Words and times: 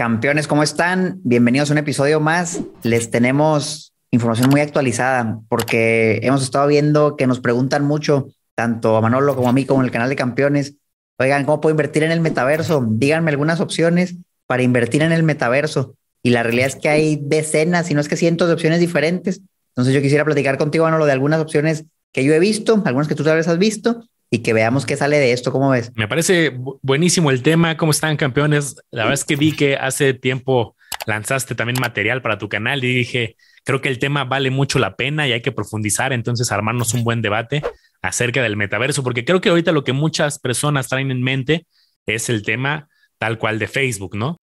Campeones, 0.00 0.48
¿cómo 0.48 0.62
están? 0.62 1.20
Bienvenidos 1.24 1.68
a 1.68 1.74
un 1.74 1.78
episodio 1.78 2.20
más. 2.20 2.62
Les 2.82 3.10
tenemos 3.10 3.92
información 4.10 4.48
muy 4.48 4.62
actualizada 4.62 5.40
porque 5.50 6.20
hemos 6.22 6.42
estado 6.42 6.66
viendo 6.68 7.16
que 7.16 7.26
nos 7.26 7.40
preguntan 7.40 7.84
mucho, 7.84 8.28
tanto 8.54 8.96
a 8.96 9.02
Manolo 9.02 9.36
como 9.36 9.50
a 9.50 9.52
mí, 9.52 9.66
como 9.66 9.82
en 9.82 9.84
el 9.84 9.92
canal 9.92 10.08
de 10.08 10.16
Campeones. 10.16 10.76
Oigan, 11.18 11.44
¿cómo 11.44 11.60
puedo 11.60 11.74
invertir 11.74 12.02
en 12.02 12.12
el 12.12 12.22
metaverso? 12.22 12.82
Díganme 12.88 13.30
algunas 13.30 13.60
opciones 13.60 14.16
para 14.46 14.62
invertir 14.62 15.02
en 15.02 15.12
el 15.12 15.22
metaverso. 15.22 15.96
Y 16.22 16.30
la 16.30 16.44
realidad 16.44 16.68
es 16.68 16.76
que 16.76 16.88
hay 16.88 17.20
decenas, 17.20 17.88
si 17.88 17.92
no 17.92 18.00
es 18.00 18.08
que 18.08 18.16
cientos 18.16 18.48
de 18.48 18.54
opciones 18.54 18.80
diferentes. 18.80 19.42
Entonces 19.72 19.92
yo 19.92 20.00
quisiera 20.00 20.24
platicar 20.24 20.56
contigo, 20.56 20.86
Manolo, 20.86 21.04
de 21.04 21.12
algunas 21.12 21.40
opciones 21.40 21.84
que 22.10 22.24
yo 22.24 22.32
he 22.32 22.38
visto, 22.38 22.82
algunas 22.86 23.06
que 23.06 23.14
tú 23.14 23.22
tal 23.22 23.36
vez 23.36 23.48
has 23.48 23.58
visto, 23.58 24.02
y 24.30 24.38
que 24.38 24.52
veamos 24.52 24.86
qué 24.86 24.96
sale 24.96 25.18
de 25.18 25.32
esto. 25.32 25.52
¿Cómo 25.52 25.70
ves? 25.70 25.90
Me 25.96 26.08
parece 26.08 26.56
buenísimo 26.82 27.30
el 27.30 27.42
tema. 27.42 27.76
¿Cómo 27.76 27.90
están 27.90 28.16
campeones? 28.16 28.76
La 28.90 29.02
verdad 29.02 29.14
es 29.14 29.24
que 29.24 29.36
vi 29.36 29.52
que 29.52 29.76
hace 29.76 30.14
tiempo 30.14 30.76
lanzaste 31.06 31.54
también 31.54 31.80
material 31.80 32.22
para 32.22 32.38
tu 32.38 32.48
canal 32.48 32.84
y 32.84 32.94
dije, 32.94 33.36
creo 33.64 33.80
que 33.80 33.88
el 33.88 33.98
tema 33.98 34.24
vale 34.24 34.50
mucho 34.50 34.78
la 34.78 34.94
pena 34.96 35.26
y 35.26 35.32
hay 35.32 35.42
que 35.42 35.50
profundizar, 35.50 36.12
entonces 36.12 36.52
armarnos 36.52 36.94
un 36.94 37.04
buen 37.04 37.22
debate 37.22 37.62
acerca 38.02 38.42
del 38.42 38.56
metaverso, 38.56 39.02
porque 39.02 39.24
creo 39.24 39.40
que 39.40 39.48
ahorita 39.48 39.72
lo 39.72 39.82
que 39.82 39.92
muchas 39.92 40.38
personas 40.38 40.88
traen 40.88 41.10
en 41.10 41.22
mente 41.22 41.66
es 42.06 42.28
el 42.28 42.42
tema 42.42 42.88
tal 43.18 43.38
cual 43.38 43.58
de 43.58 43.66
Facebook, 43.66 44.16
¿no? 44.16 44.36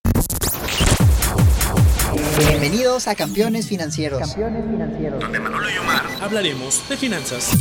Bienvenidos 2.39 3.07
a 3.07 3.15
Campeones 3.15 3.67
Financieros. 3.67 4.19
Campeones 4.19 4.65
Financieros. 4.65 5.19
Donde 5.19 5.39
Manolo 5.39 5.69
y 5.69 5.77
Omar 5.77 6.03
hablaremos 6.21 6.87
de 6.89 6.97
finanzas. 6.97 7.51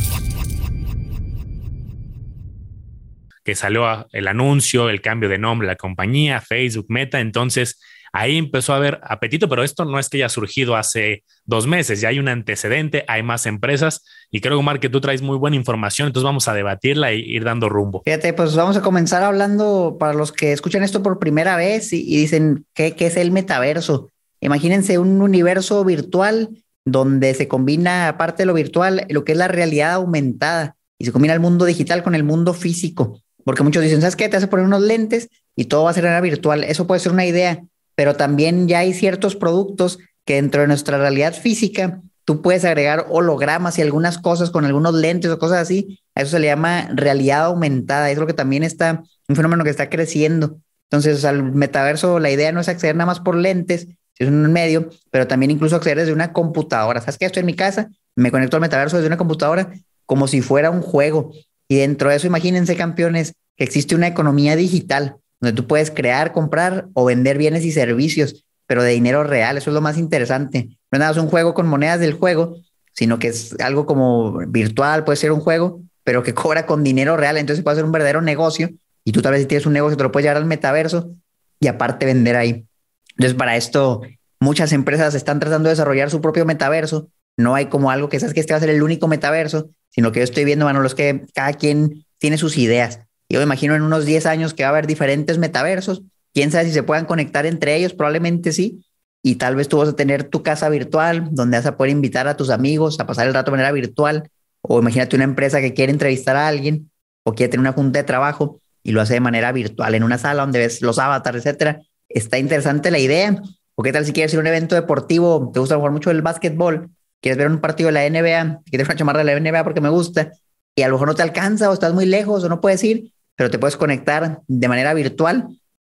Que 3.46 3.54
salió 3.54 4.08
el 4.12 4.26
anuncio, 4.26 4.90
el 4.90 5.00
cambio 5.00 5.28
de 5.28 5.38
nombre, 5.38 5.68
la 5.68 5.76
compañía, 5.76 6.40
Facebook, 6.40 6.86
Meta, 6.88 7.20
entonces 7.20 7.80
ahí 8.12 8.36
empezó 8.36 8.72
a 8.72 8.76
haber 8.76 8.98
apetito, 9.04 9.48
pero 9.48 9.62
esto 9.62 9.84
no 9.84 10.00
es 10.00 10.08
que 10.08 10.18
haya 10.18 10.28
surgido 10.28 10.74
hace 10.74 11.22
dos 11.44 11.68
meses, 11.68 12.00
ya 12.00 12.08
hay 12.08 12.18
un 12.18 12.26
antecedente, 12.28 13.04
hay 13.06 13.22
más 13.22 13.46
empresas 13.46 14.04
y 14.32 14.40
creo, 14.40 14.58
Omar, 14.58 14.80
que 14.80 14.88
tú 14.88 15.00
traes 15.00 15.22
muy 15.22 15.36
buena 15.36 15.54
información, 15.54 16.08
entonces 16.08 16.24
vamos 16.24 16.48
a 16.48 16.54
debatirla 16.54 17.12
e 17.12 17.18
ir 17.18 17.44
dando 17.44 17.68
rumbo. 17.68 18.02
Fíjate, 18.04 18.32
pues 18.32 18.56
vamos 18.56 18.76
a 18.76 18.82
comenzar 18.82 19.22
hablando 19.22 19.96
para 20.00 20.12
los 20.12 20.32
que 20.32 20.52
escuchan 20.52 20.82
esto 20.82 21.04
por 21.04 21.20
primera 21.20 21.56
vez 21.56 21.92
y, 21.92 22.02
dicen, 22.02 22.66
¿qué, 22.74 22.96
¿qué 22.96 23.06
es 23.06 23.16
el 23.16 23.30
metaverso? 23.30 24.10
Imagínense 24.40 24.98
un 24.98 25.22
universo 25.22 25.84
virtual 25.84 26.50
donde 26.84 27.32
se 27.34 27.46
combina, 27.46 28.08
aparte 28.08 28.42
de 28.42 28.46
lo 28.46 28.54
virtual, 28.54 29.06
lo 29.08 29.24
que 29.24 29.32
es 29.32 29.38
la 29.38 29.48
realidad 29.48 29.92
aumentada 29.92 30.76
y 30.98 31.04
se 31.04 31.12
combina 31.12 31.34
el 31.34 31.40
mundo 31.40 31.64
digital 31.64 32.02
con 32.02 32.16
el 32.16 32.24
mundo 32.24 32.54
físico. 32.54 33.22
Porque 33.46 33.62
muchos 33.62 33.84
dicen, 33.84 34.00
¿sabes 34.00 34.16
qué? 34.16 34.28
Te 34.28 34.36
hace 34.36 34.48
poner 34.48 34.66
unos 34.66 34.82
lentes 34.82 35.28
y 35.54 35.66
todo 35.66 35.84
va 35.84 35.90
a 35.90 35.94
ser 35.94 36.04
en 36.04 36.20
virtual. 36.20 36.64
Eso 36.64 36.88
puede 36.88 36.98
ser 36.98 37.12
una 37.12 37.24
idea, 37.24 37.62
pero 37.94 38.16
también 38.16 38.66
ya 38.66 38.80
hay 38.80 38.92
ciertos 38.92 39.36
productos 39.36 40.00
que 40.24 40.34
dentro 40.34 40.62
de 40.62 40.66
nuestra 40.66 40.98
realidad 40.98 41.32
física 41.32 42.02
tú 42.24 42.42
puedes 42.42 42.64
agregar 42.64 43.06
hologramas 43.08 43.78
y 43.78 43.82
algunas 43.82 44.18
cosas 44.18 44.50
con 44.50 44.64
algunos 44.64 44.94
lentes 44.94 45.30
o 45.30 45.38
cosas 45.38 45.58
así. 45.58 46.00
A 46.16 46.22
eso 46.22 46.32
se 46.32 46.40
le 46.40 46.48
llama 46.48 46.88
realidad 46.92 47.44
aumentada. 47.44 48.10
Es 48.10 48.18
lo 48.18 48.26
que 48.26 48.32
también 48.32 48.64
está, 48.64 49.04
un 49.28 49.36
fenómeno 49.36 49.62
que 49.62 49.70
está 49.70 49.88
creciendo. 49.88 50.58
Entonces, 50.90 51.24
al 51.24 51.44
metaverso, 51.44 52.18
la 52.18 52.32
idea 52.32 52.50
no 52.50 52.58
es 52.58 52.68
acceder 52.68 52.96
nada 52.96 53.06
más 53.06 53.20
por 53.20 53.36
lentes, 53.36 53.86
es 54.18 54.26
un 54.26 54.52
medio, 54.52 54.90
pero 55.12 55.28
también 55.28 55.52
incluso 55.52 55.76
acceder 55.76 55.98
desde 55.98 56.12
una 56.12 56.32
computadora. 56.32 57.00
¿Sabes 57.00 57.16
qué? 57.16 57.26
Estoy 57.26 57.40
en 57.40 57.46
mi 57.46 57.54
casa, 57.54 57.90
me 58.16 58.32
conecto 58.32 58.56
al 58.56 58.62
metaverso 58.62 58.96
desde 58.96 59.06
una 59.06 59.16
computadora 59.16 59.72
como 60.04 60.26
si 60.26 60.42
fuera 60.42 60.70
un 60.70 60.82
juego. 60.82 61.30
Y 61.68 61.76
dentro 61.76 62.10
de 62.10 62.16
eso, 62.16 62.26
imagínense, 62.26 62.76
campeones, 62.76 63.34
que 63.56 63.64
existe 63.64 63.94
una 63.94 64.06
economía 64.06 64.56
digital 64.56 65.16
donde 65.40 65.54
tú 65.54 65.66
puedes 65.66 65.90
crear, 65.90 66.32
comprar 66.32 66.88
o 66.94 67.04
vender 67.04 67.38
bienes 67.38 67.64
y 67.64 67.72
servicios, 67.72 68.44
pero 68.66 68.82
de 68.82 68.92
dinero 68.92 69.24
real. 69.24 69.56
Eso 69.56 69.70
es 69.70 69.74
lo 69.74 69.80
más 69.80 69.98
interesante. 69.98 70.78
No 70.90 70.96
es 70.96 71.00
nada, 71.00 71.12
es 71.12 71.18
un 71.18 71.28
juego 71.28 71.54
con 71.54 71.66
monedas 71.66 72.00
del 72.00 72.14
juego, 72.14 72.56
sino 72.92 73.18
que 73.18 73.28
es 73.28 73.54
algo 73.60 73.86
como 73.86 74.38
virtual, 74.48 75.04
puede 75.04 75.16
ser 75.16 75.32
un 75.32 75.40
juego, 75.40 75.80
pero 76.04 76.22
que 76.22 76.34
cobra 76.34 76.66
con 76.66 76.82
dinero 76.82 77.16
real. 77.16 77.36
Entonces 77.36 77.62
puede 77.62 77.76
ser 77.76 77.84
un 77.84 77.92
verdadero 77.92 78.22
negocio. 78.22 78.70
Y 79.04 79.12
tú 79.12 79.22
tal 79.22 79.32
vez 79.32 79.42
si 79.42 79.46
tienes 79.46 79.66
un 79.66 79.72
negocio, 79.72 79.96
te 79.96 80.02
lo 80.02 80.10
puedes 80.10 80.24
llevar 80.24 80.38
al 80.38 80.46
metaverso 80.46 81.14
y 81.60 81.68
aparte 81.68 82.06
vender 82.06 82.36
ahí. 82.36 82.66
Entonces, 83.10 83.34
para 83.34 83.56
esto, 83.56 84.02
muchas 84.40 84.72
empresas 84.72 85.14
están 85.14 85.40
tratando 85.40 85.68
de 85.68 85.72
desarrollar 85.72 86.10
su 86.10 86.20
propio 86.20 86.44
metaverso. 86.44 87.08
No 87.36 87.54
hay 87.54 87.66
como 87.66 87.90
algo 87.90 88.08
que 88.08 88.18
sabes 88.18 88.34
que 88.34 88.40
este 88.40 88.52
va 88.52 88.58
a 88.58 88.60
ser 88.60 88.70
el 88.70 88.82
único 88.82 89.08
metaverso, 89.08 89.70
sino 89.90 90.12
que 90.12 90.20
yo 90.20 90.24
estoy 90.24 90.44
viendo, 90.44 90.64
Manolo, 90.64 90.86
es 90.86 90.94
que 90.94 91.24
cada 91.34 91.52
quien 91.52 92.04
tiene 92.18 92.38
sus 92.38 92.56
ideas. 92.56 93.00
Yo 93.28 93.40
me 93.40 93.44
imagino 93.44 93.74
en 93.74 93.82
unos 93.82 94.04
10 94.06 94.26
años 94.26 94.54
que 94.54 94.62
va 94.62 94.68
a 94.68 94.72
haber 94.72 94.86
diferentes 94.86 95.38
metaversos. 95.38 96.02
Quién 96.32 96.50
sabe 96.50 96.66
si 96.66 96.72
se 96.72 96.82
puedan 96.82 97.06
conectar 97.06 97.46
entre 97.46 97.76
ellos, 97.76 97.92
probablemente 97.92 98.52
sí. 98.52 98.84
Y 99.22 99.36
tal 99.36 99.56
vez 99.56 99.68
tú 99.68 99.78
vas 99.78 99.88
a 99.88 99.96
tener 99.96 100.24
tu 100.24 100.42
casa 100.42 100.68
virtual 100.68 101.28
donde 101.32 101.56
vas 101.56 101.66
a 101.66 101.76
poder 101.76 101.90
invitar 101.90 102.28
a 102.28 102.36
tus 102.36 102.50
amigos 102.50 103.00
a 103.00 103.06
pasar 103.06 103.26
el 103.26 103.34
rato 103.34 103.50
de 103.50 103.56
manera 103.56 103.72
virtual. 103.72 104.30
O 104.62 104.78
imagínate 104.78 105.16
una 105.16 105.24
empresa 105.24 105.60
que 105.60 105.74
quiere 105.74 105.92
entrevistar 105.92 106.36
a 106.36 106.46
alguien 106.46 106.90
o 107.24 107.34
quiere 107.34 107.50
tener 107.50 107.60
una 107.60 107.72
junta 107.72 107.98
de 107.98 108.04
trabajo 108.04 108.60
y 108.82 108.92
lo 108.92 109.00
hace 109.00 109.14
de 109.14 109.20
manera 109.20 109.50
virtual 109.50 109.94
en 109.94 110.04
una 110.04 110.18
sala 110.18 110.42
donde 110.42 110.60
ves 110.60 110.80
los 110.80 110.98
avatars, 110.98 111.38
etcétera. 111.38 111.80
Está 112.08 112.38
interesante 112.38 112.90
la 112.90 112.98
idea. 112.98 113.42
O 113.74 113.82
qué 113.82 113.92
tal 113.92 114.06
si 114.06 114.12
quieres 114.12 114.32
ir 114.32 114.38
a 114.38 114.42
un 114.42 114.46
evento 114.46 114.74
deportivo, 114.74 115.50
te 115.52 115.60
gusta 115.60 115.76
jugar 115.76 115.92
mucho 115.92 116.10
el 116.10 116.22
básquetbol 116.22 116.90
quieres 117.20 117.38
ver 117.38 117.48
un 117.48 117.60
partido 117.60 117.90
de 117.90 117.92
la 117.92 118.08
NBA, 118.08 118.62
quieres 118.70 118.88
una 118.88 118.96
chamarra 118.96 119.24
de 119.24 119.34
la 119.34 119.40
NBA 119.40 119.64
porque 119.64 119.80
me 119.80 119.88
gusta, 119.88 120.32
y 120.74 120.82
a 120.82 120.88
lo 120.88 120.94
mejor 120.94 121.08
no 121.08 121.14
te 121.14 121.22
alcanza 121.22 121.70
o 121.70 121.72
estás 121.72 121.94
muy 121.94 122.06
lejos 122.06 122.44
o 122.44 122.48
no 122.48 122.60
puedes 122.60 122.84
ir, 122.84 123.12
pero 123.34 123.50
te 123.50 123.58
puedes 123.58 123.76
conectar 123.76 124.42
de 124.46 124.68
manera 124.68 124.94
virtual 124.94 125.48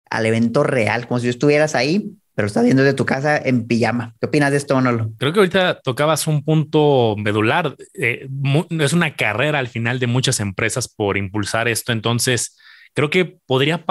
al 0.09 0.25
evento 0.25 0.63
real, 0.63 1.07
como 1.07 1.19
si 1.19 1.29
estuvieras 1.29 1.75
ahí, 1.75 2.11
pero 2.35 2.47
estás 2.47 2.65
viendo 2.65 2.83
desde 2.83 2.95
tu 2.95 3.05
casa 3.05 3.37
en 3.37 3.65
pijama. 3.65 4.13
¿Qué 4.19 4.27
opinas 4.27 4.51
de 4.51 4.57
esto, 4.57 4.75
Manolo? 4.75 5.09
Creo 5.17 5.31
que 5.31 5.39
ahorita 5.39 5.79
tocabas 5.81 6.27
un 6.27 6.43
punto 6.43 7.15
medular. 7.17 7.75
Eh, 7.93 8.27
es 8.69 8.93
una 8.93 9.15
carrera 9.15 9.59
al 9.59 9.69
final 9.69 9.99
de 9.99 10.07
muchas 10.07 10.41
empresas 10.41 10.87
por 10.87 11.17
impulsar 11.17 11.67
esto. 11.69 11.93
Entonces, 11.93 12.57
creo 12.93 13.09
que 13.09 13.37
podría 13.45 13.85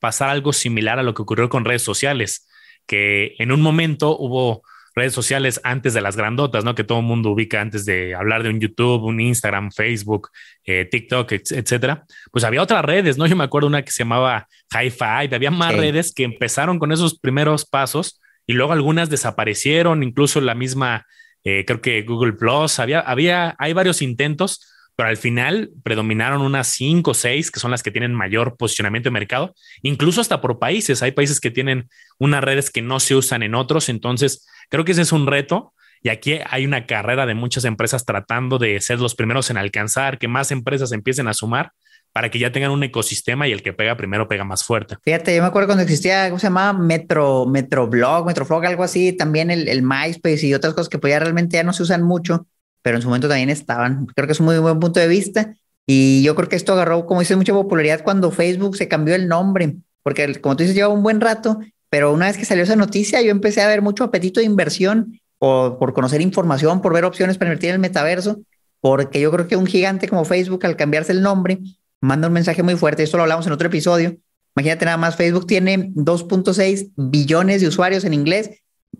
pasar 0.00 0.28
algo 0.28 0.52
similar 0.52 0.98
a 0.98 1.04
lo 1.04 1.14
que 1.14 1.22
ocurrió 1.22 1.48
con 1.48 1.64
redes 1.64 1.82
sociales, 1.82 2.48
que 2.86 3.34
en 3.38 3.52
un 3.52 3.62
momento 3.62 4.18
hubo 4.18 4.62
redes 4.94 5.12
sociales 5.12 5.60
antes 5.64 5.92
de 5.94 6.00
las 6.00 6.16
grandotas, 6.16 6.64
¿no? 6.64 6.74
Que 6.74 6.84
todo 6.84 7.00
el 7.00 7.04
mundo 7.04 7.30
ubica 7.30 7.60
antes 7.60 7.84
de 7.84 8.14
hablar 8.14 8.42
de 8.42 8.50
un 8.50 8.60
YouTube, 8.60 9.02
un 9.02 9.20
Instagram, 9.20 9.70
Facebook, 9.72 10.30
eh, 10.64 10.84
TikTok, 10.84 11.32
etcétera. 11.32 12.04
Pues 12.30 12.44
había 12.44 12.62
otras 12.62 12.84
redes, 12.84 13.18
¿no? 13.18 13.26
Yo 13.26 13.36
me 13.36 13.44
acuerdo 13.44 13.68
una 13.68 13.82
que 13.82 13.90
se 13.90 14.04
llamaba 14.04 14.46
High 14.72 14.90
Five, 14.90 15.34
había 15.34 15.50
más 15.50 15.74
redes 15.74 16.12
que 16.14 16.24
empezaron 16.24 16.78
con 16.78 16.92
esos 16.92 17.18
primeros 17.18 17.64
pasos 17.64 18.20
y 18.46 18.52
luego 18.52 18.72
algunas 18.72 19.10
desaparecieron, 19.10 20.02
incluso 20.02 20.40
la 20.40 20.54
misma, 20.54 21.06
eh, 21.42 21.64
creo 21.66 21.80
que 21.80 22.02
Google 22.02 22.34
Plus, 22.34 22.78
había, 22.78 23.00
había, 23.00 23.56
hay 23.58 23.72
varios 23.72 24.02
intentos 24.02 24.73
pero 24.96 25.08
al 25.08 25.16
final 25.16 25.70
predominaron 25.82 26.42
unas 26.42 26.68
cinco 26.68 27.12
o 27.12 27.14
seis 27.14 27.50
que 27.50 27.60
son 27.60 27.70
las 27.70 27.82
que 27.82 27.90
tienen 27.90 28.14
mayor 28.14 28.56
posicionamiento 28.56 29.08
de 29.08 29.12
mercado, 29.12 29.54
incluso 29.82 30.20
hasta 30.20 30.40
por 30.40 30.58
países. 30.58 31.02
Hay 31.02 31.12
países 31.12 31.40
que 31.40 31.50
tienen 31.50 31.88
unas 32.18 32.44
redes 32.44 32.70
que 32.70 32.82
no 32.82 33.00
se 33.00 33.14
usan 33.14 33.42
en 33.42 33.54
otros, 33.54 33.88
entonces 33.88 34.46
creo 34.68 34.84
que 34.84 34.92
ese 34.92 35.02
es 35.02 35.12
un 35.12 35.26
reto. 35.26 35.72
Y 36.02 36.10
aquí 36.10 36.38
hay 36.50 36.66
una 36.66 36.84
carrera 36.84 37.24
de 37.24 37.34
muchas 37.34 37.64
empresas 37.64 38.04
tratando 38.04 38.58
de 38.58 38.78
ser 38.82 39.00
los 39.00 39.14
primeros 39.14 39.48
en 39.48 39.56
alcanzar, 39.56 40.18
que 40.18 40.28
más 40.28 40.50
empresas 40.50 40.92
empiecen 40.92 41.28
a 41.28 41.32
sumar 41.32 41.72
para 42.12 42.30
que 42.30 42.38
ya 42.38 42.52
tengan 42.52 42.70
un 42.70 42.84
ecosistema 42.84 43.48
y 43.48 43.52
el 43.52 43.62
que 43.62 43.72
pega 43.72 43.96
primero 43.96 44.28
pega 44.28 44.44
más 44.44 44.62
fuerte. 44.62 44.96
Fíjate, 45.02 45.34
yo 45.34 45.42
me 45.42 45.48
acuerdo 45.48 45.66
cuando 45.66 45.82
existía, 45.82 46.28
¿cómo 46.28 46.38
se 46.38 46.46
llamaba? 46.46 46.78
Metro, 46.78 47.46
Metroblog, 47.46 48.26
Metroflog, 48.26 48.66
algo 48.66 48.84
así, 48.84 49.14
también 49.14 49.50
el, 49.50 49.66
el 49.66 49.82
MySpace 49.82 50.46
y 50.46 50.54
otras 50.54 50.74
cosas 50.74 50.88
que 50.88 50.98
pues 50.98 51.10
ya 51.10 51.18
realmente 51.18 51.56
ya 51.56 51.64
no 51.64 51.72
se 51.72 51.82
usan 51.82 52.02
mucho 52.02 52.46
pero 52.84 52.98
en 52.98 53.02
su 53.02 53.08
momento 53.08 53.28
también 53.28 53.48
estaban. 53.48 54.04
Creo 54.14 54.26
que 54.26 54.34
es 54.34 54.40
un 54.40 54.46
muy 54.46 54.58
buen 54.58 54.78
punto 54.78 55.00
de 55.00 55.08
vista. 55.08 55.54
Y 55.86 56.22
yo 56.22 56.34
creo 56.34 56.50
que 56.50 56.56
esto 56.56 56.74
agarró, 56.74 57.06
como 57.06 57.20
dice, 57.20 57.34
mucha 57.34 57.54
popularidad 57.54 58.04
cuando 58.04 58.30
Facebook 58.30 58.76
se 58.76 58.88
cambió 58.88 59.14
el 59.14 59.26
nombre, 59.26 59.76
porque 60.02 60.38
como 60.40 60.54
tú 60.54 60.64
dices, 60.64 60.76
lleva 60.76 60.88
un 60.88 61.02
buen 61.02 61.22
rato, 61.22 61.60
pero 61.88 62.12
una 62.12 62.26
vez 62.26 62.36
que 62.36 62.44
salió 62.44 62.62
esa 62.62 62.76
noticia, 62.76 63.22
yo 63.22 63.30
empecé 63.30 63.62
a 63.62 63.68
ver 63.68 63.80
mucho 63.80 64.04
apetito 64.04 64.40
de 64.40 64.46
inversión 64.46 65.18
por, 65.38 65.78
por 65.78 65.94
conocer 65.94 66.20
información, 66.20 66.82
por 66.82 66.92
ver 66.92 67.06
opciones 67.06 67.38
para 67.38 67.50
invertir 67.50 67.70
en 67.70 67.76
el 67.76 67.80
metaverso, 67.80 68.40
porque 68.82 69.18
yo 69.18 69.30
creo 69.30 69.48
que 69.48 69.56
un 69.56 69.66
gigante 69.66 70.06
como 70.06 70.26
Facebook, 70.26 70.66
al 70.66 70.76
cambiarse 70.76 71.12
el 71.12 71.22
nombre, 71.22 71.60
manda 72.02 72.28
un 72.28 72.34
mensaje 72.34 72.62
muy 72.62 72.76
fuerte. 72.76 73.02
Esto 73.02 73.16
lo 73.16 73.22
hablamos 73.22 73.46
en 73.46 73.52
otro 73.52 73.68
episodio. 73.68 74.16
Imagínate 74.56 74.84
nada 74.84 74.98
más, 74.98 75.16
Facebook 75.16 75.46
tiene 75.46 75.90
2.6 75.94 76.92
billones 76.96 77.62
de 77.62 77.68
usuarios 77.68 78.04
en 78.04 78.12
inglés 78.12 78.50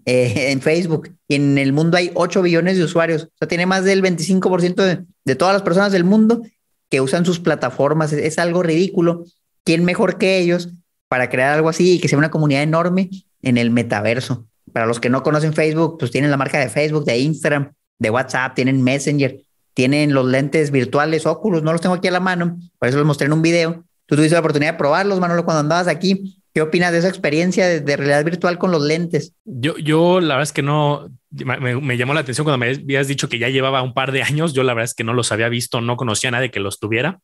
eh, 0.07 0.51
en 0.51 0.61
Facebook 0.61 1.17
y 1.29 1.37
en 1.37 1.57
el 1.57 1.73
mundo 1.73 1.97
hay 1.97 2.11
8 2.15 2.43
billones 2.43 2.77
de 2.77 2.85
usuarios. 2.85 3.25
O 3.25 3.39
sea, 3.39 3.49
tiene 3.49 3.67
más 3.67 3.85
del 3.85 4.03
25% 4.03 4.75
de, 4.75 5.05
de, 5.25 5.35
todas 5.35 5.55
las 5.55 5.63
personas 5.63 5.93
del 5.93 6.05
mundo 6.05 6.43
que 6.91 7.01
usan 7.01 7.25
sus 7.25 7.41
plataformas. 7.41 8.13
Es, 8.13 8.39
algo 8.39 8.63
ridículo. 8.63 9.25
¿Quién 9.65 9.85
mejor 9.85 10.19
que 10.19 10.39
ellos 10.39 10.71
para 11.09 11.31
crear 11.31 11.55
algo 11.55 11.69
así 11.69 11.95
y 11.95 12.01
que 12.01 12.09
sea 12.09 12.19
una 12.19 12.31
comunidad 12.31 12.63
enorme 12.63 13.11
en 13.43 13.57
el 13.57 13.71
metaverso? 13.71 14.47
Para 14.73 14.87
los 14.87 15.01
que 15.01 15.09
no 15.09 15.23
conocen 15.23 15.55
Facebook, 15.55 15.99
pues 15.99 16.11
tienen 16.11 16.31
la 16.31 16.37
marca 16.37 16.59
de 16.59 16.69
Facebook, 16.69 17.05
de 17.05 17.19
Instagram, 17.19 17.73
de 17.99 18.11
WhatsApp, 18.11 18.55
tienen 18.55 18.83
Messenger, 18.83 19.41
tienen 19.73 20.13
los 20.13 20.27
lentes 20.27 20.71
virtuales 20.71 21.27
Oculus, 21.27 21.63
no 21.63 21.73
los 21.73 21.81
tengo 21.81 21.95
aquí 21.95 22.09
a 22.09 22.11
la 22.11 22.21
mano, 22.21 22.59
por 22.79 22.89
eso 22.89 22.99
los 22.99 23.07
mostré 23.07 23.27
en 23.27 23.33
un 23.33 23.43
video. 23.43 23.85
Tú 24.07 24.17
tuviste 24.17 24.35
la 24.35 24.41
oportunidad 24.41 24.73
de 24.73 24.79
probarlos, 24.79 25.21
Manolo, 25.21 25.45
cuando 25.45 25.61
andabas 25.61 25.89
aquí 25.89 26.44
¿Qué 26.55 26.63
opinas 26.63 26.93
de 26.93 26.99
esa 26.99 27.09
experiencia 27.09 27.67
de, 27.67 27.97
realidad 27.97 28.25
virtual 28.25 28.59
con 28.59 28.71
los 28.71 28.81
lentes? 28.81 29.35
Yo, 29.45 29.77
yo 29.77 30.21
la 30.21 30.35
verdad 30.35 30.45
es 30.45 30.53
que 30.53 30.63
no, 30.63 31.11
me, 31.31 31.97
llamó 31.97 32.15
la 32.15 32.21
atención 32.21 32.45
cuando 32.45 32.59
me 32.59 32.71
habías 32.71 33.09
dicho 33.09 33.29
que 33.29 33.41
ya 33.41 33.49
llevaba 33.49 33.83
un 33.83 33.93
par 33.93 34.13
de 34.13 34.23
años, 34.23 34.55
yo 34.55 34.63
la 34.63 34.73
verdad 34.73 34.85
es 34.85 34.95
que 34.95 35.03
no 35.03 35.15
los 35.15 35.33
había 35.33 35.49
visto, 35.49 35.81
no 35.81 35.97
conocía 35.97 36.29
a 36.29 36.31
nadie 36.31 36.53
que 36.53 36.61
los 36.61 36.79
tuviera. 36.79 37.19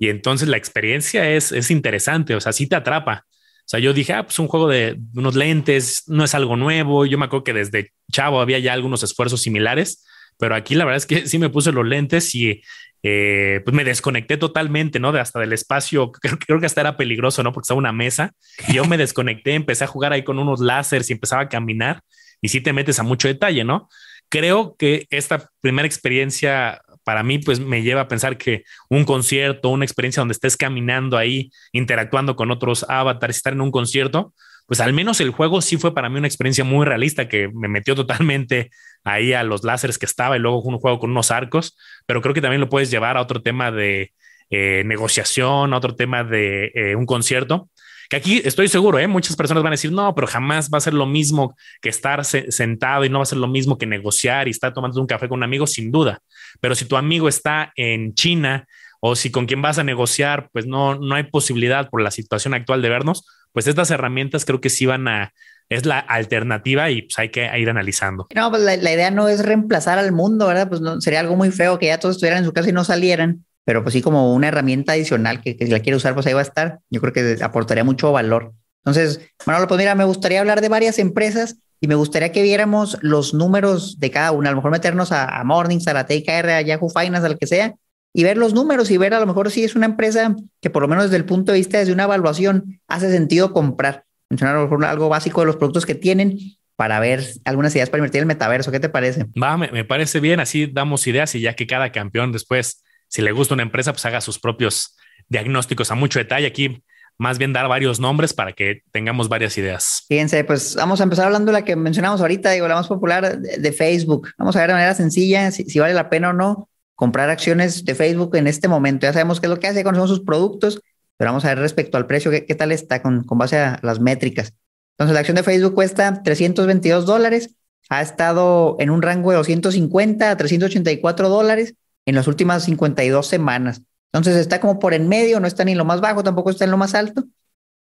Y 0.00 0.08
entonces 0.08 0.48
la 0.48 0.56
experiencia 0.56 1.30
es, 1.30 1.52
es 1.52 1.70
interesante, 1.70 2.34
o 2.34 2.40
sea, 2.40 2.52
sí 2.52 2.66
te 2.66 2.74
atrapa. 2.74 3.26
O 3.28 3.68
sea, 3.68 3.80
yo 3.80 3.92
dije, 3.92 4.14
ah, 4.14 4.24
pues 4.24 4.38
un 4.38 4.48
juego 4.48 4.66
de 4.68 4.98
unos 5.14 5.34
lentes, 5.34 6.04
no 6.06 6.24
es 6.24 6.34
algo 6.34 6.56
nuevo. 6.56 7.04
Yo 7.04 7.18
me 7.18 7.26
acuerdo 7.26 7.44
que 7.44 7.52
desde 7.52 7.92
chavo 8.10 8.40
había 8.40 8.58
ya 8.58 8.72
algunos 8.72 9.02
esfuerzos 9.02 9.42
similares, 9.42 10.04
pero 10.38 10.54
aquí 10.54 10.74
la 10.74 10.86
verdad 10.86 10.98
es 10.98 11.06
que 11.06 11.26
sí 11.28 11.38
me 11.38 11.50
puse 11.50 11.70
los 11.70 11.86
lentes 11.86 12.34
y 12.34 12.62
eh, 13.06 13.60
pues 13.66 13.76
me 13.76 13.84
desconecté 13.84 14.38
totalmente, 14.38 14.98
¿no? 14.98 15.12
De 15.12 15.20
hasta 15.20 15.38
del 15.38 15.52
espacio, 15.52 16.10
creo, 16.46 16.58
que 16.58 16.66
hasta 16.66 16.80
era 16.80 16.96
peligroso, 16.96 17.42
¿no? 17.42 17.52
Porque 17.52 17.64
estaba 17.66 17.78
una 17.78 17.92
mesa 17.92 18.32
y 18.66 18.74
yo 18.74 18.86
me 18.86 18.96
desconecté, 18.96 19.52
empecé 19.52 19.84
a 19.84 19.88
jugar 19.88 20.14
ahí 20.14 20.24
con 20.24 20.38
unos 20.38 20.60
láseres 20.60 21.10
y 21.10 21.12
empezaba 21.12 21.42
a 21.42 21.48
caminar 21.50 22.00
y 22.40 22.48
sí 22.48 22.62
te 22.62 22.72
metes 22.72 22.98
a 22.98 23.02
mucho 23.02 23.28
detalle, 23.28 23.62
¿no? 23.62 23.90
Creo 24.30 24.74
que 24.78 25.06
esta 25.10 25.50
primera 25.60 25.86
experiencia 25.86 26.80
para 27.04 27.22
mí 27.22 27.38
pues 27.38 27.60
me 27.60 27.82
lleva 27.82 28.00
a 28.00 28.08
pensar 28.08 28.38
que 28.38 28.64
un 28.88 29.04
concierto, 29.04 29.68
una 29.68 29.84
experiencia 29.84 30.22
donde 30.22 30.32
estés 30.32 30.56
caminando 30.56 31.18
ahí, 31.18 31.50
interactuando 31.72 32.36
con 32.36 32.50
otros 32.50 32.86
avatars, 32.88 33.36
estar 33.36 33.52
en 33.52 33.60
un 33.60 33.70
concierto, 33.70 34.32
pues 34.66 34.80
al 34.80 34.94
menos 34.94 35.20
el 35.20 35.30
juego 35.30 35.60
sí 35.60 35.76
fue 35.76 35.94
para 35.94 36.08
mí 36.08 36.16
una 36.16 36.26
experiencia 36.26 36.64
muy 36.64 36.86
realista 36.86 37.28
que 37.28 37.50
me 37.52 37.68
metió 37.68 37.94
totalmente 37.94 38.70
ahí 39.04 39.34
a 39.34 39.42
los 39.42 39.62
láseres 39.62 39.98
que 39.98 40.06
estaba 40.06 40.36
y 40.36 40.40
luego 40.40 40.62
un 40.62 40.78
juego 40.78 40.98
con 40.98 41.10
unos 41.10 41.30
arcos, 41.30 41.76
pero 42.06 42.22
creo 42.22 42.34
que 42.34 42.40
también 42.40 42.60
lo 42.60 42.68
puedes 42.68 42.90
llevar 42.90 43.16
a 43.16 43.20
otro 43.20 43.42
tema 43.42 43.70
de 43.70 44.12
eh, 44.50 44.82
negociación, 44.84 45.72
a 45.72 45.76
otro 45.76 45.94
tema 45.94 46.24
de 46.24 46.72
eh, 46.74 46.96
un 46.96 47.06
concierto. 47.06 47.68
Que 48.08 48.16
aquí 48.16 48.42
estoy 48.44 48.68
seguro, 48.68 48.98
¿eh? 48.98 49.06
muchas 49.06 49.36
personas 49.36 49.62
van 49.62 49.72
a 49.72 49.78
decir, 49.78 49.92
no, 49.92 50.14
pero 50.14 50.26
jamás 50.26 50.68
va 50.72 50.78
a 50.78 50.82
ser 50.82 50.92
lo 50.92 51.06
mismo 51.06 51.56
que 51.80 51.88
estar 51.88 52.24
sentado 52.24 53.04
y 53.04 53.08
no 53.08 53.18
va 53.18 53.22
a 53.22 53.26
ser 53.26 53.38
lo 53.38 53.48
mismo 53.48 53.78
que 53.78 53.86
negociar 53.86 54.46
y 54.46 54.50
estar 54.50 54.74
tomando 54.74 55.00
un 55.00 55.06
café 55.06 55.28
con 55.28 55.38
un 55.38 55.44
amigo, 55.44 55.66
sin 55.66 55.90
duda. 55.90 56.20
Pero 56.60 56.74
si 56.74 56.84
tu 56.84 56.96
amigo 56.96 57.28
está 57.28 57.72
en 57.76 58.14
China 58.14 58.66
o 59.00 59.16
si 59.16 59.30
con 59.30 59.46
quien 59.46 59.62
vas 59.62 59.78
a 59.78 59.84
negociar, 59.84 60.48
pues 60.52 60.66
no, 60.66 60.96
no 60.96 61.14
hay 61.14 61.24
posibilidad 61.24 61.88
por 61.88 62.02
la 62.02 62.10
situación 62.10 62.52
actual 62.52 62.82
de 62.82 62.90
vernos, 62.90 63.26
pues 63.52 63.66
estas 63.66 63.90
herramientas 63.90 64.44
creo 64.44 64.60
que 64.60 64.70
sí 64.70 64.84
van 64.84 65.08
a, 65.08 65.32
es 65.68 65.86
la 65.86 65.98
alternativa 65.98 66.90
y 66.90 67.02
pues 67.02 67.18
hay 67.18 67.30
que 67.30 67.50
ir 67.58 67.70
analizando. 67.70 68.26
No, 68.34 68.50
pues 68.50 68.62
la, 68.62 68.74
idea 68.74 69.10
no 69.10 69.28
es 69.28 69.44
reemplazar 69.44 69.98
al 69.98 70.12
mundo, 70.12 70.46
¿verdad? 70.46 70.68
Pues 70.68 70.80
no, 70.80 71.00
sería 71.00 71.20
algo 71.20 71.36
muy 71.36 71.50
feo 71.50 71.78
que 71.78 71.86
ya 71.86 71.98
todos 71.98 72.16
estuvieran 72.16 72.40
en 72.40 72.44
su 72.44 72.52
casa 72.52 72.68
y 72.68 72.72
no 72.72 72.84
salieran, 72.84 73.44
pero 73.64 73.82
pues 73.82 73.94
sí 73.94 74.02
como 74.02 74.34
una 74.34 74.48
herramienta 74.48 74.92
adicional 74.92 75.40
que, 75.40 75.56
si 75.58 75.66
la 75.66 75.80
quiere 75.80 75.96
usar, 75.96 76.14
pues 76.14 76.26
ahí 76.26 76.32
va 76.32 76.40
a 76.40 76.44
estar. 76.44 76.80
Yo 76.90 77.00
creo 77.00 77.12
que 77.12 77.42
aportaría 77.42 77.84
mucho 77.84 78.12
valor. 78.12 78.52
Entonces, 78.84 79.20
bueno, 79.46 79.66
pues 79.66 79.78
mira, 79.78 79.94
me 79.94 80.04
gustaría 80.04 80.40
hablar 80.40 80.60
de 80.60 80.68
varias 80.68 80.98
empresas 80.98 81.56
y 81.80 81.88
me 81.88 81.94
gustaría 81.94 82.32
que 82.32 82.42
viéramos 82.42 82.98
los 83.00 83.32
números 83.32 83.98
de 83.98 84.10
cada 84.10 84.32
una. 84.32 84.50
A 84.50 84.52
lo 84.52 84.56
mejor 84.56 84.70
meternos 84.70 85.12
a, 85.12 85.40
a 85.40 85.44
Morningstar, 85.44 85.96
a 85.96 86.06
TKR, 86.06 86.50
a 86.50 86.60
Yahoo 86.60 86.90
Finance, 86.90 87.26
al 87.26 87.38
que 87.38 87.46
sea, 87.46 87.74
y 88.12 88.22
ver 88.22 88.36
los 88.36 88.54
números 88.54 88.90
y 88.90 88.96
ver 88.96 89.12
a 89.12 89.20
lo 89.20 89.26
mejor 89.26 89.50
si 89.50 89.64
es 89.64 89.74
una 89.74 89.86
empresa 89.86 90.36
que 90.60 90.70
por 90.70 90.82
lo 90.82 90.88
menos 90.88 91.04
desde 91.04 91.16
el 91.16 91.24
punto 91.24 91.52
de 91.52 91.58
vista 91.58 91.84
de 91.84 91.92
una 91.92 92.04
evaluación 92.04 92.80
hace 92.86 93.10
sentido 93.10 93.52
comprar. 93.52 94.04
Mencionar 94.30 94.56
a 94.56 94.58
lo 94.58 94.64
mejor 94.64 94.84
algo 94.84 95.08
básico 95.08 95.40
de 95.40 95.46
los 95.46 95.56
productos 95.56 95.86
que 95.86 95.94
tienen 95.94 96.38
para 96.76 96.98
ver 97.00 97.24
algunas 97.44 97.74
ideas 97.74 97.90
para 97.90 97.98
invertir 97.98 98.18
en 98.18 98.22
el 98.22 98.26
metaverso. 98.26 98.72
¿Qué 98.72 98.80
te 98.80 98.88
parece? 98.88 99.26
Va, 99.40 99.56
me, 99.56 99.84
parece 99.84 100.20
bien. 100.20 100.40
Así 100.40 100.66
damos 100.66 101.06
ideas 101.06 101.34
y 101.34 101.40
ya 101.40 101.54
que 101.54 101.66
cada 101.66 101.92
campeón 101.92 102.32
después, 102.32 102.82
si 103.08 103.22
le 103.22 103.32
gusta 103.32 103.54
una 103.54 103.62
empresa, 103.62 103.92
pues 103.92 104.04
haga 104.06 104.20
sus 104.20 104.38
propios 104.38 104.96
diagnósticos 105.28 105.90
a 105.90 105.94
mucho 105.94 106.18
detalle. 106.18 106.46
Aquí 106.46 106.82
más 107.18 107.38
bien 107.38 107.52
dar 107.52 107.68
varios 107.68 108.00
nombres 108.00 108.34
para 108.34 108.52
que 108.52 108.82
tengamos 108.90 109.28
varias 109.28 109.56
ideas. 109.56 110.04
Fíjense, 110.08 110.42
pues 110.44 110.74
vamos 110.74 111.00
a 111.00 111.04
empezar 111.04 111.26
hablando 111.26 111.52
de 111.52 111.60
la 111.60 111.64
que 111.64 111.76
mencionamos 111.76 112.20
ahorita, 112.20 112.50
digo, 112.50 112.66
la 112.66 112.74
más 112.74 112.88
popular 112.88 113.38
de, 113.38 113.72
Facebook. 113.72 114.30
Vamos 114.36 114.56
a 114.56 114.60
ver 114.60 114.68
de 114.68 114.74
manera 114.74 114.94
sencilla 114.94 115.50
si, 115.50 115.78
vale 115.78 115.94
la 115.94 116.10
pena 116.10 116.30
o 116.30 116.32
no 116.32 116.68
comprar 116.94 117.30
acciones 117.30 117.84
de 117.84 117.94
Facebook 117.94 118.36
en 118.36 118.46
este 118.46 118.68
momento. 118.68 119.06
Ya 119.06 119.12
sabemos 119.12 119.40
qué 119.40 119.46
es 119.46 119.50
lo 119.50 119.60
que 119.60 119.68
hace, 119.68 119.84
conocemos 119.84 120.10
sus 120.10 120.20
productos, 120.20 120.80
pero 121.16 121.30
vamos 121.30 121.44
a 121.44 121.48
ver 121.48 121.58
respecto 121.58 121.96
al 121.96 122.06
precio, 122.06 122.30
qué, 122.30 122.54
tal 122.54 122.72
está 122.72 123.02
con, 123.02 123.24
con 123.24 123.38
base 123.38 123.58
a 123.58 123.78
las 123.82 124.00
métricas. 124.00 124.54
Entonces, 124.92 125.14
la 125.14 125.20
acción 125.20 125.36
de 125.36 125.42
Facebook 125.42 125.74
cuesta 125.74 126.22
322 126.22 127.06
dólares, 127.06 127.56
ha 127.88 128.00
estado 128.00 128.76
en 128.78 128.90
un 128.90 129.02
rango 129.02 129.30
de 129.30 129.36
250 129.36 130.30
a 130.30 130.36
384 130.36 131.28
dólares 131.28 131.74
en 132.06 132.14
las 132.14 132.26
últimas 132.26 132.64
52 132.64 133.26
semanas. 133.26 133.82
Entonces, 134.12 134.36
está 134.36 134.60
como 134.60 134.78
por 134.78 134.94
en 134.94 135.08
medio, 135.08 135.40
no 135.40 135.46
está 135.46 135.64
ni 135.64 135.72
en 135.72 135.78
lo 135.78 135.84
más 135.84 136.00
bajo, 136.00 136.22
tampoco 136.22 136.50
está 136.50 136.64
en 136.64 136.70
lo 136.70 136.76
más 136.76 136.94
alto, 136.94 137.24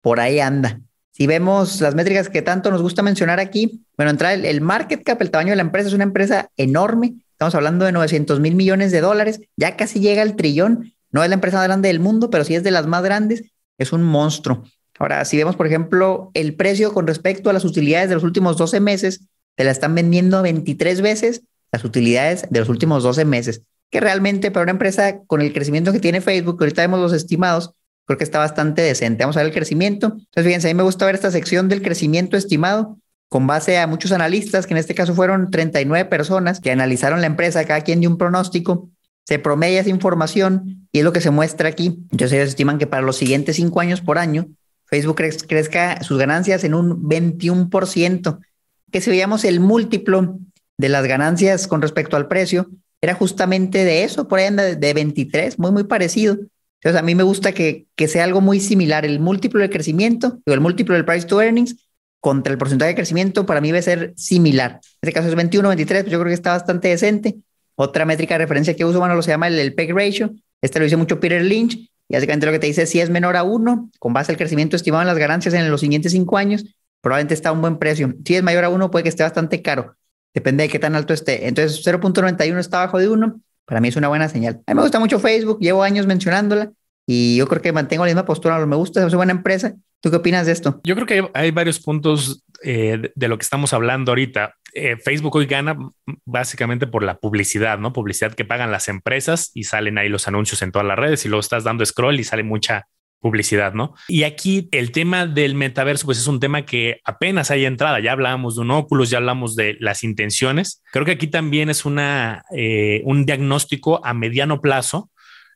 por 0.01 0.21
ahí 0.21 0.41
anda. 0.41 0.81
Si 1.11 1.27
vemos 1.27 1.81
las 1.83 1.95
métricas 1.95 2.31
que 2.31 2.41
tanto 2.41 2.71
nos 2.71 2.81
gusta 2.81 3.03
mencionar 3.03 3.39
aquí, 3.39 3.85
bueno, 3.97 4.11
entrar 4.11 4.33
el 4.33 4.61
market 4.63 5.03
cap, 5.05 5.21
el 5.21 5.31
tamaño 5.31 5.51
de 5.51 5.57
la 5.57 5.63
empresa 5.63 5.89
es 5.89 5.95
una 5.95 6.05
empresa 6.05 6.51
enorme, 6.57 7.17
Estamos 7.43 7.57
hablando 7.57 7.85
de 7.85 7.91
900 7.91 8.39
mil 8.39 8.55
millones 8.55 8.93
de 8.93 9.01
dólares, 9.01 9.41
ya 9.57 9.77
casi 9.77 9.99
llega 9.99 10.23
al 10.23 10.37
trillón. 10.37 10.95
No 11.13 11.23
es 11.23 11.29
la 11.29 11.35
empresa 11.35 11.59
más 11.59 11.67
grande 11.67 11.89
del 11.89 12.01
mundo, 12.01 12.31
pero 12.31 12.45
sí 12.45 12.55
es 12.55 12.63
de 12.65 12.71
las 12.71 12.87
más 12.87 13.03
grandes. 13.03 13.45
Es 13.79 13.93
un 13.93 14.03
monstruo. 14.03 14.65
Ahora, 14.99 15.25
si 15.25 15.37
vemos, 15.37 15.57
por 15.57 15.67
ejemplo, 15.67 16.31
el 16.35 16.55
precio 16.55 16.93
con 16.93 17.07
respecto 17.07 17.51
a 17.51 17.53
las 17.53 17.65
utilidades 17.65 18.09
de 18.09 18.15
los 18.15 18.25
últimos 18.25 18.57
12 18.57 18.81
meses, 18.81 19.29
te 19.55 19.65
la 19.65 19.71
están 19.71 19.95
vendiendo 19.95 20.43
23 20.43 21.01
veces 21.01 21.43
las 21.71 21.85
utilidades 21.85 22.47
de 22.51 22.61
los 22.61 22.69
últimos 22.69 23.03
12 23.03 23.25
meses, 23.25 23.63
que 23.91 24.01
realmente 24.01 24.51
para 24.51 24.65
una 24.65 24.73
empresa 24.73 25.21
con 25.27 25.41
el 25.41 25.53
crecimiento 25.53 25.93
que 25.93 26.01
tiene 26.01 26.21
Facebook, 26.21 26.59
ahorita 26.61 26.83
vemos 26.83 27.01
los 27.01 27.13
estimados, 27.13 27.73
creo 28.05 28.19
que 28.19 28.25
está 28.25 28.39
bastante 28.39 28.83
decente. 28.83 29.25
Vamos 29.25 29.37
a 29.37 29.41
ver 29.41 29.49
el 29.49 29.55
crecimiento. 29.55 30.09
Entonces, 30.09 30.45
fíjense, 30.45 30.69
a 30.69 30.71
mí 30.71 30.77
me 30.77 30.83
gusta 30.83 31.07
ver 31.07 31.15
esta 31.15 31.31
sección 31.31 31.69
del 31.69 31.83
crecimiento 31.83 32.37
estimado 32.37 32.99
con 33.29 33.47
base 33.47 33.79
a 33.79 33.87
muchos 33.87 34.13
analistas, 34.13 34.67
que 34.67 34.75
en 34.75 34.79
este 34.79 34.95
caso 34.95 35.15
fueron 35.15 35.51
39 35.51 36.09
personas 36.11 36.61
que 36.61 36.71
analizaron 36.71 37.23
la 37.23 37.27
empresa, 37.27 37.65
cada 37.65 37.81
quien 37.81 38.01
dio 38.01 38.11
un 38.11 38.19
pronóstico, 38.19 38.91
se 39.25 39.39
promedia 39.39 39.81
esa 39.81 39.91
información 39.91 40.89
y 40.93 40.99
es 40.99 41.05
lo 41.05 41.13
que 41.13 41.21
se 41.21 41.31
muestra 41.31 41.69
aquí. 41.69 41.99
Entonces 42.11 42.33
ellos 42.33 42.49
estiman 42.49 42.79
que 42.79 42.87
para 42.87 43.03
los 43.03 43.17
siguientes 43.17 43.57
cinco 43.57 43.81
años 43.81 44.01
por 44.01 44.19
año, 44.19 44.49
Facebook 44.87 45.17
crezca 45.49 46.03
sus 46.03 46.19
ganancias 46.19 46.65
en 46.65 46.75
un 46.75 47.03
21%, 47.09 48.41
que 48.91 49.01
si 49.01 49.11
veíamos 49.11 49.45
el 49.45 49.61
múltiplo 49.61 50.39
de 50.77 50.89
las 50.89 51.07
ganancias 51.07 51.67
con 51.67 51.81
respecto 51.81 52.17
al 52.17 52.29
precio, 52.29 52.69
era 53.01 53.15
justamente 53.15 53.85
de 53.85 54.05
eso, 54.05 54.29
por 54.29 54.39
ahí 54.39 54.47
anda 54.47 54.65
de 54.65 54.95
23, 54.95 55.59
muy, 55.59 55.73
muy 55.73 55.85
parecido. 55.85 56.37
Entonces 56.81 57.01
a 57.01 57.03
mí 57.03 57.15
me 57.15 57.23
gusta 57.23 57.53
que, 57.53 57.87
que 57.97 58.09
sea 58.09 58.25
algo 58.25 58.41
muy 58.41 58.61
similar, 58.61 59.05
el 59.05 59.19
múltiplo 59.19 59.61
de 59.61 59.71
crecimiento 59.71 60.41
o 60.45 60.53
el 60.53 60.61
múltiplo 60.61 60.95
del 60.95 61.05
price 61.05 61.27
to 61.27 61.41
earnings 61.41 61.77
contra 62.21 62.53
el 62.53 62.59
porcentaje 62.59 62.91
de 62.91 62.95
crecimiento, 62.95 63.47
para 63.47 63.61
mí 63.61 63.73
va 63.73 63.79
a 63.79 63.83
ser 63.83 64.13
similar. 64.17 64.73
En 64.73 65.09
este 65.09 65.13
caso 65.13 65.29
es 65.29 65.35
21, 65.35 65.69
23, 65.69 66.03
pues 66.03 66.13
yo 66.13 66.19
creo 66.21 66.29
que 66.29 66.35
está 66.35 66.53
bastante 66.53 66.89
decente. 66.89 67.37
Otra 67.75 68.05
métrica 68.05 68.35
de 68.35 68.39
referencia 68.39 68.75
que 68.75 68.85
uso, 68.85 68.99
bueno, 68.99 69.15
lo 69.15 69.23
se 69.23 69.31
llama 69.31 69.49
el, 69.49 69.59
el 69.59 69.75
PEG 69.75 69.95
ratio. 69.95 70.35
Este 70.61 70.79
lo 70.79 70.85
dice 70.85 70.97
mucho 70.97 71.21
Peter 71.21 71.43
Lynch. 71.43 71.75
Y 72.09 72.15
básicamente 72.15 72.47
lo 72.47 72.53
que 72.53 72.59
te 72.59 72.67
dice, 72.67 72.87
si 72.87 73.01
es 73.01 73.11
menor 73.11 73.37
a 73.37 73.43
1, 73.43 73.91
con 73.99 74.13
base 74.13 74.33
al 74.33 74.39
crecimiento 74.39 74.77
estimado 74.77 75.03
en 75.03 75.09
las 75.09 75.19
ganancias 75.19 75.55
en 75.55 75.71
los 75.71 75.81
siguientes 75.81 76.13
5 76.13 76.37
años, 76.37 76.65
probablemente 77.01 77.35
está 77.35 77.49
a 77.51 77.53
un 77.53 77.61
buen 77.61 77.79
precio. 77.79 78.15
Si 78.25 78.35
es 78.35 78.43
mayor 78.43 78.65
a 78.65 78.69
1, 78.69 78.91
puede 78.91 79.03
que 79.05 79.09
esté 79.09 79.23
bastante 79.23 79.63
caro. 79.63 79.97
Depende 80.35 80.65
de 80.65 80.69
qué 80.69 80.79
tan 80.79 80.95
alto 80.95 81.13
esté. 81.13 81.47
Entonces, 81.49 81.85
0.91 81.85 82.59
está 82.59 82.83
abajo 82.83 82.99
de 82.99 83.09
1. 83.09 83.41
Para 83.65 83.81
mí 83.81 83.89
es 83.89 83.97
una 83.97 84.09
buena 84.09 84.29
señal. 84.29 84.63
A 84.67 84.73
mí 84.73 84.77
me 84.77 84.83
gusta 84.83 84.99
mucho 84.99 85.19
Facebook. 85.19 85.59
Llevo 85.61 85.83
años 85.83 86.07
mencionándola. 86.07 86.73
Y 87.07 87.37
yo 87.37 87.47
creo 87.49 87.61
que 87.61 87.73
mantengo 87.73 88.05
la 88.05 88.11
misma 88.11 88.25
postura. 88.25 88.65
Me 88.67 88.77
gusta, 88.77 89.01
es 89.01 89.07
una 89.09 89.17
buena 89.17 89.33
empresa. 89.33 89.75
¿Tú 90.01 90.11
qué 90.11 90.17
opinas 90.17 90.47
de 90.47 90.53
esto? 90.53 90.81
Yo 90.85 90.95
creo 90.95 91.07
que 91.07 91.31
hay, 91.35 91.51
varios 91.51 91.79
puntos 91.79 92.43
eh, 92.63 93.11
de, 93.15 93.29
lo 93.29 93.39
que 93.39 93.43
estamos 93.43 93.73
hablando 93.73 94.13
ahorita. 94.13 94.55
Eh, 94.75 94.97
Facebook 94.97 95.37
hoy 95.37 95.47
gana 95.47 95.77
básicamente 96.25 96.87
por 96.87 97.03
la 97.03 97.19
publicidad, 97.19 97.79
¿no? 97.79 97.93
Publicidad 97.93 98.35
que 98.35 98.45
pagan 98.45 98.71
las 98.71 98.89
empresas 98.89 99.51
y 99.55 99.65
salen 99.65 99.99
ahí 99.99 100.09
los 100.09 100.29
anuncios 100.29 100.63
en 100.63 100.73
todas 100.73 100.87
las 100.87 100.99
redes 100.99 101.25
y 101.25 101.29
luego 101.29 101.41
estás 101.41 101.65
dando 101.65 101.85
scroll 101.85 102.19
y 102.19 102.25
sale 102.25 102.43
mucha 102.43 102.87
publicidad, 103.23 103.73
¿no? 103.73 103.95
Y 104.09 104.25
aquí 104.25 104.69
el 104.73 104.91
tema 104.91 105.27
del 105.27 105.55
metaverso, 105.55 106.05
pues 106.07 106.19
es 106.19 106.27
un 106.27 106.41
tema 106.41 106.67
que 106.67 107.01
apenas 107.05 107.51
hay 107.51 107.65
entrada. 107.65 108.01
Ya 108.01 108.13
hablábamos 108.13 108.57
de 108.57 108.63
un 108.63 108.73
óculos, 108.73 109.11
ya 109.11 109.19
hablamos 109.19 109.55
de 109.55 109.77
las 109.81 110.03
intenciones. 110.03 110.83
Creo 110.91 111.05
que 111.07 111.13
aquí 111.13 111.29
también 111.29 111.71
es 111.71 111.85
una, 111.85 112.45
eh, 112.55 113.01
un 113.05 113.25
diagnóstico 113.25 114.05
a 114.05 114.13
mediano 114.13 114.61
plazo. 114.61 115.11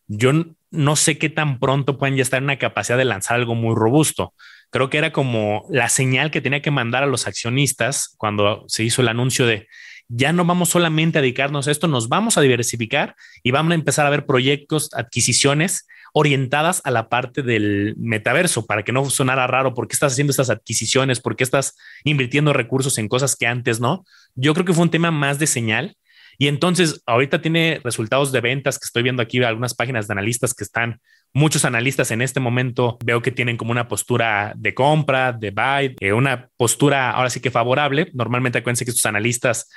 Yo 0.06 0.32
no 0.70 0.96
sé 0.96 1.18
qué 1.18 1.28
tan 1.28 1.58
pronto 1.58 1.98
pueden 1.98 2.16
ya 2.16 2.22
estar 2.22 2.38
en 2.38 2.44
una 2.44 2.58
capacidad 2.58 2.96
de 2.96 3.04
lanzar 3.04 3.36
algo 3.36 3.54
muy 3.54 3.74
robusto. 3.74 4.32
Creo 4.76 4.90
que 4.90 4.98
era 4.98 5.10
como 5.10 5.64
la 5.70 5.88
señal 5.88 6.30
que 6.30 6.42
tenía 6.42 6.60
que 6.60 6.70
mandar 6.70 7.02
a 7.02 7.06
los 7.06 7.26
accionistas 7.26 8.14
cuando 8.18 8.66
se 8.68 8.84
hizo 8.84 9.00
el 9.00 9.08
anuncio 9.08 9.46
de 9.46 9.68
ya 10.08 10.34
no 10.34 10.44
vamos 10.44 10.68
solamente 10.68 11.16
a 11.16 11.22
dedicarnos 11.22 11.66
a 11.66 11.70
esto, 11.70 11.88
nos 11.88 12.10
vamos 12.10 12.36
a 12.36 12.42
diversificar 12.42 13.16
y 13.42 13.52
vamos 13.52 13.72
a 13.72 13.76
empezar 13.76 14.04
a 14.04 14.10
ver 14.10 14.26
proyectos, 14.26 14.90
adquisiciones 14.92 15.88
orientadas 16.12 16.82
a 16.84 16.90
la 16.90 17.08
parte 17.08 17.40
del 17.40 17.94
metaverso 17.96 18.66
para 18.66 18.82
que 18.82 18.92
no 18.92 19.08
sonara 19.08 19.46
raro 19.46 19.72
por 19.72 19.88
qué 19.88 19.94
estás 19.94 20.12
haciendo 20.12 20.32
estas 20.32 20.50
adquisiciones, 20.50 21.20
por 21.20 21.36
qué 21.36 21.44
estás 21.44 21.74
invirtiendo 22.04 22.52
recursos 22.52 22.98
en 22.98 23.08
cosas 23.08 23.34
que 23.34 23.46
antes 23.46 23.80
no. 23.80 24.04
Yo 24.34 24.52
creo 24.52 24.66
que 24.66 24.74
fue 24.74 24.82
un 24.82 24.90
tema 24.90 25.10
más 25.10 25.38
de 25.38 25.46
señal 25.46 25.96
Y 26.38 26.48
entonces 26.48 27.02
ahorita 27.06 27.40
tiene 27.40 27.80
resultados 27.82 28.32
de 28.32 28.40
ventas 28.40 28.78
que 28.78 28.84
estoy 28.84 29.02
viendo 29.02 29.22
aquí, 29.22 29.42
algunas 29.42 29.74
páginas 29.74 30.06
de 30.06 30.12
analistas 30.12 30.54
que 30.54 30.64
están, 30.64 31.00
muchos 31.32 31.64
analistas 31.64 32.10
en 32.10 32.22
este 32.22 32.40
momento 32.40 32.98
veo 33.04 33.22
que 33.22 33.30
tienen 33.30 33.56
como 33.56 33.70
una 33.70 33.88
postura 33.88 34.52
de 34.56 34.74
compra, 34.74 35.32
de 35.32 35.50
buy, 35.50 35.96
eh, 36.00 36.12
una 36.12 36.48
postura 36.56 37.10
ahora 37.10 37.30
sí 37.30 37.40
que 37.40 37.50
favorable. 37.50 38.10
Normalmente 38.14 38.58
acuérdense 38.58 38.84
que 38.84 38.90
estos 38.90 39.06
analistas 39.06 39.68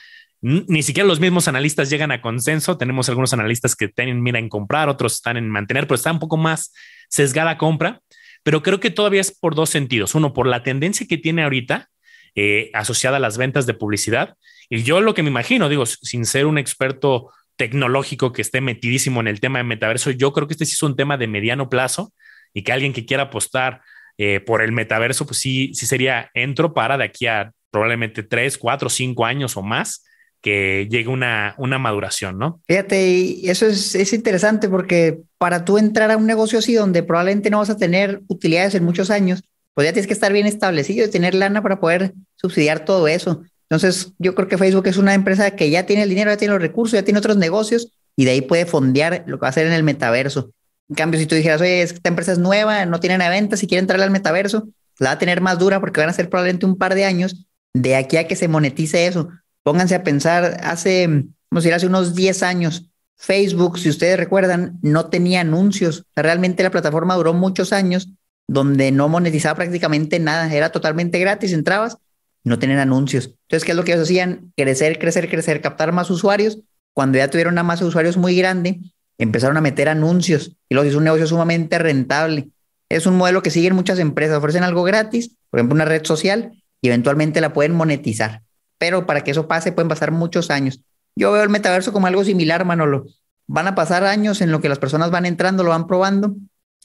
ni 0.42 0.84
siquiera 0.84 1.08
los 1.08 1.20
mismos 1.20 1.48
analistas 1.48 1.90
llegan 1.90 2.12
a 2.12 2.22
consenso. 2.22 2.78
Tenemos 2.78 3.10
algunos 3.10 3.34
analistas 3.34 3.76
que 3.76 3.90
tienen 3.90 4.22
mira 4.22 4.40
en 4.40 4.48
comprar, 4.48 4.88
otros 4.88 5.16
están 5.16 5.36
en 5.38 5.50
mantener, 5.50 5.86
pero 5.86 5.96
está 5.96 6.12
un 6.12 6.20
poco 6.20 6.38
más 6.38 6.74
sesgada 7.10 7.58
compra. 7.58 8.02
Pero 8.44 8.64
creo 8.64 8.80
que 8.80 8.90
todavía 8.90 9.20
es 9.20 9.38
por 9.38 9.54
dos 9.54 9.70
sentidos. 9.70 10.16
Uno, 10.16 10.34
por 10.34 10.48
la 10.48 10.64
tendencia 10.64 11.06
que 11.08 11.18
tiene 11.18 11.44
ahorita 11.44 11.90
eh, 12.36 12.72
asociada 12.74 13.18
a 13.18 13.20
las 13.20 13.38
ventas 13.38 13.66
de 13.66 13.74
publicidad. 13.74 14.36
Y 14.70 14.84
yo 14.84 15.02
lo 15.02 15.14
que 15.14 15.24
me 15.24 15.30
imagino, 15.30 15.68
digo, 15.68 15.86
sin 15.86 16.26
ser 16.26 16.46
un 16.46 16.58
experto 16.58 17.32
tecnológico 17.56 18.32
que 18.32 18.42
esté 18.42 18.62
metidísimo 18.62 19.20
en 19.20 19.28
el 19.28 19.40
tema 19.40 19.60
de 19.60 19.64
metaverso, 19.64 20.12
yo 20.12 20.32
creo 20.32 20.48
que 20.48 20.54
este 20.54 20.66
sí 20.66 20.74
es 20.74 20.84
un 20.84 20.96
tema 20.96 21.18
de 21.18 21.28
mediano 21.28 21.70
plazo 21.70 22.14
y 22.54 22.64
que 22.64 22.72
alguien 22.72 22.94
que 22.94 23.06
quiera 23.06 23.24
apostar 23.24 23.82
eh, 24.18 24.40
por 24.40 24.62
el 24.62 24.72
metaverso, 24.72 25.26
pues 25.26 25.40
sí, 25.40 25.74
sí 25.74 25.86
sería 25.86 26.30
entro 26.34 26.74
para 26.74 26.98
de 26.98 27.06
aquí 27.06 27.26
a 27.28 27.52
probablemente 27.72 28.24
tres, 28.24 28.58
cuatro, 28.58 28.90
cinco 28.90 29.26
años 29.26 29.58
o 29.58 29.62
más 29.62 30.06
que 30.42 30.88
llegue 30.90 31.10
una, 31.10 31.56
una 31.58 31.80
maduración, 31.80 32.38
¿no? 32.38 32.62
Fíjate, 32.68 33.10
y 33.10 33.50
eso 33.50 33.66
es, 33.66 33.94
es, 33.96 34.14
interesante 34.14 34.70
porque 34.70 35.20
para 35.38 35.66
tú 35.66 35.78
entrar 35.78 36.12
a 36.12 36.18
un 36.18 36.26
negocio 36.26 36.60
así 36.60 36.74
donde 36.74 37.04
probablemente 37.04 37.50
no 37.50 37.60
vas 37.60 37.70
a 37.70 37.78
tener 37.78 38.22
utilidades 38.28 38.76
en 38.76 38.86
muchos 38.86 39.10
años, 39.10 39.44
pues 39.74 39.86
ya 39.86 39.94
tienes 39.94 40.08
que 40.08 40.14
estar 40.14 40.32
bien 40.32 40.46
establecido 40.46 41.06
y 41.06 41.10
tener 41.10 41.36
lana 41.36 41.62
para 41.62 41.80
poder 41.80 42.14
subsidiar 42.36 42.86
todo 42.86 43.08
eso. 43.08 43.44
Entonces, 43.70 44.14
yo 44.18 44.34
creo 44.34 44.48
que 44.48 44.58
Facebook 44.58 44.88
es 44.88 44.98
una 44.98 45.14
empresa 45.14 45.52
que 45.52 45.70
ya 45.70 45.86
tiene 45.86 46.04
el 46.04 46.10
dinero, 46.10 46.32
ya 46.32 46.38
tiene 46.38 46.54
los 46.54 46.62
recursos, 46.62 46.94
ya 46.94 47.04
tiene 47.04 47.20
otros 47.20 47.38
negocios 47.38 47.92
y 48.16 48.26
de 48.26 48.32
ahí 48.32 48.42
puede 48.42 48.66
fondear 48.66 49.24
lo 49.28 49.38
que 49.38 49.42
va 49.42 49.48
a 49.48 49.52
hacer 49.52 49.68
en 49.68 49.74
el 49.74 49.84
metaverso. 49.84 50.52
En 50.90 50.96
cambio, 50.96 51.20
si 51.20 51.28
tú 51.28 51.36
dijeras, 51.36 51.62
oye, 51.62 51.84
esta 51.84 52.10
empresa 52.10 52.32
es 52.32 52.40
nueva, 52.40 52.86
no 52.86 53.00
tiene 53.00 53.18
ventas, 53.30 53.60
si 53.60 53.68
quiere 53.68 53.82
entrar 53.82 54.02
al 54.02 54.10
metaverso, 54.10 54.70
la 54.98 55.10
va 55.10 55.14
a 55.14 55.20
tener 55.20 55.40
más 55.40 55.60
dura 55.60 55.80
porque 55.80 56.00
van 56.00 56.10
a 56.10 56.14
ser 56.14 56.30
probablemente 56.30 56.66
un 56.66 56.78
par 56.78 56.96
de 56.96 57.06
años 57.06 57.46
de 57.74 57.96
aquí 57.96 58.18
a 58.18 58.28
que 58.28 58.36
se 58.36 58.48
monetice 58.48 59.06
eso. 59.06 59.30
Pónganse 59.62 59.94
a 59.94 60.04
pensar, 60.04 60.60
hace, 60.64 61.08
vamos 61.08 61.30
a 61.52 61.56
decir, 61.58 61.74
hace 61.74 61.86
unos 61.86 62.16
10 62.16 62.42
años, 62.42 62.90
Facebook, 63.16 63.78
si 63.78 63.90
ustedes 63.90 64.18
recuerdan, 64.18 64.80
no 64.82 65.10
tenía 65.10 65.42
anuncios. 65.42 66.06
realmente 66.16 66.64
la 66.64 66.72
plataforma 66.72 67.16
duró 67.16 67.34
muchos 67.34 67.72
años 67.72 68.10
donde 68.48 68.92
no 68.92 69.10
monetizaba 69.10 69.56
prácticamente 69.56 70.20
nada, 70.20 70.52
era 70.52 70.72
totalmente 70.72 71.20
gratis, 71.20 71.54
entrabas, 71.54 71.98
no 72.44 72.60
tenían 72.60 72.80
anuncios. 72.80 73.36
Entonces, 73.44 73.66
¿qué 73.66 73.72
es 73.72 73.78
lo 73.78 73.84
que 73.84 73.94
ellos 73.94 74.04
hacían? 74.04 74.54
Crecer, 74.56 75.00
crecer, 75.00 75.30
crecer, 75.30 75.62
captar 75.62 75.92
más 75.92 76.10
usuarios. 76.10 76.60
Cuando 76.94 77.18
ya 77.18 77.30
tuvieron 77.30 77.54
una 77.54 77.64
masa 77.64 77.84
de 77.84 77.90
usuarios 77.90 78.18
muy 78.18 78.36
grande, 78.36 78.80
empezaron 79.18 79.58
a 79.58 79.62
meter 79.62 79.90
anuncios 79.90 80.56
y 80.68 80.76
los 80.76 80.86
hizo 80.86 80.98
un 80.98 81.04
negocio 81.04 81.28
sumamente 81.28 81.78
rentable. 81.78 82.50
Es 82.90 83.06
un 83.06 83.18
modelo 83.18 83.42
que 83.42 83.52
siguen 83.52 83.76
muchas 83.76 84.00
empresas, 84.00 84.38
ofrecen 84.38 84.64
algo 84.64 84.84
gratis, 84.84 85.36
por 85.50 85.60
ejemplo, 85.60 85.76
una 85.76 85.86
red 85.86 86.04
social, 86.06 86.52
y 86.82 86.88
eventualmente 86.88 87.42
la 87.42 87.54
pueden 87.54 87.74
monetizar 87.74 88.42
pero 88.80 89.06
para 89.06 89.22
que 89.22 89.30
eso 89.30 89.48
pase 89.48 89.72
pueden 89.72 89.90
pasar 89.90 90.12
muchos 90.12 90.50
años. 90.50 90.82
Yo 91.16 91.32
veo 91.32 91.44
el 91.44 91.50
metaverso 91.50 91.94
como 91.94 92.08
algo 92.08 92.24
similar, 92.24 92.66
Manolo. 92.66 93.06
Van 93.46 93.68
a 93.68 93.76
pasar 93.76 94.04
años 94.06 94.42
en 94.42 94.52
lo 94.52 94.62
que 94.62 94.70
las 94.70 94.80
personas 94.80 95.12
van 95.12 95.26
entrando, 95.26 95.64
lo 95.64 95.72
van 95.72 95.86
probando, 95.86 96.36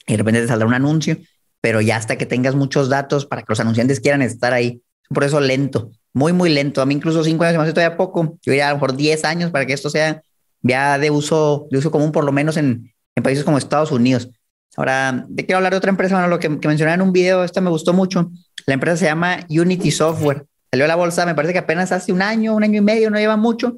y 0.07 0.13
de 0.13 0.17
repente 0.19 0.43
te 0.43 0.49
saldrá 0.49 0.67
un 0.67 0.75
anuncio, 0.75 1.17
pero 1.61 1.81
ya 1.81 1.97
hasta 1.97 2.19
que 2.19 2.27
tengas 2.27 2.55
muchos 2.55 2.89
datos 2.91 3.25
para 3.25 3.43
que 3.43 3.47
los 3.51 3.61
anunciantes 3.61 4.01
quieran 4.01 4.21
estar 4.21 4.53
ahí. 4.53 4.83
Por 5.09 5.25
eso 5.25 5.41
lento, 5.41 5.91
muy, 6.13 6.33
muy 6.33 6.51
lento. 6.51 6.81
A 6.81 6.87
mí 6.87 6.95
incluso 6.95 7.25
cinco 7.25 7.45
años 7.45 7.59
me 7.59 7.65
hace 7.65 7.73
todavía 7.73 7.97
poco. 7.97 8.39
Yo 8.43 8.53
diría 8.53 8.69
a 8.69 8.71
lo 8.71 8.77
mejor 8.77 8.97
diez 8.97 9.25
años 9.25 9.51
para 9.51 9.67
que 9.67 9.73
esto 9.73 9.91
sea 9.91 10.23
ya 10.63 10.99
de 10.99 11.11
uso, 11.11 11.67
de 11.71 11.79
uso 11.79 11.91
común, 11.91 12.13
por 12.13 12.25
lo 12.25 12.33
menos 12.33 12.57
en, 12.57 12.93
en 13.15 13.23
países 13.23 13.45
como 13.45 13.59
Estados 13.59 13.93
Unidos. 13.93 14.31
Ahora, 14.77 15.27
te 15.35 15.45
quiero 15.45 15.59
hablar 15.59 15.73
de 15.73 15.79
otra 15.79 15.91
empresa, 15.91 16.15
Manolo, 16.15 16.39
que, 16.39 16.59
que 16.59 16.69
mencioné 16.69 16.95
en 16.95 17.03
un 17.03 17.13
video, 17.13 17.45
esta 17.45 17.61
me 17.61 17.71
gustó 17.71 17.93
mucho. 17.93 18.31
La 18.67 18.75
empresa 18.75 18.97
se 18.97 19.05
llama 19.05 19.47
Unity 19.49 19.91
Software. 19.91 20.47
Salió 20.71 20.87
a 20.87 20.89
la 20.89 20.97
bolsa, 20.97 21.27
me 21.27 21.35
parece 21.35 21.53
que 21.53 21.61
apenas 21.61 21.93
hace 21.93 22.13
un 22.13 22.23
año, 22.23 22.55
un 22.55 22.65
año 22.65 22.79
y 22.79 22.81
medio, 22.81 23.11
no 23.11 23.19
lleva 23.19 23.37
mucho. 23.37 23.77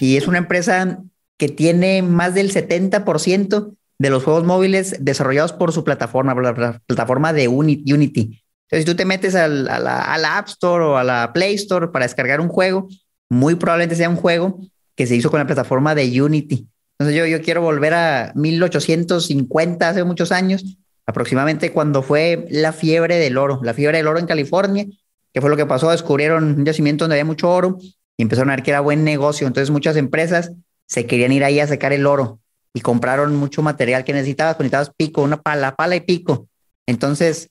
Y 0.00 0.16
es 0.16 0.26
una 0.26 0.38
empresa 0.38 1.02
que 1.36 1.48
tiene 1.48 2.02
más 2.02 2.34
del 2.34 2.52
70% 2.52 3.76
de 3.98 4.10
los 4.10 4.24
juegos 4.24 4.44
móviles 4.44 4.96
desarrollados 5.00 5.52
por 5.52 5.72
su 5.72 5.84
plataforma, 5.84 6.34
por 6.34 6.44
la 6.44 6.80
plataforma 6.86 7.32
de 7.32 7.48
Unity. 7.48 8.42
Entonces, 8.70 8.84
si 8.84 8.84
tú 8.84 8.94
te 8.94 9.04
metes 9.04 9.34
a, 9.34 9.48
la, 9.48 10.02
a 10.02 10.18
la 10.18 10.38
App 10.38 10.48
Store 10.48 10.84
o 10.84 10.96
a 10.96 11.04
la 11.04 11.32
Play 11.32 11.54
Store 11.54 11.88
para 11.88 12.04
descargar 12.04 12.40
un 12.40 12.48
juego, 12.48 12.88
muy 13.30 13.54
probablemente 13.54 13.96
sea 13.96 14.10
un 14.10 14.16
juego 14.16 14.60
que 14.94 15.06
se 15.06 15.16
hizo 15.16 15.30
con 15.30 15.38
la 15.38 15.46
plataforma 15.46 15.94
de 15.94 16.22
Unity. 16.22 16.68
Entonces, 16.98 17.16
yo, 17.16 17.26
yo 17.26 17.42
quiero 17.42 17.62
volver 17.62 17.94
a 17.94 18.32
1850, 18.34 19.88
hace 19.88 20.04
muchos 20.04 20.32
años, 20.32 20.78
aproximadamente 21.06 21.72
cuando 21.72 22.02
fue 22.02 22.46
la 22.50 22.72
fiebre 22.72 23.16
del 23.16 23.38
oro, 23.38 23.60
la 23.62 23.72
fiebre 23.72 23.98
del 23.98 24.08
oro 24.08 24.18
en 24.18 24.26
California, 24.26 24.86
¿Qué 25.32 25.40
fue 25.40 25.50
lo 25.50 25.56
que 25.56 25.66
pasó? 25.66 25.90
Descubrieron 25.90 26.44
un 26.44 26.64
yacimiento 26.64 27.04
donde 27.04 27.14
había 27.14 27.24
mucho 27.24 27.50
oro 27.50 27.78
y 28.16 28.22
empezaron 28.22 28.50
a 28.50 28.56
ver 28.56 28.64
que 28.64 28.70
era 28.70 28.80
buen 28.80 29.04
negocio. 29.04 29.46
Entonces 29.46 29.70
muchas 29.70 29.96
empresas 29.96 30.52
se 30.86 31.06
querían 31.06 31.32
ir 31.32 31.44
ahí 31.44 31.60
a 31.60 31.66
sacar 31.66 31.92
el 31.92 32.06
oro 32.06 32.40
y 32.74 32.80
compraron 32.80 33.36
mucho 33.36 33.62
material 33.62 34.04
que 34.04 34.12
necesitabas. 34.12 34.56
Pues 34.56 34.64
necesitabas 34.64 34.94
pico, 34.96 35.22
una 35.22 35.40
pala, 35.40 35.76
pala 35.76 35.96
y 35.96 36.00
pico. 36.00 36.48
Entonces 36.86 37.50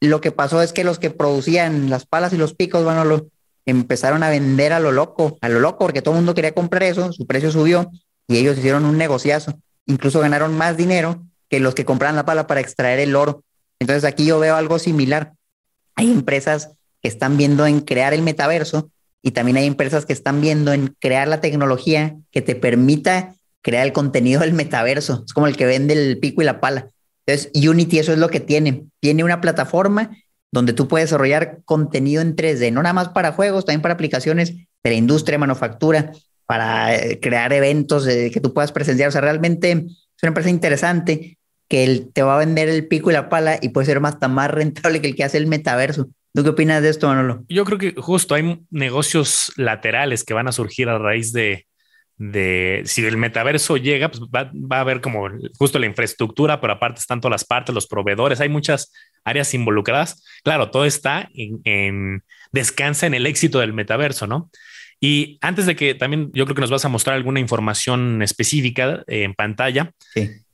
lo 0.00 0.20
que 0.20 0.32
pasó 0.32 0.62
es 0.62 0.72
que 0.72 0.84
los 0.84 0.98
que 0.98 1.10
producían 1.10 1.90
las 1.90 2.06
palas 2.06 2.32
y 2.32 2.36
los 2.36 2.54
picos, 2.54 2.84
bueno, 2.84 3.04
lo 3.04 3.28
empezaron 3.64 4.22
a 4.22 4.30
vender 4.30 4.72
a 4.72 4.80
lo 4.80 4.92
loco, 4.92 5.38
a 5.40 5.48
lo 5.48 5.60
loco, 5.60 5.78
porque 5.78 6.02
todo 6.02 6.14
el 6.14 6.18
mundo 6.18 6.34
quería 6.34 6.52
comprar 6.52 6.84
eso, 6.84 7.12
su 7.12 7.26
precio 7.26 7.50
subió 7.50 7.90
y 8.28 8.36
ellos 8.36 8.58
hicieron 8.58 8.84
un 8.84 8.98
negociazo. 8.98 9.58
Incluso 9.86 10.20
ganaron 10.20 10.56
más 10.56 10.76
dinero 10.76 11.24
que 11.48 11.60
los 11.60 11.74
que 11.74 11.84
compraban 11.84 12.16
la 12.16 12.24
pala 12.24 12.46
para 12.46 12.60
extraer 12.60 12.98
el 12.98 13.16
oro. 13.16 13.42
Entonces 13.78 14.04
aquí 14.04 14.24
yo 14.26 14.38
veo 14.38 14.56
algo 14.56 14.78
similar. 14.78 15.32
Hay 15.94 16.10
empresas 16.10 16.76
están 17.06 17.36
viendo 17.36 17.66
en 17.66 17.80
crear 17.80 18.12
el 18.12 18.22
metaverso 18.22 18.90
y 19.22 19.30
también 19.32 19.56
hay 19.56 19.66
empresas 19.66 20.06
que 20.06 20.12
están 20.12 20.40
viendo 20.40 20.72
en 20.72 20.94
crear 21.00 21.28
la 21.28 21.40
tecnología 21.40 22.16
que 22.30 22.42
te 22.42 22.54
permita 22.54 23.34
crear 23.62 23.86
el 23.86 23.92
contenido 23.92 24.40
del 24.40 24.52
metaverso. 24.52 25.24
Es 25.26 25.32
como 25.32 25.46
el 25.46 25.56
que 25.56 25.66
vende 25.66 25.94
el 25.94 26.18
pico 26.18 26.42
y 26.42 26.44
la 26.44 26.60
pala. 26.60 26.90
Entonces, 27.26 27.50
Unity 27.68 27.98
eso 27.98 28.12
es 28.12 28.18
lo 28.18 28.28
que 28.28 28.40
tiene. 28.40 28.86
Tiene 29.00 29.24
una 29.24 29.40
plataforma 29.40 30.16
donde 30.52 30.72
tú 30.72 30.88
puedes 30.88 31.10
desarrollar 31.10 31.58
contenido 31.64 32.22
en 32.22 32.36
3D, 32.36 32.72
no 32.72 32.82
nada 32.82 32.92
más 32.92 33.08
para 33.08 33.32
juegos, 33.32 33.64
también 33.64 33.82
para 33.82 33.94
aplicaciones 33.94 34.54
de 34.56 34.90
la 34.90 34.94
industria, 34.94 35.38
manufactura, 35.38 36.12
para 36.46 36.94
eh, 36.94 37.18
crear 37.20 37.52
eventos 37.52 38.06
que 38.06 38.40
tú 38.40 38.54
puedas 38.54 38.72
presenciar. 38.72 39.08
O 39.08 39.12
sea, 39.12 39.20
realmente 39.20 39.72
es 39.72 40.22
una 40.22 40.28
empresa 40.28 40.48
interesante 40.48 41.38
que 41.68 42.06
te 42.12 42.22
va 42.22 42.36
a 42.36 42.38
vender 42.38 42.68
el 42.68 42.86
pico 42.86 43.10
y 43.10 43.14
la 43.14 43.28
pala 43.28 43.58
y 43.60 43.70
puede 43.70 43.86
ser 43.86 44.00
hasta 44.04 44.28
más 44.28 44.50
rentable 44.50 45.00
que 45.00 45.08
el 45.08 45.16
que 45.16 45.24
hace 45.24 45.38
el 45.38 45.48
metaverso. 45.48 46.08
¿Tú 46.32 46.44
qué 46.44 46.50
opinas 46.50 46.82
de 46.82 46.90
esto, 46.90 47.08
Manolo? 47.08 47.44
Yo 47.48 47.64
creo 47.64 47.78
que 47.78 47.94
justo 47.96 48.34
hay 48.34 48.62
negocios 48.70 49.52
laterales 49.56 50.22
que 50.22 50.34
van 50.34 50.46
a 50.46 50.52
surgir 50.52 50.88
a 50.88 50.98
raíz 50.98 51.32
de, 51.32 51.66
de 52.18 52.82
si 52.84 53.04
el 53.04 53.16
metaverso 53.16 53.76
llega, 53.76 54.10
pues 54.10 54.22
va, 54.22 54.50
a 54.70 54.80
haber 54.80 55.00
como 55.00 55.28
justo 55.58 55.78
la 55.78 55.86
infraestructura, 55.86 56.60
pero 56.60 56.72
aparte 56.72 57.00
están 57.00 57.20
todas 57.20 57.32
las 57.32 57.44
partes, 57.44 57.74
los 57.74 57.86
proveedores, 57.86 58.40
hay 58.40 58.48
muchas 58.48 58.92
áreas 59.24 59.52
involucradas. 59.54 60.24
Claro, 60.42 60.70
todo 60.70 60.84
está 60.84 61.28
en, 61.34 61.60
en 61.64 62.22
descansa 62.52 63.06
en 63.06 63.14
el 63.14 63.26
éxito 63.26 63.60
del 63.60 63.72
metaverso, 63.74 64.26
¿no? 64.26 64.50
Y 65.00 65.38
antes 65.42 65.66
de 65.66 65.76
que 65.76 65.94
también 65.94 66.30
yo 66.32 66.46
creo 66.46 66.54
que 66.54 66.62
nos 66.62 66.70
vas 66.70 66.84
a 66.84 66.88
mostrar 66.88 67.16
alguna 67.16 67.38
información 67.38 68.22
específica 68.22 69.04
eh, 69.06 69.24
en 69.24 69.34
pantalla, 69.34 69.92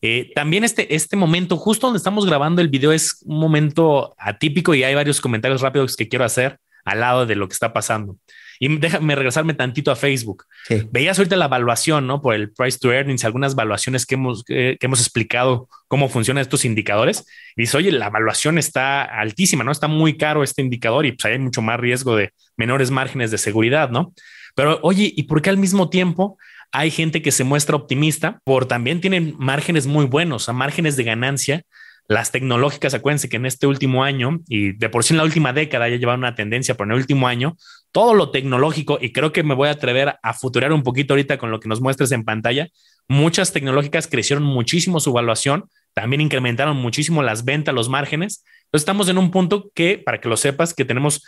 eh, 0.01 0.33
también 0.35 0.65
este, 0.65 0.95
este 0.97 1.17
momento, 1.17 1.57
justo 1.57 1.87
donde 1.87 1.99
estamos 1.99 2.27
grabando 2.27 2.61
el 2.61 2.69
video, 2.69 2.93
es 2.93 3.23
un 3.25 3.39
momento 3.39 4.15
atípico 4.19 4.75
y 4.75 4.83
hay 4.83 4.95
varios 4.95 5.21
comentarios 5.21 5.61
rápidos 5.61 5.97
que 5.97 6.09
quiero 6.09 6.25
hacer 6.25 6.59
al 6.85 7.01
lado 7.01 7.25
de 7.25 7.37
lo 7.37 7.47
que 7.47 7.53
está 7.53 7.73
pasando. 7.73 8.17
Y 8.65 8.79
déjame 8.79 9.17
regresarme 9.17 9.55
tantito 9.55 9.91
a 9.91 9.97
Facebook. 9.97 10.45
Veías 10.93 11.19
ahorita 11.19 11.35
la 11.35 11.47
evaluación, 11.47 12.07
¿no? 12.07 12.23
Por 12.23 12.37
el 12.37 12.53
price 12.53 12.79
to 12.79 12.93
earnings, 12.93 13.25
algunas 13.25 13.55
evaluaciones 13.55 14.07
que 14.07 14.15
hemos, 14.15 14.45
que 14.45 14.79
hemos 14.81 15.01
explicado 15.01 15.69
cómo 15.89 16.09
funcionan 16.09 16.43
estos 16.43 16.65
indicadores. 16.65 17.27
Y 17.57 17.63
dice, 17.63 17.77
oye, 17.77 17.91
la 17.91 18.07
evaluación 18.07 18.59
está 18.59 19.03
altísima, 19.03 19.65
¿no? 19.65 19.73
Está 19.73 19.89
muy 19.89 20.17
caro 20.17 20.45
este 20.45 20.63
indicador 20.63 21.07
y 21.07 21.11
pues 21.11 21.25
hay 21.25 21.41
mucho 21.41 21.61
más 21.61 21.81
riesgo 21.81 22.15
de 22.15 22.31
menores 22.57 22.93
márgenes 22.93 23.33
de 23.33 23.39
seguridad, 23.39 23.91
¿no? 23.91 24.15
Pero 24.55 24.79
oye, 24.85 25.13
¿y 25.13 25.25
por 25.25 25.43
qué 25.43 25.51
al 25.51 25.59
mismo 25.59 25.91
tiempo 25.91 26.39
hay 26.71 26.93
gente 26.93 27.21
que 27.21 27.33
se 27.33 27.43
muestra 27.43 27.75
optimista 27.75 28.39
por 28.45 28.67
también 28.67 29.01
tienen 29.01 29.35
márgenes 29.39 29.89
muy 29.89 30.05
buenos, 30.05 30.49
a 30.49 30.53
márgenes 30.53 30.95
de 30.97 31.03
ganancia 31.03 31.65
las 32.13 32.31
tecnológicas, 32.31 32.95
acuérdense 32.95 33.29
que 33.29 33.37
en 33.37 33.47
este 33.47 33.67
último 33.67 34.05
año 34.05 34.41
y 34.49 34.73
de 34.73 34.89
por 34.89 35.05
sí 35.05 35.15
en 35.15 35.19
la 35.19 35.25
última 35.25 35.53
década 35.53 35.89
ya 35.89 35.97
llevaban 35.97 36.21
una 36.21 36.35
tendencia, 36.35 36.75
pero 36.75 36.87
en 36.87 36.93
el 36.93 36.99
último 36.99 37.27
año, 37.27 37.57
todo 37.91 38.15
lo 38.15 38.31
tecnológico, 38.31 38.99
y 39.01 39.13
creo 39.13 39.33
que 39.33 39.43
me 39.43 39.55
voy 39.55 39.69
a 39.69 39.73
atrever 39.73 40.17
a 40.23 40.35
futurar 40.35 40.73
un 40.73 40.83
poquito 40.83 41.15
ahorita 41.15 41.39
con 41.39 41.51
lo 41.51 41.61
que 41.61 41.69
nos 41.69 41.81
muestres 41.81 42.13
en 42.13 42.25
pantalla, 42.25 42.69
muchas 43.09 43.53
tecnológicas 43.53 44.09
crecieron 44.09 44.45
muchísimo 44.45 45.01
su 45.01 45.11
evaluación, 45.11 45.71
también 45.95 46.21
incrementaron 46.21 46.77
muchísimo 46.77 47.23
las 47.23 47.45
ventas, 47.45 47.75
los 47.75 47.89
márgenes. 47.89 48.45
Entonces 48.65 48.83
estamos 48.83 49.09
en 49.09 49.19
un 49.19 49.31
punto 49.31 49.71
que, 49.75 49.99
para 49.99 50.21
que 50.21 50.29
lo 50.29 50.37
sepas, 50.37 50.75
que 50.75 50.85
tenemos 50.85 51.25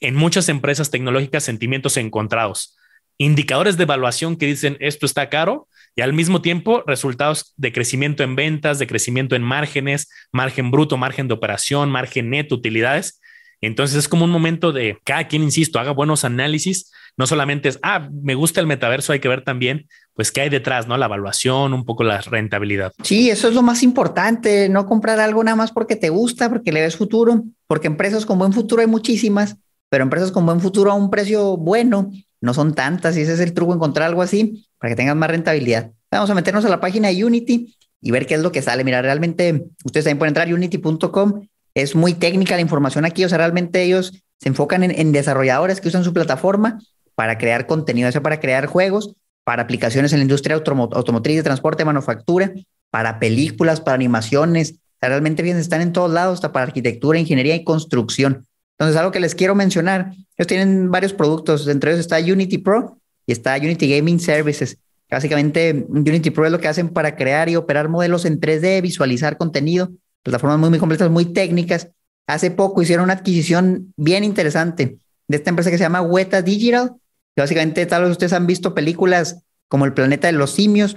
en 0.00 0.14
muchas 0.14 0.48
empresas 0.48 0.90
tecnológicas 0.90 1.44
sentimientos 1.44 1.96
encontrados. 1.96 2.76
indicadores 3.16 3.76
de 3.76 3.84
evaluación 3.84 4.36
que 4.36 4.46
dicen 4.46 4.76
esto 4.80 5.06
está 5.06 5.28
caro 5.28 5.68
y 5.96 6.02
al 6.02 6.12
mismo 6.12 6.42
tiempo 6.42 6.82
resultados 6.86 7.54
de 7.56 7.72
crecimiento 7.72 8.22
en 8.22 8.36
ventas, 8.36 8.78
de 8.78 8.86
crecimiento 8.86 9.36
en 9.36 9.42
márgenes, 9.42 10.08
margen 10.32 10.70
bruto, 10.70 10.96
margen 10.96 11.28
de 11.28 11.34
operación, 11.34 11.90
margen 11.90 12.30
neto, 12.30 12.54
utilidades. 12.54 13.20
Entonces 13.60 13.96
es 13.96 14.08
como 14.08 14.24
un 14.24 14.30
momento 14.30 14.72
de 14.72 14.98
cada 15.04 15.26
quien, 15.28 15.42
insisto, 15.42 15.78
haga 15.78 15.92
buenos 15.92 16.24
análisis. 16.24 16.92
No 17.16 17.26
solamente 17.26 17.68
es, 17.68 17.78
ah, 17.82 18.08
me 18.12 18.34
gusta 18.34 18.60
el 18.60 18.66
metaverso, 18.66 19.12
hay 19.12 19.20
que 19.20 19.28
ver 19.28 19.42
también, 19.42 19.86
pues, 20.14 20.32
qué 20.32 20.42
hay 20.42 20.48
detrás, 20.48 20.86
¿no? 20.86 20.96
La 20.96 21.06
evaluación, 21.06 21.72
un 21.72 21.84
poco 21.84 22.02
la 22.02 22.20
rentabilidad. 22.20 22.92
Sí, 23.02 23.30
eso 23.30 23.48
es 23.48 23.54
lo 23.54 23.62
más 23.62 23.82
importante, 23.82 24.68
no 24.68 24.84
comprar 24.86 25.20
algo 25.20 25.42
nada 25.44 25.56
más 25.56 25.70
porque 25.70 25.96
te 25.96 26.10
gusta, 26.10 26.50
porque 26.50 26.72
le 26.72 26.82
ves 26.82 26.96
futuro, 26.96 27.44
porque 27.66 27.86
empresas 27.86 28.26
con 28.26 28.38
buen 28.38 28.52
futuro 28.52 28.82
hay 28.82 28.88
muchísimas, 28.88 29.56
pero 29.88 30.02
empresas 30.02 30.32
con 30.32 30.44
buen 30.44 30.60
futuro 30.60 30.90
a 30.90 30.94
un 30.94 31.08
precio 31.08 31.56
bueno 31.56 32.10
no 32.44 32.54
son 32.54 32.74
tantas 32.74 33.16
y 33.16 33.22
ese 33.22 33.34
es 33.34 33.40
el 33.40 33.54
truco, 33.54 33.74
encontrar 33.74 34.08
algo 34.08 34.22
así 34.22 34.66
para 34.78 34.92
que 34.92 34.96
tengas 34.96 35.16
más 35.16 35.30
rentabilidad. 35.30 35.90
Vamos 36.10 36.30
a 36.30 36.34
meternos 36.34 36.64
a 36.64 36.68
la 36.68 36.80
página 36.80 37.08
de 37.08 37.24
Unity 37.24 37.74
y 38.00 38.10
ver 38.10 38.26
qué 38.26 38.34
es 38.34 38.42
lo 38.42 38.52
que 38.52 38.62
sale. 38.62 38.84
Mira, 38.84 39.02
realmente 39.02 39.64
ustedes 39.84 40.04
también 40.04 40.18
pueden 40.18 40.30
entrar 40.30 40.48
a 40.48 40.54
unity.com. 40.54 41.46
Es 41.74 41.94
muy 41.96 42.14
técnica 42.14 42.54
la 42.54 42.60
información 42.60 43.04
aquí, 43.04 43.24
o 43.24 43.28
sea, 43.28 43.38
realmente 43.38 43.82
ellos 43.82 44.12
se 44.38 44.48
enfocan 44.48 44.84
en, 44.84 45.12
desarrolladores 45.12 45.80
que 45.80 45.88
usan 45.88 46.04
su 46.04 46.12
plataforma 46.12 46.78
para 47.14 47.38
crear 47.38 47.66
contenido, 47.66 48.08
o 48.08 48.12
sea, 48.12 48.22
para 48.22 48.40
crear 48.40 48.66
juegos, 48.66 49.14
para 49.42 49.62
aplicaciones 49.62 50.12
en 50.12 50.18
la 50.18 50.24
industria 50.24 50.56
automotriz, 50.56 51.36
de 51.36 51.42
transporte, 51.42 51.84
manufactura, 51.84 52.52
para 52.90 53.18
películas, 53.18 53.80
para 53.80 53.94
animaciones. 53.94 54.76
Realmente 55.00 55.42
bien, 55.42 55.56
están 55.56 55.80
en 55.80 55.92
todos 55.92 56.10
lados, 56.10 56.34
hasta 56.34 56.52
para 56.52 56.66
arquitectura, 56.66 57.18
ingeniería 57.18 57.54
y 57.54 57.64
construcción. 57.64 58.46
Entonces, 58.78 58.96
algo 58.98 59.12
que 59.12 59.20
les 59.20 59.34
quiero 59.34 59.54
mencionar, 59.54 60.12
ellos 60.36 60.46
tienen 60.46 60.90
varios 60.90 61.12
productos, 61.12 61.68
entre 61.68 61.92
ellos 61.92 62.00
está 62.00 62.18
Unity 62.18 62.58
Pro 62.58 62.98
y 63.26 63.32
está 63.32 63.56
Unity 63.56 63.96
Gaming 63.96 64.18
Services. 64.18 64.78
Básicamente, 65.10 65.86
Unity 65.88 66.30
Pro 66.30 66.46
es 66.46 66.52
lo 66.52 66.58
que 66.58 66.68
hacen 66.68 66.88
para 66.88 67.14
crear 67.14 67.48
y 67.48 67.56
operar 67.56 67.88
modelos 67.88 68.24
en 68.24 68.40
3D, 68.40 68.82
visualizar 68.82 69.36
contenido, 69.36 69.92
plataformas 70.22 70.58
muy, 70.58 70.70
muy 70.70 70.78
completas, 70.78 71.10
muy 71.10 71.26
técnicas. 71.26 71.88
Hace 72.26 72.50
poco 72.50 72.82
hicieron 72.82 73.04
una 73.04 73.12
adquisición 73.12 73.92
bien 73.96 74.24
interesante 74.24 74.98
de 75.28 75.36
esta 75.36 75.50
empresa 75.50 75.70
que 75.70 75.78
se 75.78 75.84
llama 75.84 76.02
Weta 76.02 76.42
Digital, 76.42 76.94
que 77.36 77.42
básicamente 77.42 77.86
tal 77.86 78.02
vez 78.02 78.10
ustedes 78.10 78.32
han 78.32 78.46
visto 78.46 78.74
películas 78.74 79.40
como 79.68 79.84
El 79.84 79.94
planeta 79.94 80.26
de 80.26 80.32
los 80.32 80.50
simios, 80.50 80.96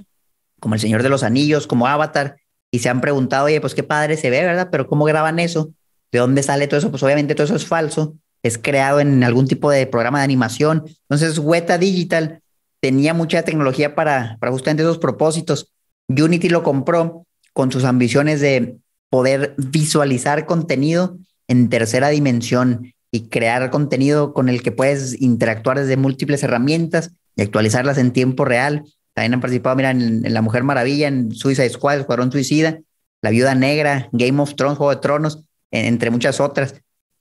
como 0.60 0.75
El 0.75 0.81
Señor 0.81 1.03
de 1.03 1.10
los 1.10 1.24
Anillos, 1.24 1.67
como 1.67 1.88
Avatar, 1.88 2.38
y 2.72 2.79
se 2.79 2.89
han 2.89 3.01
preguntado, 3.01 3.46
oye, 3.46 3.62
pues 3.62 3.75
qué 3.75 3.84
padre 3.84 4.17
se 4.17 4.29
ve, 4.29 4.41
¿verdad? 4.41 4.69
Pero 4.72 4.88
¿cómo 4.88 5.05
graban 5.05 5.39
eso? 5.39 5.74
¿De 6.11 6.19
dónde 6.19 6.43
sale 6.43 6.67
todo 6.67 6.79
eso? 6.79 6.91
Pues 6.91 7.03
obviamente 7.03 7.35
todo 7.35 7.45
eso 7.45 7.55
es 7.55 7.65
falso, 7.65 8.15
es 8.43 8.57
creado 8.57 8.99
en 8.99 9.23
algún 9.23 9.47
tipo 9.47 9.69
de 9.71 9.87
programa 9.87 10.19
de 10.19 10.25
animación. 10.25 10.83
Entonces, 11.09 11.37
Weta 11.39 11.77
Digital 11.77 12.41
tenía 12.79 13.13
mucha 13.13 13.43
tecnología 13.43 13.95
para, 13.95 14.37
para 14.39 14.51
justamente 14.51 14.83
esos 14.83 14.99
propósitos. 14.99 15.71
Unity 16.07 16.49
lo 16.49 16.63
compró 16.63 17.25
con 17.53 17.71
sus 17.71 17.83
ambiciones 17.83 18.39
de 18.39 18.77
poder 19.09 19.55
visualizar 19.57 20.45
contenido 20.45 21.17
en 21.47 21.69
tercera 21.69 22.09
dimensión 22.09 22.93
y 23.11 23.29
crear 23.29 23.69
contenido 23.69 24.33
con 24.33 24.49
el 24.49 24.61
que 24.61 24.71
puedes 24.71 25.19
interactuar 25.21 25.79
desde 25.79 25.97
múltiples 25.97 26.43
herramientas 26.43 27.11
y 27.35 27.41
actualizarlas 27.41 27.97
en 27.97 28.11
tiempo 28.11 28.45
real. 28.45 28.83
También 29.13 29.33
han 29.35 29.41
participado, 29.41 29.75
mira, 29.75 29.91
en, 29.91 30.33
La 30.33 30.41
Mujer 30.41 30.63
Maravilla, 30.63 31.07
en 31.07 31.33
Suicide 31.33 31.69
Squad, 31.69 31.99
Escuadrón 31.99 32.31
Suicida, 32.31 32.79
La 33.21 33.29
Viuda 33.29 33.55
Negra, 33.55 34.09
Game 34.11 34.41
of 34.41 34.55
Thrones, 34.55 34.77
Juego 34.77 34.93
de 34.93 35.01
Tronos 35.01 35.43
entre 35.71 36.09
muchas 36.09 36.39
otras. 36.39 36.75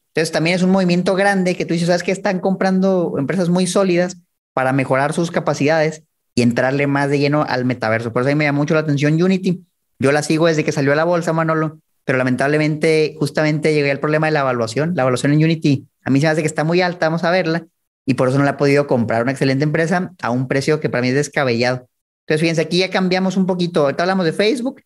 Entonces 0.09 0.33
también 0.33 0.57
es 0.57 0.63
un 0.63 0.71
movimiento 0.71 1.15
grande 1.15 1.57
que 1.57 1.67
tú 1.67 1.75
dices, 1.75 1.89
sabes 1.89 2.03
que 2.03 2.13
están 2.13 2.41
comprando 2.41 3.17
empresas 3.19 3.49
muy 3.49 3.67
sólidas 3.67 4.17
para 4.55 4.73
mejorar 4.73 5.13
sus 5.13 5.31
capacidades 5.31 6.03
y 6.35 6.43
entrarle 6.43 6.87
más 6.87 7.11
de 7.11 7.19
lleno 7.19 7.45
al 7.49 7.65
metaverso. 7.65 8.13
Por 8.13 8.23
eso 8.23 8.31
a 8.31 8.35
mí 8.35 8.39
me 8.39 8.45
llama 8.45 8.59
mucho 8.59 8.75
la 8.75 8.81
atención 8.81 9.21
Unity. 9.23 9.65
Yo 9.99 10.13
la 10.13 10.23
sigo 10.23 10.47
desde 10.47 10.65
que 10.65 10.73
salió 10.73 10.93
a 10.93 10.97
la 10.97 11.05
bolsa, 11.05 11.33
Manolo, 11.33 11.81
pero 12.05 12.19
lamentablemente 12.19 13.17
justamente 13.19 13.75
llegué 13.75 13.91
al 13.91 14.01
problema 14.01 14.27
de 14.27 14.33
la 14.33 14.41
evaluación. 14.41 14.95
La 14.95 15.03
evaluación 15.03 15.33
en 15.33 15.45
Unity 15.45 15.87
a 16.07 16.11
mí 16.11 16.21
se 16.21 16.27
me 16.27 16.31
hace 16.31 16.41
que 16.43 16.47
está 16.47 16.63
muy 16.63 16.81
alta, 16.81 17.07
vamos 17.07 17.25
a 17.25 17.31
verla, 17.31 17.67
y 18.07 18.15
por 18.15 18.29
eso 18.29 18.39
no 18.39 18.45
la 18.45 18.53
he 18.53 18.55
podido 18.55 18.87
comprar. 18.87 19.23
Una 19.23 19.33
excelente 19.33 19.65
empresa 19.65 20.13
a 20.23 20.31
un 20.31 20.47
precio 20.47 20.79
que 20.79 20.89
para 20.89 21.03
mí 21.03 21.09
es 21.09 21.15
descabellado. 21.15 21.89
Entonces, 22.21 22.41
fíjense, 22.41 22.63
aquí 22.63 22.79
ya 22.79 22.91
cambiamos 22.91 23.37
un 23.37 23.45
poquito. 23.45 23.83
Ahorita 23.83 24.05
hablamos 24.05 24.25
de 24.25 24.33
Facebook 24.33 24.83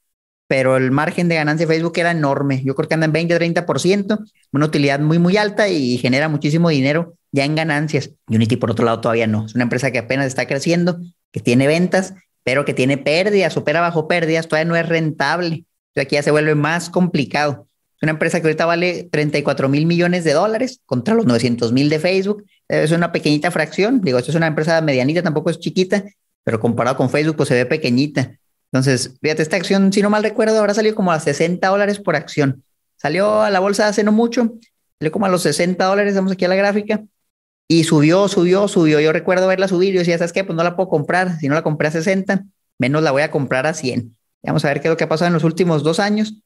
pero 0.50 0.76
el 0.76 0.90
margen 0.90 1.28
de 1.28 1.36
ganancia 1.36 1.64
de 1.64 1.72
Facebook 1.72 1.92
era 1.96 2.10
enorme. 2.10 2.60
Yo 2.64 2.74
creo 2.74 2.88
que 2.88 2.94
anda 2.94 3.06
en 3.06 3.12
20-30%, 3.12 4.18
una 4.50 4.66
utilidad 4.66 4.98
muy, 4.98 5.20
muy 5.20 5.36
alta 5.36 5.68
y 5.68 5.96
genera 5.96 6.28
muchísimo 6.28 6.70
dinero 6.70 7.14
ya 7.30 7.44
en 7.44 7.54
ganancias. 7.54 8.10
Unity, 8.26 8.56
por 8.56 8.72
otro 8.72 8.84
lado, 8.84 9.00
todavía 9.00 9.28
no. 9.28 9.46
Es 9.46 9.54
una 9.54 9.62
empresa 9.62 9.92
que 9.92 9.98
apenas 9.98 10.26
está 10.26 10.48
creciendo, 10.48 10.98
que 11.30 11.38
tiene 11.38 11.68
ventas, 11.68 12.14
pero 12.42 12.64
que 12.64 12.74
tiene 12.74 12.98
pérdidas, 12.98 13.56
opera 13.56 13.80
bajo 13.80 14.08
pérdidas, 14.08 14.48
todavía 14.48 14.68
no 14.68 14.74
es 14.74 14.88
rentable. 14.88 15.66
aquí 15.94 16.16
ya 16.16 16.22
se 16.24 16.32
vuelve 16.32 16.56
más 16.56 16.90
complicado. 16.90 17.68
Es 17.94 18.02
una 18.02 18.10
empresa 18.10 18.40
que 18.40 18.48
ahorita 18.48 18.66
vale 18.66 19.08
34 19.12 19.68
mil 19.68 19.86
millones 19.86 20.24
de 20.24 20.32
dólares 20.32 20.80
contra 20.84 21.14
los 21.14 21.26
900 21.26 21.70
mil 21.72 21.88
de 21.88 22.00
Facebook. 22.00 22.44
Es 22.66 22.90
una 22.90 23.12
pequeñita 23.12 23.52
fracción. 23.52 24.00
Digo, 24.00 24.18
esto 24.18 24.32
es 24.32 24.36
una 24.36 24.48
empresa 24.48 24.80
medianita, 24.80 25.22
tampoco 25.22 25.50
es 25.50 25.60
chiquita, 25.60 26.02
pero 26.42 26.58
comparado 26.58 26.96
con 26.96 27.08
Facebook, 27.08 27.36
pues 27.36 27.48
se 27.48 27.54
ve 27.54 27.66
pequeñita. 27.66 28.39
Entonces, 28.72 29.14
fíjate, 29.20 29.42
esta 29.42 29.56
acción, 29.56 29.92
si 29.92 30.00
no 30.02 30.10
mal 30.10 30.22
recuerdo, 30.22 30.58
ahora 30.58 30.74
salió 30.74 30.94
como 30.94 31.12
a 31.12 31.18
60 31.18 31.66
dólares 31.66 31.98
por 31.98 32.14
acción. 32.14 32.62
Salió 32.96 33.42
a 33.42 33.50
la 33.50 33.60
bolsa 33.60 33.88
hace 33.88 34.04
no 34.04 34.12
mucho, 34.12 34.58
salió 34.98 35.10
como 35.10 35.26
a 35.26 35.28
los 35.28 35.42
60 35.42 35.84
dólares, 35.84 36.14
vamos 36.14 36.32
aquí 36.32 36.44
a 36.44 36.48
la 36.48 36.54
gráfica, 36.54 37.02
y 37.70 37.84
subió, 37.84 38.26
subió, 38.26 38.66
subió. 38.66 38.98
Yo 38.98 39.12
recuerdo 39.12 39.46
verla 39.46 39.68
subir 39.68 39.94
yo 39.94 40.00
decía, 40.00 40.18
¿sabes 40.18 40.32
qué? 40.32 40.42
Pues 40.42 40.56
no 40.56 40.64
la 40.64 40.74
puedo 40.74 40.88
comprar. 40.88 41.38
Si 41.38 41.48
no 41.48 41.54
la 41.54 41.62
compré 41.62 41.86
a 41.86 41.92
60, 41.92 42.44
menos 42.78 43.00
la 43.02 43.12
voy 43.12 43.22
a 43.22 43.30
comprar 43.30 43.64
a 43.68 43.74
100. 43.74 44.16
Vamos 44.42 44.64
a 44.64 44.68
ver 44.68 44.80
qué 44.80 44.88
es 44.88 44.90
lo 44.90 44.96
que 44.96 45.04
ha 45.04 45.08
pasado 45.08 45.28
en 45.28 45.34
los 45.34 45.44
últimos 45.44 45.84
dos 45.84 46.00
años. 46.00 46.42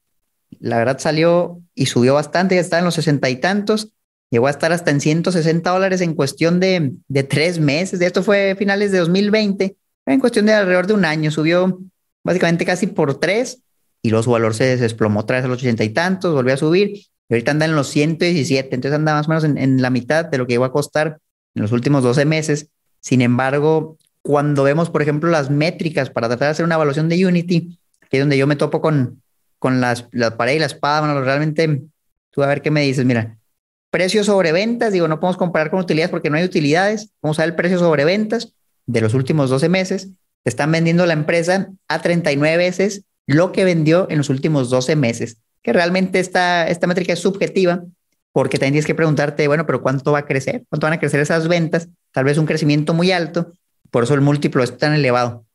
La 0.59 0.77
verdad 0.77 0.99
salió 0.99 1.61
y 1.73 1.87
subió 1.87 2.13
bastante, 2.13 2.53
ya 2.53 2.61
está 2.61 2.77
en 2.77 2.85
los 2.85 2.93
60 2.93 3.27
y 3.31 3.37
tantos. 3.37 3.91
Llegó 4.29 4.45
a 4.45 4.51
estar 4.51 4.71
hasta 4.71 4.91
en 4.91 5.01
160 5.01 5.67
dólares 5.67 6.01
en 6.01 6.13
cuestión 6.13 6.59
de, 6.59 6.91
de 7.07 7.23
tres 7.23 7.57
meses. 7.59 7.99
Esto 8.01 8.21
fue 8.21 8.55
finales 8.55 8.91
de 8.91 8.99
2020. 8.99 9.75
En 10.05 10.19
cuestión 10.19 10.45
de 10.45 10.53
alrededor 10.53 10.85
de 10.85 10.93
un 10.93 11.05
año 11.05 11.31
subió 11.31 11.79
básicamente 12.25 12.65
casi 12.65 12.87
por 12.87 13.19
tres, 13.19 13.61
y 14.01 14.09
los 14.09 14.27
valor 14.27 14.53
se 14.53 14.75
desplomó 14.75 15.21
otra 15.21 15.37
vez 15.37 15.45
a 15.45 15.47
los 15.47 15.59
ochenta 15.59 15.83
y 15.83 15.89
tantos, 15.89 16.33
volvió 16.33 16.55
a 16.55 16.57
subir, 16.57 16.89
y 17.29 17.33
ahorita 17.33 17.51
anda 17.51 17.65
en 17.65 17.75
los 17.75 17.87
117, 17.87 18.75
entonces 18.75 18.95
anda 18.95 19.13
más 19.13 19.27
o 19.27 19.29
menos 19.29 19.43
en, 19.43 19.81
la 19.81 19.89
mitad 19.89 20.25
de 20.25 20.37
lo 20.37 20.45
que 20.45 20.55
iba 20.55 20.65
a 20.65 20.71
costar 20.71 21.19
en 21.55 21.61
los 21.61 21.71
últimos 21.71 22.03
12 22.03 22.25
meses. 22.25 22.69
Sin 22.99 23.21
embargo, 23.21 23.97
cuando 24.21 24.63
vemos, 24.63 24.89
por 24.89 25.01
ejemplo, 25.01 25.29
las 25.29 25.49
métricas 25.49 26.09
para 26.09 26.27
tratar 26.27 26.47
de 26.47 26.51
hacer 26.51 26.65
una 26.65 26.75
evaluación 26.75 27.09
de 27.09 27.25
Unity, 27.25 27.79
que 28.09 28.17
es 28.17 28.21
donde 28.21 28.37
yo 28.37 28.47
me 28.47 28.55
topo 28.55 28.81
con, 28.81 29.21
con 29.59 29.79
las, 29.79 30.07
la 30.11 30.35
pared 30.35 30.55
y 30.55 30.59
la 30.59 30.65
espada, 30.65 31.01
bueno, 31.01 31.21
realmente, 31.21 31.83
tú 32.31 32.43
a 32.43 32.47
ver 32.47 32.61
qué 32.61 32.71
me 32.71 32.81
dices, 32.81 33.05
mira, 33.05 33.37
precio 33.91 34.23
sobre 34.23 34.51
ventas, 34.51 34.93
digo, 34.93 35.07
no 35.07 35.19
podemos 35.19 35.37
comparar 35.37 35.69
con 35.69 35.79
utilidades 35.79 36.11
porque 36.11 36.29
no 36.29 36.37
hay 36.37 36.43
utilidades, 36.43 37.11
vamos 37.21 37.39
a 37.39 37.43
ver 37.43 37.51
el 37.51 37.55
precio 37.55 37.79
sobre 37.79 38.03
ventas 38.03 38.53
de 38.87 39.01
los 39.01 39.13
últimos 39.13 39.49
12 39.49 39.69
meses 39.69 40.09
están 40.45 40.71
vendiendo 40.71 41.05
la 41.05 41.13
empresa 41.13 41.69
a 41.87 42.01
39 42.01 42.57
veces 42.57 43.03
lo 43.27 43.51
que 43.51 43.65
vendió 43.65 44.07
en 44.09 44.19
los 44.19 44.29
últimos 44.29 44.69
12 44.69 44.95
meses, 44.95 45.37
que 45.63 45.73
realmente 45.73 46.19
esta, 46.19 46.67
esta 46.67 46.87
métrica 46.87 47.13
es 47.13 47.19
subjetiva, 47.19 47.83
porque 48.31 48.57
también 48.57 48.73
tienes 48.73 48.85
que 48.85 48.95
preguntarte, 48.95 49.47
bueno, 49.47 49.65
pero 49.65 49.81
¿cuánto 49.81 50.11
va 50.11 50.19
a 50.19 50.25
crecer? 50.25 50.63
¿Cuánto 50.69 50.85
van 50.85 50.93
a 50.93 50.99
crecer 50.99 51.19
esas 51.19 51.47
ventas? 51.47 51.89
Tal 52.11 52.25
vez 52.25 52.37
un 52.37 52.45
crecimiento 52.45 52.93
muy 52.93 53.11
alto, 53.11 53.53
por 53.89 54.03
eso 54.03 54.13
el 54.13 54.21
múltiplo 54.21 54.63
es 54.63 54.77
tan 54.77 54.93
elevado. 54.93 55.45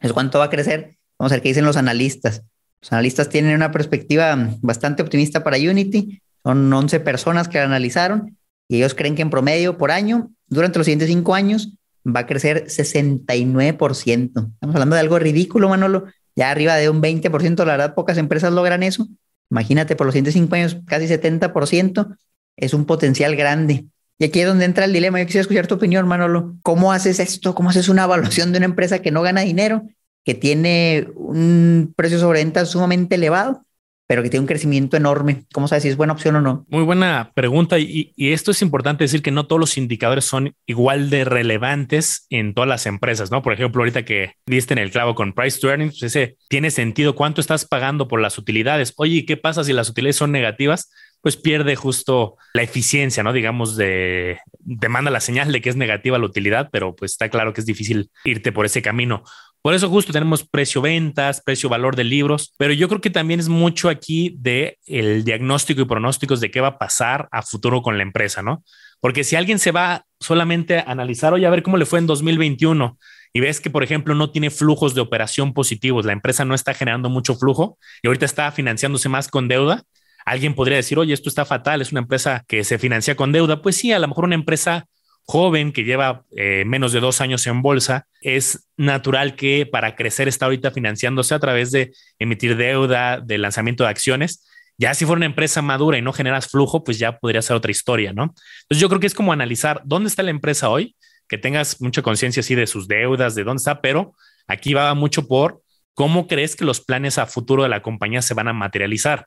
¿Es 0.00 0.12
cuánto 0.12 0.38
va 0.38 0.46
a 0.46 0.50
crecer? 0.50 0.96
Vamos 1.18 1.32
a 1.32 1.34
ver 1.34 1.42
qué 1.42 1.48
dicen 1.48 1.64
los 1.64 1.76
analistas. 1.76 2.42
Los 2.80 2.92
analistas 2.92 3.28
tienen 3.28 3.54
una 3.54 3.72
perspectiva 3.72 4.36
bastante 4.60 5.02
optimista 5.02 5.42
para 5.42 5.56
Unity. 5.56 6.22
Son 6.44 6.72
11 6.72 7.00
personas 7.00 7.48
que 7.48 7.58
la 7.58 7.64
analizaron 7.64 8.38
y 8.68 8.76
ellos 8.76 8.94
creen 8.94 9.16
que 9.16 9.22
en 9.22 9.30
promedio 9.30 9.76
por 9.76 9.90
año, 9.90 10.30
durante 10.46 10.78
los 10.78 10.84
siguientes 10.84 11.08
cinco 11.08 11.34
años, 11.34 11.72
va 12.14 12.20
a 12.20 12.26
crecer 12.26 12.66
69%. 12.66 14.52
Estamos 14.52 14.74
hablando 14.74 14.94
de 14.94 15.00
algo 15.00 15.18
ridículo, 15.18 15.68
Manolo. 15.68 16.06
Ya 16.36 16.50
arriba 16.50 16.76
de 16.76 16.88
un 16.88 17.02
20%, 17.02 17.58
la 17.58 17.72
verdad, 17.72 17.94
pocas 17.94 18.18
empresas 18.18 18.52
logran 18.52 18.82
eso. 18.82 19.08
Imagínate, 19.50 19.96
por 19.96 20.06
los 20.06 20.12
siguientes 20.12 20.34
cinco 20.34 20.54
años, 20.54 20.78
casi 20.86 21.06
70%. 21.06 22.16
Es 22.56 22.74
un 22.74 22.84
potencial 22.84 23.36
grande. 23.36 23.86
Y 24.18 24.24
aquí 24.24 24.40
es 24.40 24.46
donde 24.46 24.64
entra 24.64 24.84
el 24.84 24.92
dilema. 24.92 25.20
Yo 25.20 25.26
quisiera 25.26 25.42
escuchar 25.42 25.66
tu 25.66 25.76
opinión, 25.76 26.06
Manolo. 26.08 26.56
¿Cómo 26.62 26.92
haces 26.92 27.20
esto? 27.20 27.54
¿Cómo 27.54 27.70
haces 27.70 27.88
una 27.88 28.04
evaluación 28.04 28.52
de 28.52 28.58
una 28.58 28.66
empresa 28.66 29.00
que 29.00 29.10
no 29.10 29.22
gana 29.22 29.42
dinero, 29.42 29.82
que 30.24 30.34
tiene 30.34 31.08
un 31.14 31.92
precio 31.96 32.18
sobre 32.18 32.40
venta 32.40 32.64
sumamente 32.66 33.14
elevado 33.14 33.64
pero 34.08 34.22
que 34.22 34.30
tiene 34.30 34.40
un 34.40 34.46
crecimiento 34.46 34.96
enorme. 34.96 35.44
¿Cómo 35.52 35.68
sabes 35.68 35.82
si 35.82 35.90
es 35.90 35.98
buena 35.98 36.14
opción 36.14 36.34
o 36.36 36.40
no? 36.40 36.64
Muy 36.70 36.82
buena 36.82 37.30
pregunta. 37.34 37.78
Y, 37.78 38.14
esto 38.16 38.50
es 38.50 38.62
importante 38.62 39.04
decir 39.04 39.20
que 39.22 39.30
no 39.30 39.46
todos 39.46 39.60
los 39.60 39.76
indicadores 39.76 40.24
son 40.24 40.54
igual 40.66 41.10
de 41.10 41.26
relevantes 41.26 42.26
en 42.30 42.54
todas 42.54 42.68
las 42.68 42.86
empresas, 42.86 43.30
¿no? 43.30 43.42
Por 43.42 43.52
ejemplo, 43.52 43.82
ahorita 43.82 44.06
que 44.06 44.32
diste 44.46 44.72
en 44.72 44.78
el 44.78 44.90
clavo 44.90 45.14
con 45.14 45.34
price 45.34 45.60
to 45.60 45.68
earnings, 45.68 45.98
pues 46.00 46.14
ese 46.14 46.38
tiene 46.48 46.70
sentido. 46.70 47.14
¿Cuánto 47.14 47.42
estás 47.42 47.66
pagando 47.66 48.08
por 48.08 48.22
las 48.22 48.38
utilidades? 48.38 48.94
Oye, 48.96 49.26
¿qué 49.26 49.36
pasa 49.36 49.62
si 49.62 49.74
las 49.74 49.90
utilidades 49.90 50.16
son 50.16 50.32
negativas? 50.32 50.90
pues 51.20 51.36
pierde 51.36 51.74
justo 51.76 52.36
la 52.54 52.62
eficiencia, 52.62 53.22
¿no? 53.22 53.32
Digamos, 53.32 53.76
de, 53.76 54.38
te 54.80 54.88
manda 54.88 55.10
la 55.10 55.20
señal 55.20 55.50
de 55.50 55.60
que 55.60 55.68
es 55.68 55.76
negativa 55.76 56.18
la 56.18 56.26
utilidad, 56.26 56.68
pero 56.70 56.94
pues 56.94 57.12
está 57.12 57.28
claro 57.28 57.52
que 57.52 57.60
es 57.60 57.66
difícil 57.66 58.10
irte 58.24 58.52
por 58.52 58.66
ese 58.66 58.82
camino. 58.82 59.24
Por 59.62 59.74
eso 59.74 59.88
justo 59.88 60.12
tenemos 60.12 60.46
precio 60.46 60.80
ventas, 60.80 61.42
precio 61.44 61.68
valor 61.68 61.96
de 61.96 62.04
libros, 62.04 62.54
pero 62.58 62.72
yo 62.72 62.88
creo 62.88 63.00
que 63.00 63.10
también 63.10 63.40
es 63.40 63.48
mucho 63.48 63.88
aquí 63.88 64.34
de 64.38 64.78
el 64.86 65.24
diagnóstico 65.24 65.80
y 65.80 65.84
pronósticos 65.84 66.40
de 66.40 66.50
qué 66.50 66.60
va 66.60 66.68
a 66.68 66.78
pasar 66.78 67.28
a 67.32 67.42
futuro 67.42 67.82
con 67.82 67.96
la 67.96 68.02
empresa, 68.02 68.42
¿no? 68.42 68.62
Porque 69.00 69.24
si 69.24 69.36
alguien 69.36 69.58
se 69.58 69.72
va 69.72 70.04
solamente 70.20 70.78
a 70.78 70.82
analizar, 70.82 71.32
oye, 71.32 71.46
a 71.46 71.50
ver 71.50 71.62
cómo 71.62 71.76
le 71.76 71.86
fue 71.86 71.98
en 71.98 72.06
2021 72.06 72.98
y 73.32 73.40
ves 73.40 73.60
que, 73.60 73.70
por 73.70 73.82
ejemplo, 73.82 74.14
no 74.14 74.30
tiene 74.30 74.50
flujos 74.50 74.94
de 74.94 75.00
operación 75.00 75.52
positivos, 75.52 76.06
la 76.06 76.12
empresa 76.12 76.44
no 76.44 76.54
está 76.54 76.74
generando 76.74 77.08
mucho 77.08 77.34
flujo 77.34 77.78
y 78.02 78.06
ahorita 78.08 78.26
está 78.26 78.50
financiándose 78.52 79.08
más 79.08 79.28
con 79.28 79.48
deuda, 79.48 79.82
alguien 80.24 80.54
podría 80.54 80.76
decir, 80.76 80.98
oye, 80.98 81.14
esto 81.14 81.28
está 81.28 81.44
fatal, 81.44 81.80
es 81.80 81.92
una 81.92 82.00
empresa 82.00 82.44
que 82.46 82.64
se 82.64 82.78
financia 82.78 83.16
con 83.16 83.32
deuda. 83.32 83.62
Pues 83.62 83.76
sí, 83.76 83.92
a 83.92 83.98
lo 83.98 84.08
mejor 84.08 84.24
una 84.24 84.34
empresa 84.34 84.86
joven 85.28 85.72
que 85.72 85.84
lleva 85.84 86.24
eh, 86.34 86.64
menos 86.66 86.92
de 86.92 87.00
dos 87.00 87.20
años 87.20 87.46
en 87.46 87.60
bolsa, 87.60 88.06
es 88.22 88.66
natural 88.78 89.36
que 89.36 89.66
para 89.66 89.94
crecer 89.94 90.26
está 90.26 90.46
ahorita 90.46 90.70
financiándose 90.70 91.34
a 91.34 91.38
través 91.38 91.70
de 91.70 91.92
emitir 92.18 92.56
deuda, 92.56 93.20
de 93.20 93.36
lanzamiento 93.36 93.84
de 93.84 93.90
acciones. 93.90 94.48
Ya 94.78 94.94
si 94.94 95.04
fuera 95.04 95.18
una 95.18 95.26
empresa 95.26 95.60
madura 95.60 95.98
y 95.98 96.02
no 96.02 96.14
generas 96.14 96.48
flujo, 96.48 96.82
pues 96.82 96.98
ya 96.98 97.18
podría 97.18 97.42
ser 97.42 97.56
otra 97.56 97.70
historia, 97.70 98.14
¿no? 98.14 98.34
Entonces 98.62 98.80
yo 98.80 98.88
creo 98.88 99.00
que 99.00 99.06
es 99.06 99.14
como 99.14 99.30
analizar 99.30 99.82
dónde 99.84 100.08
está 100.08 100.22
la 100.22 100.30
empresa 100.30 100.70
hoy, 100.70 100.96
que 101.28 101.36
tengas 101.36 101.78
mucha 101.82 102.00
conciencia 102.00 102.40
así 102.40 102.54
de 102.54 102.66
sus 102.66 102.88
deudas, 102.88 103.34
de 103.34 103.44
dónde 103.44 103.60
está, 103.60 103.82
pero 103.82 104.14
aquí 104.46 104.72
va 104.72 104.94
mucho 104.94 105.28
por 105.28 105.60
cómo 105.92 106.26
crees 106.26 106.56
que 106.56 106.64
los 106.64 106.80
planes 106.80 107.18
a 107.18 107.26
futuro 107.26 107.64
de 107.64 107.68
la 107.68 107.82
compañía 107.82 108.22
se 108.22 108.32
van 108.32 108.48
a 108.48 108.54
materializar. 108.54 109.26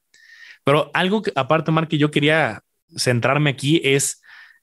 Pero 0.63 0.89
algo 0.95 1.21
que 1.21 1.31
aparte, 1.35 1.69
Mark, 1.71 1.89
que 1.89 1.99
yo 1.99 2.09
quería 2.09 2.61
centrarme 2.97 3.51
aquí 3.51 3.81
es 3.83 4.20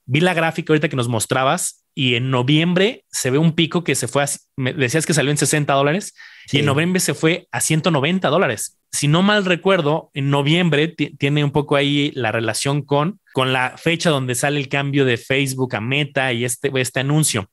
vi 0.09 0.21
la 0.21 0.33
gráfica 0.33 0.73
ahorita 0.73 0.89
que 0.89 0.95
nos 0.95 1.07
mostrabas 1.07 1.85
y 1.93 2.15
en 2.15 2.31
noviembre 2.31 3.05
se 3.11 3.29
ve 3.29 3.37
un 3.37 3.53
pico 3.53 3.83
que 3.83 3.93
se 3.93 4.07
fue, 4.07 4.23
a, 4.23 4.29
me 4.57 4.73
decías 4.73 5.05
que 5.05 5.13
salió 5.13 5.29
en 5.29 5.37
60 5.37 5.71
dólares 5.71 6.15
y 6.51 6.59
en 6.59 6.65
noviembre 6.65 6.99
se 6.99 7.13
fue 7.13 7.47
a 7.51 7.61
190 7.61 8.27
dólares. 8.29 8.79
Si 8.91 9.07
no 9.07 9.21
mal 9.21 9.45
recuerdo, 9.45 10.09
en 10.15 10.31
noviembre 10.31 10.87
tiene 10.87 11.43
un 11.43 11.51
poco 11.51 11.75
ahí 11.75 12.11
la 12.15 12.31
relación 12.31 12.81
con, 12.81 13.19
con 13.33 13.53
la 13.53 13.77
fecha 13.77 14.09
donde 14.09 14.33
sale 14.33 14.59
el 14.59 14.67
cambio 14.67 15.05
de 15.05 15.17
Facebook 15.17 15.75
a 15.75 15.81
Meta 15.81 16.33
y 16.33 16.43
este, 16.43 16.71
este 16.73 17.01
anuncio. 17.01 17.47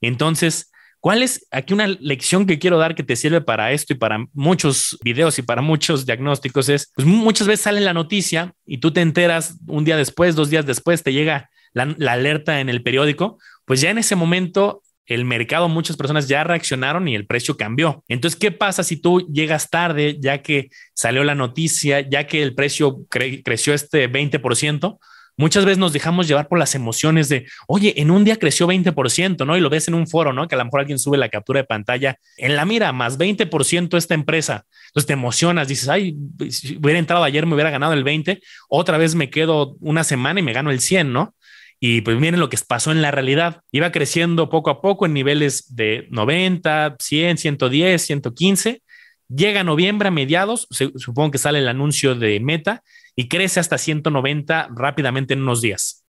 Entonces, 0.00 0.72
¿cuál 0.98 1.22
es 1.22 1.46
aquí 1.52 1.74
una 1.74 1.86
lección 1.86 2.44
que 2.44 2.58
quiero 2.58 2.76
dar 2.76 2.96
que 2.96 3.04
te 3.04 3.14
sirve 3.14 3.40
para 3.40 3.70
esto 3.70 3.92
y 3.92 3.96
para 3.96 4.26
muchos 4.32 4.98
videos 5.04 5.38
y 5.38 5.42
para 5.42 5.62
muchos 5.62 6.06
diagnósticos? 6.06 6.68
Es, 6.70 6.90
pues 6.96 7.06
muchas 7.06 7.46
veces 7.46 7.60
sale 7.60 7.80
la 7.80 7.94
noticia 7.94 8.52
y 8.66 8.78
tú 8.78 8.92
te 8.92 9.00
enteras 9.00 9.58
un 9.68 9.84
día 9.84 9.96
después, 9.96 10.34
dos 10.34 10.50
días 10.50 10.66
después, 10.66 11.04
te 11.04 11.12
llega 11.12 11.50
la, 11.72 11.94
alerta 12.12 12.60
en 12.60 12.68
el 12.68 12.82
periódico, 12.82 13.38
pues 13.64 13.80
ya 13.80 13.90
en 13.90 13.98
ese 13.98 14.16
momento 14.16 14.82
el 15.06 15.24
mercado, 15.24 15.68
muchas 15.68 15.96
personas 15.96 16.28
ya 16.28 16.44
reaccionaron 16.44 17.08
y 17.08 17.16
el 17.16 17.26
precio 17.26 17.56
cambió. 17.56 18.04
Entonces, 18.06 18.38
¿qué 18.38 18.52
pasa 18.52 18.84
si 18.84 18.96
tú 18.96 19.26
llegas 19.32 19.68
tarde, 19.68 20.16
ya 20.20 20.40
que 20.40 20.70
salió 20.94 21.24
la 21.24 21.34
noticia, 21.34 22.00
ya 22.00 22.28
que 22.28 22.42
el 22.44 22.54
precio 22.54 23.00
creció 23.08 23.74
este 23.74 24.08
20%? 24.08 24.98
Muchas 25.36 25.64
veces 25.64 25.78
nos 25.78 25.94
dejamos 25.94 26.28
llevar 26.28 26.48
por 26.48 26.58
las 26.58 26.74
emociones 26.74 27.28
de, 27.30 27.46
oye, 27.66 27.94
en 27.96 28.10
un 28.10 28.24
día 28.24 28.36
creció 28.36 28.68
20%, 28.68 29.46
¿no? 29.46 29.56
Y 29.56 29.60
lo 29.60 29.70
ves 29.70 29.88
en 29.88 29.94
un 29.94 30.06
foro, 30.06 30.34
¿no? 30.34 30.46
Que 30.46 30.54
a 30.54 30.58
lo 30.58 30.64
mejor 30.64 30.80
alguien 30.80 30.98
sube 30.98 31.16
la 31.16 31.30
captura 31.30 31.60
de 31.60 31.66
pantalla 31.66 32.16
en 32.36 32.56
la 32.56 32.64
mira, 32.66 32.92
más 32.92 33.18
20% 33.18 33.96
esta 33.96 34.14
empresa. 34.14 34.66
Entonces 34.88 35.06
te 35.06 35.14
emocionas, 35.14 35.66
dices, 35.66 35.88
ay, 35.88 36.14
si 36.50 36.76
hubiera 36.76 36.98
entrado 36.98 37.24
ayer, 37.24 37.46
me 37.46 37.54
hubiera 37.54 37.70
ganado 37.70 37.94
el 37.94 38.04
20, 38.04 38.38
otra 38.68 38.98
vez 38.98 39.14
me 39.14 39.30
quedo 39.30 39.76
una 39.80 40.04
semana 40.04 40.40
y 40.40 40.42
me 40.42 40.52
gano 40.52 40.70
el 40.70 40.80
100, 40.80 41.10
¿no? 41.10 41.34
Y 41.82 42.02
pues 42.02 42.18
miren 42.18 42.38
lo 42.38 42.50
que 42.50 42.58
pasó 42.68 42.92
en 42.92 43.00
la 43.00 43.10
realidad. 43.10 43.62
Iba 43.72 43.90
creciendo 43.90 44.50
poco 44.50 44.68
a 44.68 44.82
poco 44.82 45.06
en 45.06 45.14
niveles 45.14 45.74
de 45.74 46.06
90, 46.10 46.96
100, 46.98 47.38
110, 47.38 48.02
115. 48.02 48.82
Llega 49.28 49.64
noviembre 49.64 50.08
a 50.08 50.10
mediados, 50.10 50.66
supongo 50.70 51.30
que 51.30 51.38
sale 51.38 51.60
el 51.60 51.68
anuncio 51.68 52.14
de 52.14 52.38
Meta 52.40 52.82
y 53.16 53.28
crece 53.28 53.60
hasta 53.60 53.78
190 53.78 54.68
rápidamente 54.76 55.34
en 55.34 55.42
unos 55.42 55.62
días. 55.62 56.04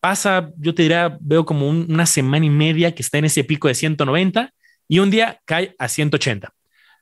Pasa, 0.00 0.50
yo 0.58 0.74
te 0.74 0.82
diría, 0.82 1.16
veo 1.20 1.46
como 1.46 1.68
una 1.68 2.06
semana 2.06 2.44
y 2.44 2.50
media 2.50 2.94
que 2.94 3.02
está 3.02 3.18
en 3.18 3.24
ese 3.24 3.44
pico 3.44 3.68
de 3.68 3.74
190 3.74 4.52
y 4.88 4.98
un 4.98 5.10
día 5.10 5.40
cae 5.46 5.74
a 5.78 5.88
180. 5.88 6.52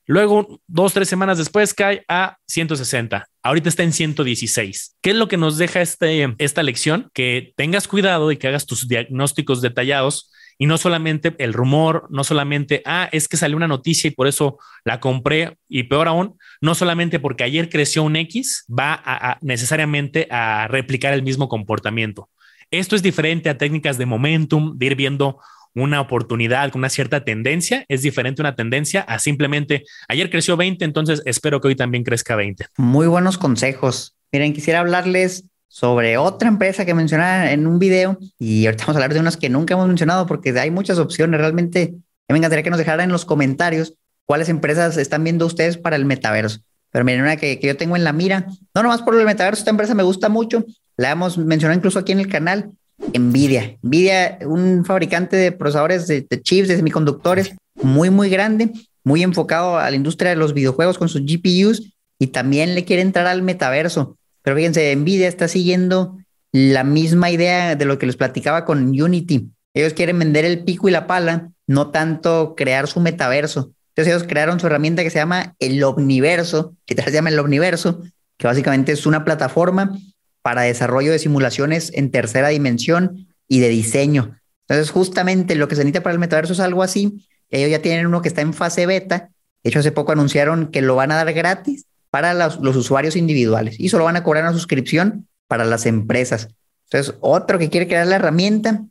Luego, 0.07 0.61
dos, 0.67 0.93
tres 0.93 1.09
semanas 1.09 1.39
después, 1.39 1.73
cae 1.73 2.05
a 2.09 2.37
160. 2.47 3.27
Ahorita 3.43 3.69
está 3.69 3.83
en 3.83 3.93
116. 3.93 4.97
¿Qué 5.01 5.11
es 5.11 5.17
lo 5.17 5.29
que 5.29 5.37
nos 5.37 5.57
deja 5.57 5.81
este, 5.81 6.35
esta 6.39 6.63
lección? 6.63 7.11
Que 7.15 7.53
tengas 7.57 7.89
cuidado 7.89 8.31
y 8.31 8.37
que 8.37 8.49
hagas 8.49 8.67
tus 8.67 8.87
diagnósticos 8.87 9.63
detallados 9.63 10.31
y 10.59 10.67
no 10.67 10.79
solamente 10.79 11.35
el 11.39 11.53
rumor, 11.53 12.07
no 12.11 12.23
solamente, 12.23 12.83
ah, 12.85 13.09
es 13.13 13.29
que 13.29 13.37
salió 13.37 13.57
una 13.57 13.67
noticia 13.67 14.09
y 14.09 14.13
por 14.13 14.27
eso 14.27 14.59
la 14.85 15.01
compré 15.01 15.57
y 15.69 15.85
peor 15.85 16.07
aún, 16.07 16.39
no 16.61 16.75
solamente 16.75 17.19
porque 17.19 17.45
ayer 17.45 17.69
creció 17.69 18.03
un 18.03 18.17
X, 18.17 18.65
va 18.69 19.01
a, 19.05 19.39
necesariamente 19.41 20.29
a 20.31 20.69
replicar 20.69 21.13
el 21.13 21.23
mismo 21.23 21.49
comportamiento. 21.49 22.29
Esto 22.71 22.97
es 22.97 23.03
diferente 23.03 23.49
a 23.49 23.59
técnicas 23.59 23.99
de 23.99 24.07
momentum, 24.07 24.77
de 24.79 24.87
ir 24.87 24.97
viendo 24.97 25.41
una 25.75 26.01
oportunidad, 26.01 26.75
una 26.75 26.89
cierta 26.89 27.25
tendencia, 27.25 27.85
es 27.89 28.03
diferente 28.03 28.43
una 28.43 28.55
tendencia 28.55 29.01
a 29.03 29.19
simplemente 29.19 29.85
ayer 30.09 30.31
creció 30.31 30.57
20, 30.57 30.85
entonces 30.85 31.23
espero 31.25 31.61
que 31.61 31.69
hoy 31.69 31.77
también 31.77 32.05
crezca 32.05 32.37
20. 32.37 32.67
Muy 32.77 33.07
buenos 33.07 33.39
consejos. 33.39 34.17
Miren, 34.33 34.53
quisiera 34.53 34.81
hablarles 34.81 35.45
sobre 35.69 36.17
otra 36.17 36.49
empresa 36.49 36.85
que 36.85 36.95
mencionaba 36.95 37.51
en 37.51 37.67
un 37.67 37.79
video 37.79 38.19
y 38.39 38.67
ahorita 38.67 38.85
vamos 38.85 38.97
a 38.97 38.99
hablar 38.99 39.15
de 39.15 39.21
unas 39.21 39.37
que 39.37 39.49
nunca 39.49 39.75
hemos 39.75 39.89
mencionado 39.89 40.27
porque 40.27 40.59
hay 40.59 40.71
muchas 40.71 40.99
opciones. 40.99 41.41
Realmente 41.41 41.95
me 42.29 42.39
encantaría 42.39 42.63
que 42.63 42.71
nos 42.71 42.79
dejaran 42.79 43.07
en 43.07 43.13
los 43.13 43.25
comentarios 43.25 43.95
cuáles 44.25 44.49
empresas 44.49 44.97
están 44.97 45.25
viendo 45.25 45.47
ustedes 45.47 45.77
para 45.77 45.97
el 45.97 46.05
metaverso. 46.05 46.61
Pero 46.91 47.05
miren, 47.05 47.23
una 47.23 47.37
que, 47.37 47.59
que 47.59 47.67
yo 47.67 47.77
tengo 47.77 47.97
en 47.97 48.05
la 48.05 48.13
mira, 48.13 48.47
no 48.73 48.83
nomás 48.85 49.03
por 49.03 49.17
el 49.17 49.25
metaverso, 49.25 49.61
esta 49.61 49.73
empresa 49.73 49.97
me 49.97 50.05
gusta 50.05 50.29
mucho, 50.29 50.65
la 50.97 51.11
hemos 51.11 51.37
mencionado 51.37 51.77
incluso 51.77 51.99
aquí 51.99 52.13
en 52.13 52.21
el 52.21 52.29
canal, 52.29 52.71
Nvidia. 53.13 53.77
Nvidia, 53.83 54.39
un 54.47 54.85
fabricante 54.85 55.37
de 55.37 55.53
procesadores 55.53 56.07
de, 56.07 56.27
chips, 56.43 56.69
de 56.69 56.77
semiconductores 56.77 57.55
muy, 57.83 58.11
muy 58.11 58.31
grande, 58.31 58.71
muy 59.03 59.23
enfocado 59.23 59.79
a 59.79 59.91
la 59.91 59.97
industria 59.97 60.31
de 60.31 60.37
los 60.37 60.55
videojuegos 60.55 60.99
con 60.99 61.09
sus 61.09 61.23
GPUs 61.23 61.95
y 62.19 62.29
también 62.29 62.75
le 62.75 62.85
quiere 62.85 63.03
entrar 63.03 63.27
al 63.27 63.43
metaverso. 63.43 64.17
Pero 64.43 64.57
fíjense, 64.57 64.95
Nvidia 64.95 65.29
está 65.29 65.49
siguiendo 65.49 66.19
la 66.53 66.85
misma 66.85 67.31
idea 67.31 67.75
de 67.75 67.85
lo 67.85 67.99
que 67.99 68.07
les 68.07 68.17
platicaba 68.17 68.65
con 68.65 68.89
Unity. 68.89 69.51
Ellos 69.75 69.93
quieren 69.93 70.19
vender 70.19 70.45
el 70.45 70.65
pico 70.65 70.89
y 70.89 70.93
la 70.93 71.07
pala, 71.07 71.51
no 71.67 71.91
tanto 71.91 72.55
crear 72.57 72.87
su 72.87 73.01
metaverso. 73.01 73.73
Entonces 73.89 74.15
ellos 74.15 74.29
crearon 74.29 74.61
su 74.61 74.67
herramienta 74.67 75.03
que 75.03 75.11
se 75.11 75.19
llama 75.19 75.55
el 75.59 75.83
Omniverso, 75.83 76.75
que 76.87 77.01
se 77.01 77.11
llama 77.13 77.31
el 77.31 77.39
Omniverso, 77.39 78.03
que 78.37 78.47
básicamente 78.47 78.93
es 78.93 79.07
una 79.07 79.25
plataforma 79.25 79.97
para 80.45 80.61
desarrollo 80.61 81.11
de 81.11 81.19
simulaciones 81.19 81.91
en 81.95 82.11
tercera 82.11 82.49
dimensión 82.49 83.29
y 83.49 83.61
de 83.61 83.71
diseño. 83.71 84.39
Entonces, 84.69 84.91
justamente 84.91 85.55
lo 85.55 85.69
que 85.69 85.75
se 85.75 85.81
necesita 85.81 86.03
para 86.03 86.13
el 86.13 86.19
metaverso 86.19 86.53
es 86.53 86.61
algo 86.61 86.83
así. 86.83 87.27
Ellos 87.49 87.71
ya 87.71 87.81
tienen 87.81 88.07
uno 88.07 88.21
que 88.21 88.29
está 88.29 88.43
en 88.43 88.53
fase 88.53 88.85
beta. 88.85 89.31
De 89.63 89.71
hecho, 89.71 89.79
hace 89.79 89.91
poco 89.91 90.13
anunciaron 90.13 90.71
que 90.71 90.83
lo 90.83 90.97
van 90.97 91.13
a 91.13 91.17
dar 91.17 91.33
gratis 91.33 91.87
para 92.11 92.35
los, 92.35 92.59
usuarios 92.77 93.17
individuales 93.17 93.81
y 93.81 93.89
solo 93.89 94.05
van 94.05 94.17
a 94.17 94.23
cobrar 94.23 94.45
una 94.45 94.53
suscripción 94.53 95.29
para 95.49 95.65
las 95.65 95.87
empresas. 95.87 96.49
Entonces, 96.91 97.15
otro 97.21 97.59
que 97.59 97.71
quiere 97.71 97.89
crear 97.89 98.07
la 98.07 98.17
herramienta, 98.17 98.85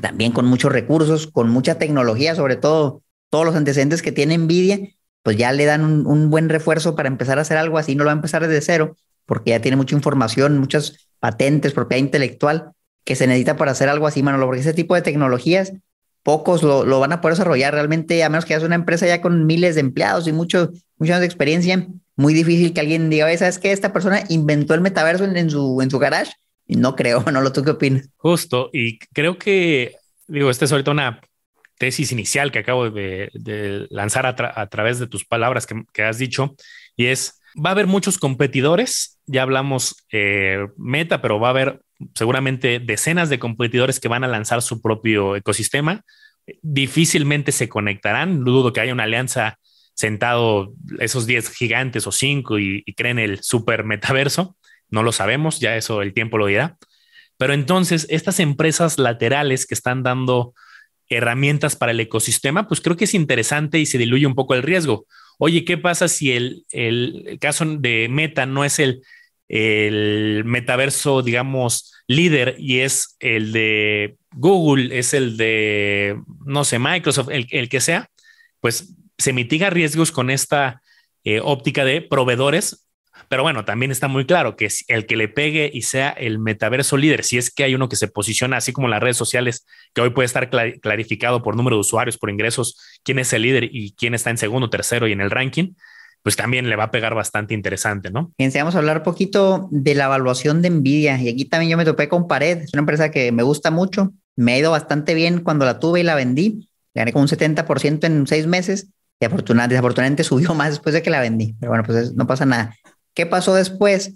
también 0.00 0.30
con 0.30 0.46
muchos 0.46 0.70
recursos, 0.70 1.26
con 1.26 1.50
mucha 1.50 1.78
tecnología, 1.78 2.36
sobre 2.36 2.54
todo 2.54 3.02
todos 3.28 3.44
los 3.44 3.56
antecedentes 3.56 4.02
que 4.02 4.12
tiene 4.12 4.38
Nvidia, 4.38 4.78
pues 5.24 5.36
ya 5.36 5.50
le 5.50 5.64
dan 5.64 5.84
un, 5.84 6.06
un, 6.06 6.30
buen 6.30 6.48
refuerzo 6.48 6.94
para 6.94 7.08
empezar 7.08 7.38
a 7.38 7.42
hacer 7.42 7.56
algo 7.56 7.76
así, 7.76 7.96
no 7.96 8.04
lo 8.04 8.08
va 8.08 8.12
a 8.12 8.14
empezar 8.14 8.46
desde 8.46 8.60
cero, 8.60 8.96
porque 9.32 9.52
ya 9.52 9.62
tiene 9.62 9.78
mucha 9.78 9.96
información, 9.96 10.58
muchas 10.58 11.08
patentes, 11.18 11.72
propiedad 11.72 12.04
intelectual 12.04 12.72
que 13.02 13.16
se 13.16 13.26
necesita 13.26 13.56
para 13.56 13.70
hacer 13.70 13.88
algo 13.88 14.06
así, 14.06 14.22
Manolo, 14.22 14.44
porque 14.44 14.60
ese 14.60 14.74
tipo 14.74 14.94
de 14.94 15.00
tecnologías 15.00 15.72
pocos 16.22 16.62
lo, 16.62 16.84
lo, 16.84 17.00
van 17.00 17.12
a 17.12 17.22
poder 17.22 17.38
desarrollar 17.38 17.72
realmente, 17.72 18.22
a 18.22 18.28
menos 18.28 18.44
que 18.44 18.54
haya 18.54 18.66
una 18.66 18.74
empresa 18.74 19.06
ya 19.06 19.22
con 19.22 19.46
miles 19.46 19.76
de 19.76 19.80
empleados 19.80 20.28
y 20.28 20.32
mucho, 20.32 20.70
muchos 20.98 21.14
años 21.14 21.20
de 21.20 21.26
experiencia, 21.28 21.88
muy 22.14 22.34
difícil 22.34 22.74
que 22.74 22.80
alguien 22.80 23.08
diga, 23.08 23.34
¿sabes 23.38 23.58
qué? 23.58 23.72
Esta 23.72 23.94
persona 23.94 24.22
inventó 24.28 24.74
el 24.74 24.82
metaverso 24.82 25.24
en, 25.24 25.48
su, 25.48 25.80
en 25.80 25.90
su 25.90 25.98
garage. 25.98 26.32
Y 26.66 26.76
no 26.76 26.94
creo, 26.94 27.24
no 27.32 27.40
lo 27.40 27.52
tú 27.52 27.64
qué 27.64 27.70
opinas. 27.70 28.10
Justo, 28.18 28.68
y 28.70 28.98
creo 29.14 29.38
que, 29.38 29.96
digo, 30.28 30.50
esta 30.50 30.66
es 30.66 30.72
ahorita 30.72 30.90
una 30.90 31.22
tesis 31.78 32.12
inicial 32.12 32.52
que 32.52 32.58
acabo 32.58 32.90
de, 32.90 33.30
de 33.32 33.86
lanzar 33.88 34.26
a, 34.26 34.60
a, 34.60 34.66
través 34.66 34.98
de 34.98 35.06
tus 35.06 35.24
palabras 35.24 35.66
que, 35.66 35.84
que 35.94 36.02
has 36.02 36.18
dicho, 36.18 36.54
y 36.96 37.06
es, 37.06 37.40
Va 37.54 37.70
a 37.70 37.72
haber 37.72 37.86
muchos 37.86 38.18
competidores, 38.18 39.20
ya 39.26 39.42
hablamos 39.42 39.96
eh, 40.10 40.66
Meta, 40.76 41.20
pero 41.20 41.38
va 41.38 41.48
a 41.48 41.50
haber 41.50 41.80
seguramente 42.14 42.80
decenas 42.80 43.28
de 43.28 43.38
competidores 43.38 44.00
que 44.00 44.08
van 44.08 44.24
a 44.24 44.28
lanzar 44.28 44.62
su 44.62 44.80
propio 44.80 45.36
ecosistema. 45.36 46.02
Difícilmente 46.62 47.52
se 47.52 47.68
conectarán, 47.68 48.44
dudo 48.44 48.72
que 48.72 48.80
haya 48.80 48.92
una 48.92 49.04
alianza 49.04 49.58
sentado 49.94 50.72
esos 50.98 51.26
10 51.26 51.54
gigantes 51.54 52.06
o 52.06 52.12
5 52.12 52.58
y, 52.58 52.84
creen 52.96 53.18
el 53.18 53.42
super 53.42 53.84
metaverso. 53.84 54.56
no 54.90 55.02
lo 55.02 55.12
sabemos, 55.12 55.60
ya 55.60 55.76
eso 55.76 56.02
el 56.02 56.12
tiempo 56.12 56.38
lo 56.38 56.46
dirá. 56.46 56.76
Pero 57.38 57.54
entonces, 57.54 58.06
estas 58.10 58.40
empresas 58.40 58.98
laterales 58.98 59.66
que 59.66 59.74
están 59.74 60.02
dando 60.02 60.54
herramientas 61.16 61.76
para 61.76 61.92
el 61.92 62.00
ecosistema, 62.00 62.68
pues 62.68 62.80
creo 62.80 62.96
que 62.96 63.04
es 63.04 63.14
interesante 63.14 63.78
y 63.78 63.86
se 63.86 63.98
diluye 63.98 64.26
un 64.26 64.34
poco 64.34 64.54
el 64.54 64.62
riesgo. 64.62 65.06
Oye, 65.38 65.64
¿qué 65.64 65.78
pasa 65.78 66.08
si 66.08 66.32
el, 66.32 66.64
el 66.70 67.38
caso 67.40 67.64
de 67.64 68.08
Meta 68.10 68.46
no 68.46 68.64
es 68.64 68.78
el, 68.78 69.02
el 69.48 70.44
metaverso, 70.44 71.22
digamos, 71.22 71.92
líder 72.06 72.56
y 72.58 72.80
es 72.80 73.16
el 73.20 73.52
de 73.52 74.16
Google, 74.32 74.98
es 74.98 75.14
el 75.14 75.36
de, 75.36 76.20
no 76.44 76.64
sé, 76.64 76.78
Microsoft, 76.78 77.28
el, 77.30 77.46
el 77.50 77.68
que 77.68 77.80
sea, 77.80 78.08
pues 78.60 78.94
se 79.18 79.32
mitiga 79.32 79.70
riesgos 79.70 80.12
con 80.12 80.30
esta 80.30 80.82
eh, 81.24 81.40
óptica 81.42 81.84
de 81.84 82.02
proveedores 82.02 82.86
pero 83.32 83.44
bueno, 83.44 83.64
también 83.64 83.90
está 83.90 84.08
muy 84.08 84.26
claro 84.26 84.56
que 84.56 84.68
el 84.88 85.06
que 85.06 85.16
le 85.16 85.26
pegue 85.26 85.70
y 85.72 85.80
sea 85.80 86.10
el 86.10 86.38
metaverso 86.38 86.98
líder, 86.98 87.24
si 87.24 87.38
es 87.38 87.50
que 87.50 87.64
hay 87.64 87.74
uno 87.74 87.88
que 87.88 87.96
se 87.96 88.06
posiciona 88.06 88.58
así 88.58 88.74
como 88.74 88.88
las 88.88 89.00
redes 89.00 89.16
sociales, 89.16 89.64
que 89.94 90.02
hoy 90.02 90.10
puede 90.10 90.26
estar 90.26 90.50
clarificado 90.50 91.42
por 91.42 91.56
número 91.56 91.76
de 91.76 91.80
usuarios, 91.80 92.18
por 92.18 92.28
ingresos, 92.28 92.78
quién 93.02 93.18
es 93.18 93.32
el 93.32 93.40
líder 93.40 93.70
y 93.72 93.94
quién 93.94 94.12
está 94.12 94.28
en 94.28 94.36
segundo, 94.36 94.68
tercero 94.68 95.08
y 95.08 95.12
en 95.12 95.22
el 95.22 95.30
ranking, 95.30 95.72
pues 96.22 96.36
también 96.36 96.68
le 96.68 96.76
va 96.76 96.84
a 96.84 96.90
pegar 96.90 97.14
bastante 97.14 97.54
interesante, 97.54 98.10
¿no? 98.10 98.34
Bien, 98.36 98.52
vamos 98.54 98.74
a 98.74 98.80
hablar 98.80 99.02
poquito 99.02 99.66
de 99.70 99.94
la 99.94 100.04
evaluación 100.04 100.60
de 100.60 100.68
Nvidia. 100.68 101.18
Y 101.18 101.30
aquí 101.30 101.46
también 101.46 101.70
yo 101.70 101.78
me 101.78 101.86
topé 101.86 102.10
con 102.10 102.28
Pared, 102.28 102.58
es 102.58 102.74
una 102.74 102.80
empresa 102.80 103.10
que 103.10 103.32
me 103.32 103.42
gusta 103.42 103.70
mucho, 103.70 104.12
me 104.36 104.52
ha 104.52 104.58
ido 104.58 104.72
bastante 104.72 105.14
bien 105.14 105.40
cuando 105.40 105.64
la 105.64 105.78
tuve 105.78 106.00
y 106.00 106.02
la 106.02 106.16
vendí, 106.16 106.68
gané 106.94 107.14
con 107.14 107.22
un 107.22 107.28
70% 107.28 108.04
en 108.04 108.26
seis 108.26 108.46
meses 108.46 108.88
y 109.20 109.24
desafortunadamente 109.24 110.22
subió 110.22 110.54
más 110.54 110.68
después 110.68 110.92
de 110.92 111.00
que 111.00 111.08
la 111.08 111.20
vendí, 111.20 111.56
pero 111.58 111.70
bueno, 111.70 111.82
pues 111.82 112.14
no 112.14 112.26
pasa 112.26 112.44
nada. 112.44 112.74
¿Qué 113.14 113.26
pasó 113.26 113.54
después? 113.54 114.12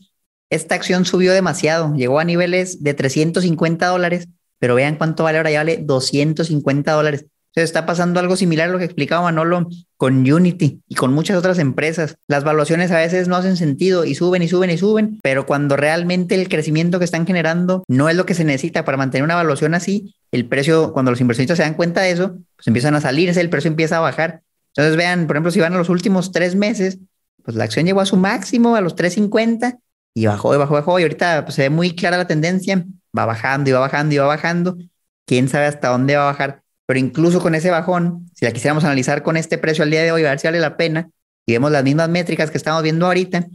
Esta 0.50 0.74
acción 0.74 1.04
subió 1.04 1.32
demasiado, 1.32 1.94
llegó 1.94 2.20
a 2.20 2.24
niveles 2.24 2.82
de 2.82 2.94
350 2.94 3.86
dólares, 3.86 4.28
pero 4.58 4.74
vean 4.74 4.96
cuánto 4.96 5.24
vale 5.24 5.38
ahora, 5.38 5.50
ya 5.50 5.60
vale 5.60 5.78
250 5.82 6.92
dólares. 6.92 7.26
Entonces 7.56 7.70
está 7.70 7.86
pasando 7.86 8.20
algo 8.20 8.36
similar 8.36 8.68
a 8.68 8.72
lo 8.72 8.78
que 8.78 8.84
explicaba 8.84 9.22
Manolo 9.22 9.66
con 9.96 10.30
Unity 10.30 10.82
y 10.86 10.94
con 10.94 11.14
muchas 11.14 11.38
otras 11.38 11.58
empresas. 11.58 12.16
Las 12.28 12.44
valuaciones 12.44 12.90
a 12.90 12.98
veces 12.98 13.28
no 13.28 13.36
hacen 13.36 13.56
sentido 13.56 14.04
y 14.04 14.14
suben 14.14 14.42
y 14.42 14.48
suben 14.48 14.68
y 14.68 14.76
suben, 14.76 15.18
pero 15.22 15.46
cuando 15.46 15.74
realmente 15.74 16.34
el 16.34 16.50
crecimiento 16.50 16.98
que 16.98 17.06
están 17.06 17.26
generando 17.26 17.82
no 17.88 18.10
es 18.10 18.16
lo 18.16 18.26
que 18.26 18.34
se 18.34 18.44
necesita 18.44 18.84
para 18.84 18.98
mantener 18.98 19.24
una 19.24 19.32
evaluación 19.32 19.72
así, 19.72 20.14
el 20.32 20.46
precio, 20.46 20.92
cuando 20.92 21.10
los 21.10 21.20
inversionistas 21.22 21.56
se 21.56 21.62
dan 21.62 21.72
cuenta 21.74 22.02
de 22.02 22.10
eso, 22.10 22.36
pues 22.56 22.66
empiezan 22.66 22.94
a 22.94 23.00
salirse, 23.00 23.40
el 23.40 23.48
precio 23.48 23.70
empieza 23.70 23.96
a 23.96 24.00
bajar. 24.00 24.42
Entonces 24.74 24.96
vean, 24.96 25.26
por 25.26 25.36
ejemplo, 25.36 25.50
si 25.50 25.60
van 25.60 25.72
a 25.72 25.78
los 25.78 25.88
últimos 25.88 26.32
tres 26.32 26.56
meses, 26.56 26.98
pues 27.46 27.56
la 27.56 27.62
acción 27.62 27.86
llegó 27.86 28.00
a 28.00 28.06
su 28.06 28.16
máximo, 28.16 28.74
a 28.74 28.80
los 28.80 28.96
3.50, 28.96 29.78
y 30.14 30.26
bajó, 30.26 30.52
y 30.52 30.58
bajó, 30.58 30.74
bajó, 30.74 30.98
y 30.98 31.04
ahorita 31.04 31.44
pues, 31.44 31.54
se 31.54 31.62
ve 31.62 31.70
muy 31.70 31.94
clara 31.94 32.16
la 32.16 32.26
tendencia, 32.26 32.84
va 33.16 33.24
bajando 33.24 33.70
y 33.70 33.72
va 33.72 33.78
bajando 33.78 34.12
y 34.16 34.18
va 34.18 34.26
bajando, 34.26 34.76
quién 35.26 35.48
sabe 35.48 35.66
hasta 35.66 35.90
dónde 35.90 36.16
va 36.16 36.24
a 36.24 36.32
bajar, 36.32 36.62
pero 36.86 36.98
incluso 36.98 37.40
con 37.40 37.54
ese 37.54 37.70
bajón, 37.70 38.28
si 38.34 38.44
la 38.44 38.50
quisiéramos 38.50 38.82
analizar 38.82 39.22
con 39.22 39.36
este 39.36 39.58
precio 39.58 39.84
al 39.84 39.92
día 39.92 40.02
de 40.02 40.10
hoy, 40.10 40.24
a 40.24 40.30
ver 40.30 40.40
si 40.40 40.48
vale 40.48 40.58
la 40.58 40.76
pena, 40.76 41.08
y 41.46 41.52
vemos 41.52 41.70
las 41.70 41.84
mismas 41.84 42.08
métricas 42.08 42.50
que 42.50 42.58
estamos 42.58 42.82
viendo 42.82 43.06
ahorita, 43.06 43.46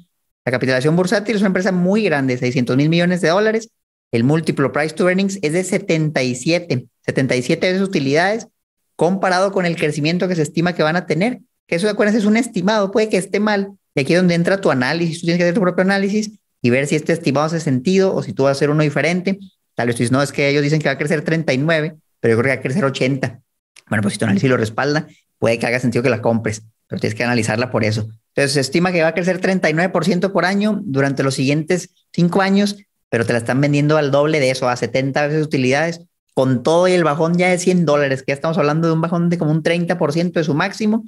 la 0.45 0.51
capitalización 0.53 0.95
bursátil 0.95 1.35
es 1.35 1.41
una 1.41 1.47
empresa 1.47 1.73
muy 1.73 2.03
grande, 2.05 2.37
600 2.37 2.77
mil 2.77 2.87
millones 2.87 3.19
de 3.19 3.27
dólares, 3.27 3.71
el 4.13 4.23
múltiplo 4.23 4.71
price 4.71 4.95
to 4.95 5.09
earnings 5.09 5.37
es 5.41 5.51
de 5.51 5.65
77, 5.65 6.87
77 7.01 7.67
veces 7.67 7.81
utilidades, 7.81 8.47
comparado 8.95 9.51
con 9.51 9.65
el 9.65 9.75
crecimiento 9.75 10.29
que 10.29 10.35
se 10.35 10.43
estima 10.43 10.73
que 10.75 10.83
van 10.83 10.95
a 10.95 11.05
tener, 11.05 11.41
que 11.67 11.75
eso, 11.75 11.89
acuérdense, 11.89 12.19
es 12.19 12.25
un 12.25 12.37
estimado, 12.37 12.91
puede 12.91 13.09
que 13.09 13.17
esté 13.17 13.41
mal, 13.41 13.73
y 13.95 14.01
aquí 14.01 14.13
es 14.13 14.19
donde 14.19 14.35
entra 14.35 14.61
tu 14.61 14.71
análisis, 14.71 15.19
tú 15.19 15.25
tienes 15.25 15.37
que 15.37 15.43
hacer 15.43 15.55
tu 15.55 15.61
propio 15.61 15.83
análisis 15.83 16.31
y 16.61 16.69
ver 16.69 16.87
si 16.87 16.95
este 16.95 17.13
estimado 17.13 17.47
hace 17.47 17.59
sentido 17.59 18.13
o 18.13 18.23
si 18.23 18.33
tú 18.33 18.43
vas 18.43 18.49
a 18.49 18.51
hacer 18.53 18.69
uno 18.69 18.83
diferente. 18.83 19.39
Tal 19.75 19.87
vez 19.87 19.95
tú 19.95 20.03
dices, 20.03 20.11
no, 20.11 20.21
es 20.21 20.31
que 20.31 20.49
ellos 20.49 20.63
dicen 20.63 20.79
que 20.79 20.87
va 20.87 20.93
a 20.93 20.97
crecer 20.97 21.23
39, 21.23 21.95
pero 22.19 22.33
yo 22.33 22.39
creo 22.39 22.51
que 22.51 22.55
va 22.55 22.59
a 22.59 22.63
crecer 22.63 22.85
80. 22.85 23.41
Bueno, 23.89 24.01
pues 24.01 24.13
si 24.13 24.19
tu 24.19 24.25
análisis 24.25 24.49
lo 24.49 24.57
respalda, 24.57 25.07
puede 25.39 25.57
que 25.59 25.65
haga 25.65 25.79
sentido 25.79 26.03
que 26.03 26.09
la 26.09 26.21
compres, 26.21 26.63
pero 26.87 26.99
tienes 26.99 27.15
que 27.15 27.23
analizarla 27.23 27.71
por 27.71 27.83
eso. 27.83 28.07
Entonces, 28.33 28.53
se 28.53 28.59
estima 28.61 28.91
que 28.91 29.01
va 29.01 29.09
a 29.09 29.13
crecer 29.13 29.41
39% 29.41 30.31
por 30.31 30.45
año 30.45 30.79
durante 30.83 31.23
los 31.23 31.35
siguientes 31.35 31.89
cinco 32.13 32.41
años, 32.41 32.77
pero 33.09 33.25
te 33.25 33.33
la 33.33 33.39
están 33.39 33.59
vendiendo 33.59 33.97
al 33.97 34.11
doble 34.11 34.39
de 34.39 34.51
eso, 34.51 34.69
a 34.69 34.75
70 34.77 35.27
veces 35.27 35.43
utilidades, 35.43 36.01
con 36.33 36.63
todo 36.63 36.87
y 36.87 36.93
el 36.93 37.03
bajón 37.03 37.37
ya 37.37 37.49
de 37.49 37.57
100 37.57 37.85
dólares, 37.85 38.21
que 38.21 38.31
ya 38.31 38.35
estamos 38.35 38.57
hablando 38.57 38.87
de 38.87 38.93
un 38.93 39.01
bajón 39.01 39.29
de 39.29 39.37
como 39.37 39.51
un 39.51 39.63
30% 39.63 40.31
de 40.31 40.43
su 40.43 40.53
máximo, 40.53 41.03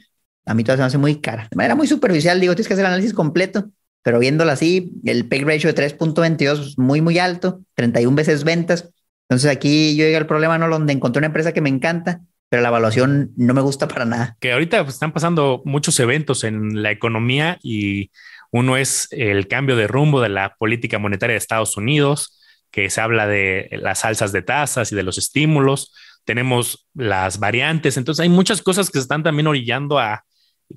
a 0.45 0.53
mí 0.53 0.63
todavía 0.63 0.77
se 0.77 0.83
me 0.83 0.87
hace 0.87 0.97
muy 0.97 1.21
cara. 1.21 1.47
De 1.49 1.55
manera 1.55 1.75
muy 1.75 1.87
superficial, 1.87 2.39
digo, 2.39 2.55
tienes 2.55 2.67
que 2.67 2.73
hacer 2.73 2.85
el 2.85 2.91
análisis 2.91 3.13
completo, 3.13 3.69
pero 4.01 4.19
viéndolo 4.19 4.51
así, 4.51 4.91
el 5.05 5.27
PEG 5.27 5.45
ratio 5.45 5.71
de 5.71 5.97
3.22 5.97 6.77
muy, 6.77 7.01
muy 7.01 7.19
alto, 7.19 7.61
31 7.75 8.15
veces 8.15 8.43
ventas. 8.43 8.89
Entonces 9.29 9.49
aquí 9.49 9.95
yo 9.95 10.03
llegué 10.03 10.17
al 10.17 10.27
problema, 10.27 10.57
¿no? 10.57 10.67
Donde 10.67 10.93
encontré 10.93 11.19
una 11.19 11.27
empresa 11.27 11.53
que 11.53 11.61
me 11.61 11.69
encanta, 11.69 12.21
pero 12.49 12.61
la 12.61 12.69
evaluación 12.69 13.31
no 13.37 13.53
me 13.53 13.61
gusta 13.61 13.87
para 13.87 14.05
nada. 14.05 14.37
Que 14.41 14.51
ahorita 14.51 14.83
pues, 14.83 14.95
están 14.95 15.13
pasando 15.13 15.61
muchos 15.65 15.99
eventos 15.99 16.43
en 16.43 16.83
la 16.83 16.91
economía 16.91 17.57
y 17.63 18.11
uno 18.51 18.75
es 18.75 19.07
el 19.11 19.47
cambio 19.47 19.77
de 19.77 19.87
rumbo 19.87 20.21
de 20.21 20.29
la 20.29 20.55
política 20.59 20.99
monetaria 20.99 21.33
de 21.33 21.37
Estados 21.37 21.77
Unidos, 21.77 22.39
que 22.71 22.89
se 22.89 22.99
habla 22.99 23.25
de 23.25 23.69
las 23.71 24.03
alzas 24.03 24.33
de 24.33 24.41
tasas 24.41 24.91
y 24.91 24.95
de 24.95 25.03
los 25.03 25.17
estímulos. 25.17 25.93
Tenemos 26.25 26.87
las 26.93 27.39
variantes. 27.39 27.95
Entonces 27.95 28.21
hay 28.21 28.29
muchas 28.29 28.61
cosas 28.61 28.89
que 28.89 28.99
se 28.99 29.03
están 29.03 29.23
también 29.23 29.47
orillando 29.47 29.97
a, 29.97 30.23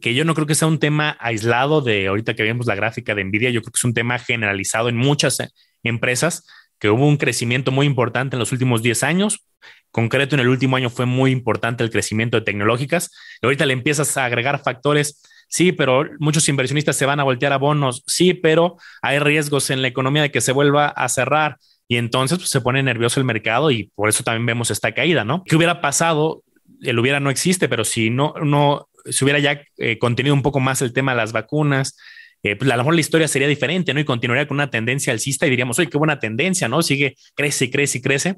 que 0.00 0.14
yo 0.14 0.24
no 0.24 0.34
creo 0.34 0.46
que 0.46 0.54
sea 0.54 0.68
un 0.68 0.78
tema 0.78 1.16
aislado 1.20 1.80
de 1.80 2.08
ahorita 2.08 2.34
que 2.34 2.42
vemos 2.42 2.66
la 2.66 2.74
gráfica 2.74 3.14
de 3.14 3.24
Nvidia, 3.24 3.50
yo 3.50 3.62
creo 3.62 3.72
que 3.72 3.78
es 3.78 3.84
un 3.84 3.94
tema 3.94 4.18
generalizado 4.18 4.88
en 4.88 4.96
muchas 4.96 5.40
eh, 5.40 5.48
empresas, 5.82 6.46
que 6.78 6.90
hubo 6.90 7.06
un 7.06 7.16
crecimiento 7.16 7.72
muy 7.72 7.86
importante 7.86 8.36
en 8.36 8.40
los 8.40 8.52
últimos 8.52 8.82
10 8.82 9.02
años, 9.02 9.46
concreto 9.90 10.34
en 10.34 10.40
el 10.40 10.48
último 10.48 10.76
año 10.76 10.90
fue 10.90 11.06
muy 11.06 11.30
importante 11.30 11.82
el 11.82 11.90
crecimiento 11.90 12.36
de 12.36 12.44
tecnológicas, 12.44 13.10
y 13.40 13.46
ahorita 13.46 13.64
le 13.66 13.72
empiezas 13.72 14.16
a 14.16 14.26
agregar 14.26 14.62
factores, 14.62 15.22
sí, 15.48 15.72
pero 15.72 16.04
muchos 16.18 16.48
inversionistas 16.48 16.96
se 16.96 17.06
van 17.06 17.20
a 17.20 17.24
voltear 17.24 17.52
a 17.52 17.58
bonos, 17.58 18.02
sí, 18.06 18.34
pero 18.34 18.76
hay 19.00 19.18
riesgos 19.18 19.70
en 19.70 19.80
la 19.80 19.88
economía 19.88 20.22
de 20.22 20.30
que 20.30 20.40
se 20.40 20.52
vuelva 20.52 20.88
a 20.88 21.08
cerrar. 21.08 21.56
Y 21.88 21.98
entonces 21.98 22.38
pues, 22.38 22.50
se 22.50 22.60
pone 22.60 22.82
nervioso 22.82 23.20
el 23.20 23.26
mercado 23.26 23.70
y 23.70 23.92
por 23.94 24.08
eso 24.08 24.24
también 24.24 24.44
vemos 24.44 24.70
esta 24.70 24.92
caída, 24.92 25.24
¿no? 25.24 25.44
¿Qué 25.44 25.54
hubiera 25.54 25.80
pasado? 25.80 26.42
El 26.82 26.98
hubiera 26.98 27.20
no 27.20 27.30
existe, 27.30 27.68
pero 27.68 27.84
si 27.84 28.10
no, 28.10 28.34
no 28.42 28.88
si 29.10 29.24
hubiera 29.24 29.38
ya 29.38 29.60
eh, 29.78 29.98
contenido 29.98 30.34
un 30.34 30.42
poco 30.42 30.60
más 30.60 30.82
el 30.82 30.92
tema 30.92 31.12
de 31.12 31.18
las 31.18 31.32
vacunas, 31.32 31.96
eh, 32.42 32.56
pues 32.56 32.70
a 32.70 32.76
lo 32.76 32.82
mejor 32.82 32.94
la 32.94 33.00
historia 33.00 33.28
sería 33.28 33.48
diferente, 33.48 33.92
¿no? 33.92 34.00
Y 34.00 34.04
continuaría 34.04 34.46
con 34.46 34.56
una 34.56 34.70
tendencia 34.70 35.12
alcista 35.12 35.46
y 35.46 35.50
diríamos, 35.50 35.78
oye, 35.78 35.88
qué 35.88 35.98
buena 35.98 36.20
tendencia, 36.20 36.68
¿no? 36.68 36.82
Sigue, 36.82 37.16
crece 37.34 37.70
crece 37.70 38.00
crece. 38.00 38.36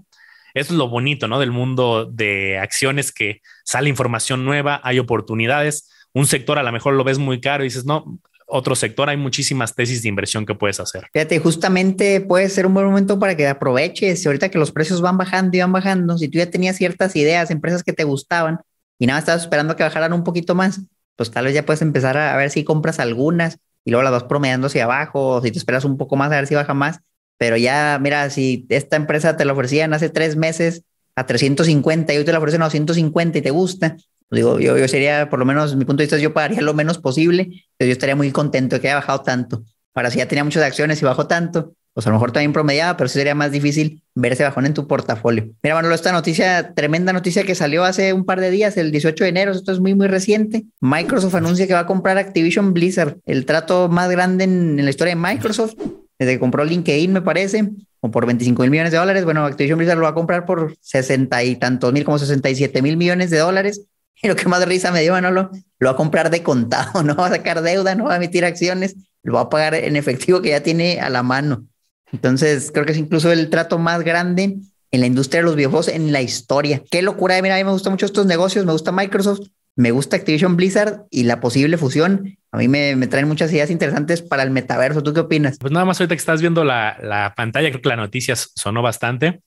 Eso 0.54 0.72
es 0.72 0.78
lo 0.78 0.88
bonito, 0.88 1.28
¿no? 1.28 1.38
Del 1.38 1.50
mundo 1.50 2.06
de 2.06 2.58
acciones 2.58 3.12
que 3.12 3.42
sale 3.64 3.88
información 3.88 4.44
nueva, 4.44 4.80
hay 4.82 4.98
oportunidades. 4.98 5.90
Un 6.14 6.26
sector 6.26 6.58
a 6.58 6.62
lo 6.62 6.72
mejor 6.72 6.94
lo 6.94 7.04
ves 7.04 7.18
muy 7.18 7.40
caro 7.40 7.64
y 7.64 7.66
dices, 7.66 7.84
no, 7.84 8.18
otro 8.46 8.74
sector 8.74 9.10
hay 9.10 9.18
muchísimas 9.18 9.74
tesis 9.74 10.02
de 10.02 10.08
inversión 10.08 10.46
que 10.46 10.54
puedes 10.54 10.80
hacer. 10.80 11.06
Fíjate, 11.12 11.38
justamente 11.38 12.22
puede 12.22 12.48
ser 12.48 12.66
un 12.66 12.74
buen 12.74 12.86
momento 12.86 13.18
para 13.18 13.36
que 13.36 13.46
aproveches. 13.46 14.26
Ahorita 14.26 14.48
que 14.48 14.58
los 14.58 14.72
precios 14.72 15.02
van 15.02 15.18
bajando 15.18 15.56
y 15.56 15.60
van 15.60 15.72
bajando, 15.72 16.16
si 16.16 16.28
tú 16.28 16.38
ya 16.38 16.50
tenías 16.50 16.76
ciertas 16.76 17.14
ideas, 17.14 17.50
empresas 17.50 17.82
que 17.82 17.92
te 17.92 18.04
gustaban, 18.04 18.58
y 18.98 19.06
nada, 19.06 19.20
estás 19.20 19.42
esperando 19.42 19.76
que 19.76 19.82
bajaran 19.82 20.12
un 20.12 20.24
poquito 20.24 20.54
más, 20.54 20.80
pues 21.16 21.30
tal 21.30 21.46
vez 21.46 21.54
ya 21.54 21.64
puedes 21.64 21.82
empezar 21.82 22.16
a, 22.16 22.36
ver 22.36 22.50
si 22.50 22.64
compras 22.64 22.98
algunas 22.98 23.58
y 23.84 23.90
luego 23.90 24.02
las 24.02 24.12
vas 24.12 24.24
promediando 24.24 24.66
hacia 24.66 24.84
abajo, 24.84 25.36
o 25.36 25.42
si 25.42 25.50
te 25.50 25.58
esperas 25.58 25.84
un 25.84 25.96
poco 25.96 26.16
más 26.16 26.30
a 26.32 26.36
ver 26.36 26.46
si 26.46 26.54
baja 26.54 26.74
más. 26.74 27.00
Pero 27.38 27.56
ya, 27.56 27.98
mira, 28.00 28.28
si 28.30 28.66
esta 28.68 28.96
empresa 28.96 29.36
te 29.36 29.44
la 29.44 29.52
ofrecían 29.52 29.94
hace 29.94 30.10
tres 30.10 30.36
meses 30.36 30.84
a 31.14 31.26
350 31.26 32.12
y 32.12 32.18
hoy 32.18 32.24
te 32.24 32.32
la 32.32 32.38
ofrecen 32.38 32.62
a 32.62 32.66
250 32.66 33.38
y 33.38 33.42
te 33.42 33.50
gusta, 33.50 33.96
pues 34.28 34.38
digo, 34.38 34.60
yo, 34.60 34.76
yo 34.76 34.88
sería, 34.88 35.30
por 35.30 35.38
lo 35.38 35.44
menos, 35.44 35.74
mi 35.76 35.84
punto 35.84 35.98
de 36.00 36.04
vista, 36.04 36.18
yo 36.18 36.34
pagaría 36.34 36.60
lo 36.60 36.74
menos 36.74 36.98
posible, 36.98 37.64
pero 37.76 37.88
yo 37.88 37.92
estaría 37.92 38.16
muy 38.16 38.30
contento 38.30 38.76
de 38.76 38.80
que 38.80 38.88
haya 38.88 38.96
bajado 38.96 39.22
tanto. 39.22 39.64
Para 39.92 40.10
si 40.10 40.18
ya 40.18 40.28
tenía 40.28 40.44
muchas 40.44 40.62
acciones 40.62 41.00
y 41.00 41.04
bajó 41.04 41.26
tanto, 41.26 41.74
pues 41.98 42.06
a 42.06 42.10
lo 42.10 42.14
mejor 42.14 42.30
también 42.30 42.52
promediaba, 42.52 42.96
pero 42.96 43.08
sí 43.08 43.14
sería 43.14 43.34
más 43.34 43.50
difícil 43.50 44.04
verse 44.14 44.44
bajón 44.44 44.66
en 44.66 44.72
tu 44.72 44.86
portafolio. 44.86 45.48
Mira, 45.64 45.74
Manolo, 45.74 45.96
esta 45.96 46.12
noticia, 46.12 46.72
tremenda 46.72 47.12
noticia 47.12 47.42
que 47.42 47.56
salió 47.56 47.82
hace 47.82 48.12
un 48.12 48.24
par 48.24 48.38
de 48.38 48.52
días, 48.52 48.76
el 48.76 48.92
18 48.92 49.24
de 49.24 49.30
enero, 49.30 49.50
esto 49.50 49.72
es 49.72 49.80
muy, 49.80 49.96
muy 49.96 50.06
reciente. 50.06 50.64
Microsoft 50.80 51.34
anuncia 51.34 51.66
que 51.66 51.72
va 51.72 51.80
a 51.80 51.86
comprar 51.86 52.16
Activision 52.16 52.72
Blizzard, 52.72 53.16
el 53.26 53.44
trato 53.46 53.88
más 53.88 54.08
grande 54.10 54.44
en, 54.44 54.76
la 54.76 54.88
historia 54.88 55.16
de 55.16 55.20
Microsoft, 55.20 55.74
desde 56.20 56.34
que 56.34 56.38
compró 56.38 56.64
LinkedIn, 56.64 57.12
me 57.12 57.20
parece, 57.20 57.68
o 57.98 58.12
por 58.12 58.26
25 58.26 58.62
mil 58.62 58.70
millones 58.70 58.92
de 58.92 58.98
dólares. 58.98 59.24
Bueno, 59.24 59.44
Activision 59.44 59.78
Blizzard 59.78 59.98
lo 59.98 60.04
va 60.04 60.10
a 60.10 60.14
comprar 60.14 60.46
por 60.46 60.76
60 60.80 61.42
y 61.42 61.56
tantos 61.56 61.92
mil, 61.92 62.04
como 62.04 62.20
67 62.20 62.80
mil 62.80 62.96
millones 62.96 63.30
de 63.30 63.38
dólares. 63.38 63.86
Y 64.22 64.28
lo 64.28 64.36
que 64.36 64.48
más 64.48 64.64
risa 64.68 64.92
me 64.92 65.02
dio, 65.02 65.14
Manolo, 65.14 65.50
lo 65.80 65.88
va 65.88 65.94
a 65.94 65.96
comprar 65.96 66.30
de 66.30 66.44
contado, 66.44 67.02
no 67.02 67.16
va 67.16 67.26
a 67.26 67.30
sacar 67.30 67.60
deuda, 67.60 67.96
no 67.96 68.04
va 68.04 68.12
a 68.12 68.16
emitir 68.18 68.44
acciones, 68.44 68.94
lo 69.24 69.32
va 69.32 69.40
a 69.40 69.48
pagar 69.48 69.74
en 69.74 69.96
efectivo 69.96 70.40
que 70.40 70.50
ya 70.50 70.62
tiene 70.62 71.00
a 71.00 71.10
la 71.10 71.24
mano. 71.24 71.66
Entonces, 72.12 72.70
creo 72.72 72.86
que 72.86 72.92
es 72.92 72.98
incluso 72.98 73.30
el 73.32 73.50
trato 73.50 73.78
más 73.78 74.02
grande 74.02 74.56
en 74.90 75.00
la 75.00 75.06
industria 75.06 75.40
de 75.40 75.46
los 75.46 75.56
videojuegos 75.56 75.88
en 75.88 76.12
la 76.12 76.22
historia. 76.22 76.82
Qué 76.90 77.02
locura. 77.02 77.40
Mira, 77.42 77.56
a 77.56 77.58
mí 77.58 77.64
me 77.64 77.70
gustan 77.70 77.92
mucho 77.92 78.06
estos 78.06 78.26
negocios, 78.26 78.64
me 78.64 78.72
gusta 78.72 78.92
Microsoft, 78.92 79.48
me 79.76 79.90
gusta 79.90 80.16
Activision 80.16 80.56
Blizzard 80.56 81.04
y 81.10 81.24
la 81.24 81.40
posible 81.40 81.76
fusión 81.76 82.36
A 82.50 82.56
mí 82.56 82.66
me, 82.66 82.96
me, 82.96 83.06
traen 83.06 83.28
muchas 83.28 83.52
ideas 83.52 83.70
interesantes 83.70 84.22
para 84.22 84.42
el 84.42 84.50
metaverso. 84.50 85.02
¿Tú 85.02 85.12
qué 85.12 85.20
opinas? 85.20 85.58
Pues 85.58 85.72
nada 85.72 85.84
más 85.84 86.00
ahorita 86.00 86.14
que 86.14 86.20
estás 86.20 86.40
viendo 86.40 86.64
la, 86.64 86.96
la 87.02 87.34
pantalla, 87.36 87.68
creo 87.70 87.82
que 87.82 87.88
la 87.88 87.96
noticia 87.96 88.34
sonó 88.36 88.82
bastante. 88.82 89.40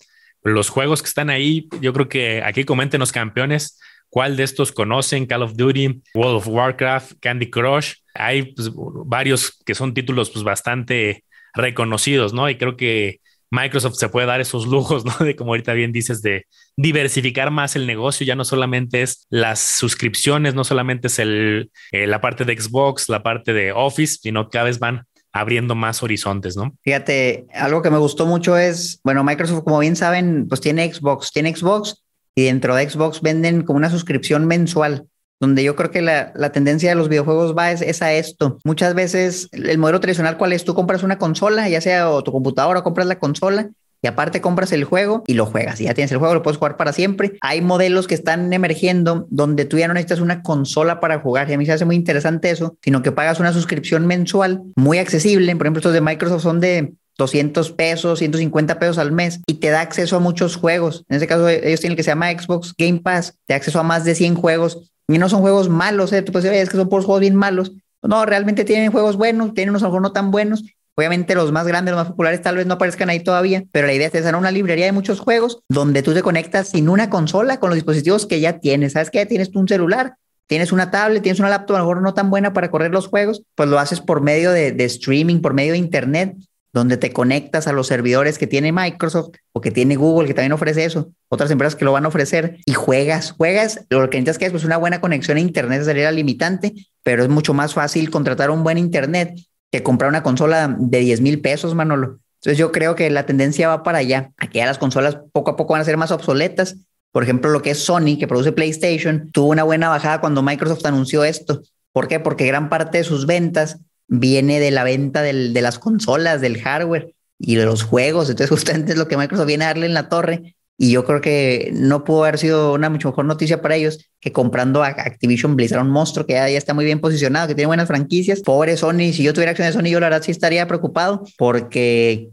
Los 0.43 0.69
juegos 0.69 1.01
que 1.01 1.07
están 1.07 1.29
ahí, 1.29 1.67
yo 1.81 1.93
creo 1.93 2.07
que 2.07 2.41
aquí 2.43 2.63
comenten 2.63 2.99
los 2.99 3.11
campeones 3.11 3.79
cuál 4.11 4.35
de 4.35 4.43
estos 4.43 4.71
conocen, 4.71 5.25
Call 5.25 5.41
of 5.41 5.55
Duty, 5.55 6.03
World 6.13 6.37
of 6.37 6.47
Warcraft, 6.47 7.13
Candy 7.19 7.49
Crush. 7.49 7.95
Hay 8.13 8.53
pues, 8.53 8.69
varios 8.73 9.57
que 9.65 9.73
son 9.73 9.93
títulos 9.93 10.29
pues, 10.29 10.43
bastante 10.43 11.23
reconocidos, 11.53 12.33
¿no? 12.33 12.49
Y 12.49 12.57
creo 12.57 12.77
que 12.77 13.19
Microsoft 13.51 13.95
se 13.95 14.09
puede 14.09 14.27
dar 14.27 14.41
esos 14.41 14.65
lujos, 14.65 15.05
¿no? 15.19 15.25
De 15.25 15.35
como 15.35 15.51
ahorita 15.51 15.73
bien 15.73 15.91
dices, 15.91 16.21
de 16.21 16.47
diversificar 16.77 17.51
más 17.51 17.75
el 17.75 17.85
negocio. 17.85 18.25
Ya 18.25 18.35
no 18.35 18.45
solamente 18.45 19.01
es 19.01 19.27
las 19.29 19.59
suscripciones, 19.59 20.55
no 20.55 20.63
solamente 20.63 21.07
es 21.07 21.19
el, 21.19 21.71
eh, 21.91 22.07
la 22.07 22.21
parte 22.21 22.45
de 22.45 22.59
Xbox, 22.59 23.09
la 23.09 23.23
parte 23.23 23.53
de 23.53 23.71
Office, 23.71 24.19
sino 24.21 24.49
cada 24.49 24.65
vez 24.65 24.79
van 24.79 25.05
abriendo 25.33 25.75
más 25.75 26.03
horizontes, 26.03 26.57
¿no? 26.57 26.75
Fíjate, 26.81 27.45
algo 27.53 27.81
que 27.81 27.89
me 27.89 27.97
gustó 27.97 28.25
mucho 28.25 28.57
es, 28.57 28.99
bueno, 29.03 29.23
Microsoft, 29.23 29.63
como 29.63 29.79
bien 29.79 29.95
saben, 29.95 30.47
pues 30.47 30.59
tiene 30.59 30.91
Xbox, 30.91 31.31
tiene 31.31 31.55
Xbox 31.55 32.03
y 32.35 32.45
dentro 32.45 32.75
de 32.75 32.89
Xbox 32.89 33.21
venden 33.21 33.63
como 33.63 33.77
una 33.77 33.89
suscripción 33.89 34.45
mensual 34.45 35.07
donde 35.41 35.63
yo 35.63 35.75
creo 35.75 35.89
que 35.89 36.03
la, 36.03 36.31
la 36.35 36.51
tendencia 36.51 36.89
de 36.89 36.95
los 36.95 37.09
videojuegos 37.09 37.57
va 37.57 37.71
es, 37.71 38.01
a 38.01 38.13
esto. 38.13 38.59
Muchas 38.63 38.93
veces 38.93 39.49
el 39.51 39.79
modelo 39.79 39.99
tradicional, 39.99 40.37
¿cuál 40.37 40.53
es? 40.53 40.63
Tú 40.63 40.75
compras 40.75 41.01
una 41.01 41.17
consola, 41.17 41.67
ya 41.67 41.81
sea 41.81 42.11
o 42.11 42.23
tu 42.23 42.31
computadora, 42.31 42.83
compras 42.83 43.07
la 43.07 43.17
consola 43.17 43.71
y 44.03 44.07
aparte 44.07 44.39
compras 44.39 44.71
el 44.71 44.83
juego 44.83 45.23
y 45.25 45.33
lo 45.33 45.47
juegas. 45.47 45.81
Y 45.81 45.85
ya 45.85 45.95
tienes 45.95 46.11
el 46.11 46.19
juego, 46.19 46.35
lo 46.35 46.43
puedes 46.43 46.59
jugar 46.59 46.77
para 46.77 46.93
siempre. 46.93 47.37
Hay 47.41 47.61
modelos 47.61 48.07
que 48.07 48.13
están 48.13 48.53
emergiendo 48.53 49.27
donde 49.31 49.65
tú 49.65 49.79
ya 49.79 49.87
no 49.87 49.95
necesitas 49.95 50.19
una 50.19 50.43
consola 50.43 50.99
para 50.99 51.19
jugar. 51.19 51.49
Y 51.49 51.53
a 51.53 51.57
mí 51.57 51.65
se 51.65 51.71
hace 51.71 51.85
muy 51.85 51.95
interesante 51.95 52.51
eso, 52.51 52.77
sino 52.83 53.01
que 53.01 53.11
pagas 53.11 53.39
una 53.39 53.51
suscripción 53.51 54.05
mensual 54.05 54.61
muy 54.75 54.99
accesible. 54.99 55.55
Por 55.55 55.65
ejemplo, 55.65 55.79
estos 55.79 55.93
de 55.93 56.01
Microsoft 56.01 56.43
son 56.43 56.59
de 56.59 56.93
200 57.17 57.71
pesos, 57.71 58.19
150 58.19 58.79
pesos 58.79 58.97
al 58.97 59.11
mes 59.11 59.41
y 59.47 59.55
te 59.55 59.69
da 59.69 59.81
acceso 59.81 60.15
a 60.15 60.19
muchos 60.19 60.55
juegos. 60.55 61.05
En 61.09 61.15
este 61.15 61.27
caso, 61.27 61.47
ellos 61.47 61.79
tienen 61.79 61.93
el 61.93 61.97
que 61.97 62.03
se 62.03 62.11
llama 62.11 62.31
Xbox 62.31 62.73
Game 62.77 62.99
Pass, 62.99 63.35
te 63.45 63.53
da 63.53 63.57
acceso 63.57 63.79
a 63.79 63.83
más 63.83 64.03
de 64.05 64.15
100 64.15 64.35
juegos 64.35 64.91
y 65.07 65.17
no 65.17 65.29
son 65.29 65.41
juegos 65.41 65.69
malos, 65.69 66.13
¿eh? 66.13 66.21
Tú 66.21 66.31
puedes 66.31 66.45
decir, 66.45 66.61
es 66.61 66.69
que 66.69 66.77
son 66.77 66.89
por 66.89 67.03
juegos 67.03 67.21
bien 67.21 67.35
malos. 67.35 67.73
No, 68.01 68.25
realmente 68.25 68.65
tienen 68.65 68.91
juegos 68.91 69.17
buenos, 69.17 69.53
tienen 69.53 69.69
unos 69.69 69.81
juegos 69.81 70.01
no 70.01 70.11
tan 70.11 70.31
buenos. 70.31 70.63
Obviamente 70.95 71.35
los 71.35 71.51
más 71.51 71.67
grandes, 71.67 71.93
los 71.93 72.01
más 72.01 72.09
populares 72.09 72.41
tal 72.41 72.57
vez 72.57 72.65
no 72.65 72.73
aparezcan 72.75 73.09
ahí 73.09 73.21
todavía, 73.21 73.63
pero 73.71 73.87
la 73.87 73.93
idea 73.93 74.07
es 74.07 74.13
tener 74.13 74.35
una 74.35 74.51
librería 74.51 74.85
de 74.85 74.91
muchos 74.91 75.19
juegos 75.19 75.61
donde 75.69 76.03
tú 76.03 76.13
te 76.13 76.21
conectas 76.21 76.69
sin 76.69 76.89
una 76.89 77.09
consola 77.09 77.59
con 77.59 77.69
los 77.69 77.75
dispositivos 77.75 78.25
que 78.25 78.39
ya 78.39 78.59
tienes. 78.59 78.93
¿Sabes 78.93 79.09
qué? 79.09 79.25
Tienes 79.25 79.49
un 79.53 79.67
celular, 79.67 80.15
tienes 80.47 80.71
una 80.71 80.91
tablet, 80.91 81.23
tienes 81.23 81.39
una 81.39 81.49
laptop 81.49 81.77
a 81.77 81.79
lo 81.79 81.85
mejor 81.85 82.01
no 82.01 82.13
tan 82.13 82.29
buena 82.29 82.51
para 82.53 82.71
correr 82.71 82.91
los 82.91 83.07
juegos, 83.07 83.43
pues 83.55 83.69
lo 83.69 83.79
haces 83.79 84.01
por 84.01 84.21
medio 84.21 84.51
de 84.51 84.83
streaming, 84.83 85.39
por 85.39 85.53
medio 85.53 85.71
de 85.71 85.77
internet 85.77 86.35
donde 86.73 86.97
te 86.97 87.11
conectas 87.11 87.67
a 87.67 87.73
los 87.73 87.87
servidores 87.87 88.37
que 88.37 88.47
tiene 88.47 88.71
Microsoft 88.71 89.31
o 89.51 89.61
que 89.61 89.71
tiene 89.71 89.95
Google, 89.95 90.27
que 90.27 90.33
también 90.33 90.53
ofrece 90.53 90.85
eso, 90.85 91.11
otras 91.27 91.51
empresas 91.51 91.75
que 91.75 91.85
lo 91.85 91.91
van 91.91 92.05
a 92.05 92.07
ofrecer 92.07 92.57
y 92.65 92.73
juegas, 92.73 93.31
juegas, 93.31 93.85
lo 93.89 94.09
que 94.09 94.17
necesitas 94.17 94.37
que 94.37 94.45
es 94.45 94.51
pues, 94.51 94.63
una 94.63 94.77
buena 94.77 95.01
conexión 95.01 95.37
a 95.37 95.41
Internet 95.41 95.83
sería 95.83 96.11
limitante, 96.11 96.73
pero 97.03 97.23
es 97.23 97.29
mucho 97.29 97.53
más 97.53 97.73
fácil 97.73 98.09
contratar 98.09 98.51
un 98.51 98.63
buen 98.63 98.77
Internet 98.77 99.37
que 99.71 99.83
comprar 99.83 100.09
una 100.09 100.23
consola 100.23 100.75
de 100.77 100.99
10 100.99 101.21
mil 101.21 101.41
pesos, 101.41 101.75
Manolo. 101.75 102.19
Entonces 102.41 102.57
yo 102.57 102.71
creo 102.71 102.95
que 102.95 103.09
la 103.09 103.25
tendencia 103.25 103.67
va 103.67 103.83
para 103.83 103.99
allá, 103.99 104.31
a 104.37 104.47
que 104.47 104.59
ya 104.59 104.65
las 104.65 104.77
consolas 104.77 105.17
poco 105.31 105.51
a 105.51 105.55
poco 105.55 105.73
van 105.73 105.81
a 105.81 105.85
ser 105.85 105.97
más 105.97 106.11
obsoletas. 106.11 106.77
Por 107.11 107.23
ejemplo, 107.23 107.51
lo 107.51 107.61
que 107.61 107.71
es 107.71 107.79
Sony, 107.79 108.17
que 108.17 108.27
produce 108.27 108.51
PlayStation, 108.51 109.29
tuvo 109.31 109.49
una 109.49 109.63
buena 109.63 109.89
bajada 109.89 110.21
cuando 110.21 110.41
Microsoft 110.41 110.85
anunció 110.85 111.23
esto. 111.23 111.61
¿Por 111.91 112.07
qué? 112.07 112.19
Porque 112.19 112.47
gran 112.47 112.69
parte 112.69 112.97
de 112.99 113.03
sus 113.03 113.25
ventas 113.25 113.79
viene 114.11 114.59
de 114.59 114.71
la 114.71 114.83
venta 114.83 115.21
de 115.21 115.61
las 115.61 115.79
consolas, 115.79 116.41
del 116.41 116.61
hardware 116.61 117.15
y 117.39 117.55
de 117.55 117.65
los 117.65 117.83
juegos. 117.83 118.29
Entonces, 118.29 118.49
justamente 118.57 118.91
es 118.91 118.97
lo 118.97 119.07
que 119.07 119.17
Microsoft 119.17 119.47
viene 119.47 119.63
a 119.63 119.67
darle 119.69 119.85
en 119.85 119.93
la 119.93 120.09
torre. 120.09 120.55
Y 120.77 120.91
yo 120.91 121.05
creo 121.05 121.21
que 121.21 121.69
no 121.73 122.03
pudo 122.03 122.23
haber 122.23 122.39
sido 122.39 122.73
una 122.73 122.89
mucho 122.89 123.09
mejor 123.09 123.25
noticia 123.25 123.61
para 123.61 123.75
ellos 123.75 124.09
que 124.19 124.31
comprando 124.31 124.83
a 124.83 124.87
Activision 124.87 125.55
Blizzard, 125.55 125.81
un 125.81 125.91
monstruo 125.91 126.25
que 126.25 126.33
ya, 126.33 126.47
está 126.47 126.73
muy 126.73 126.85
bien 126.85 126.99
posicionado, 126.99 127.47
que 127.47 127.55
tiene 127.55 127.67
buenas 127.67 127.87
franquicias. 127.87 128.41
Pobre 128.41 128.75
Sony, 128.75 129.13
si 129.13 129.23
yo 129.23 129.33
tuviera 129.33 129.51
acciones 129.51 129.75
de 129.75 129.79
Sony, 129.79 129.91
yo 129.91 129.99
la 129.99 130.07
verdad 130.07 130.23
sí 130.23 130.31
estaría 130.31 130.67
preocupado 130.67 131.23
porque 131.37 132.29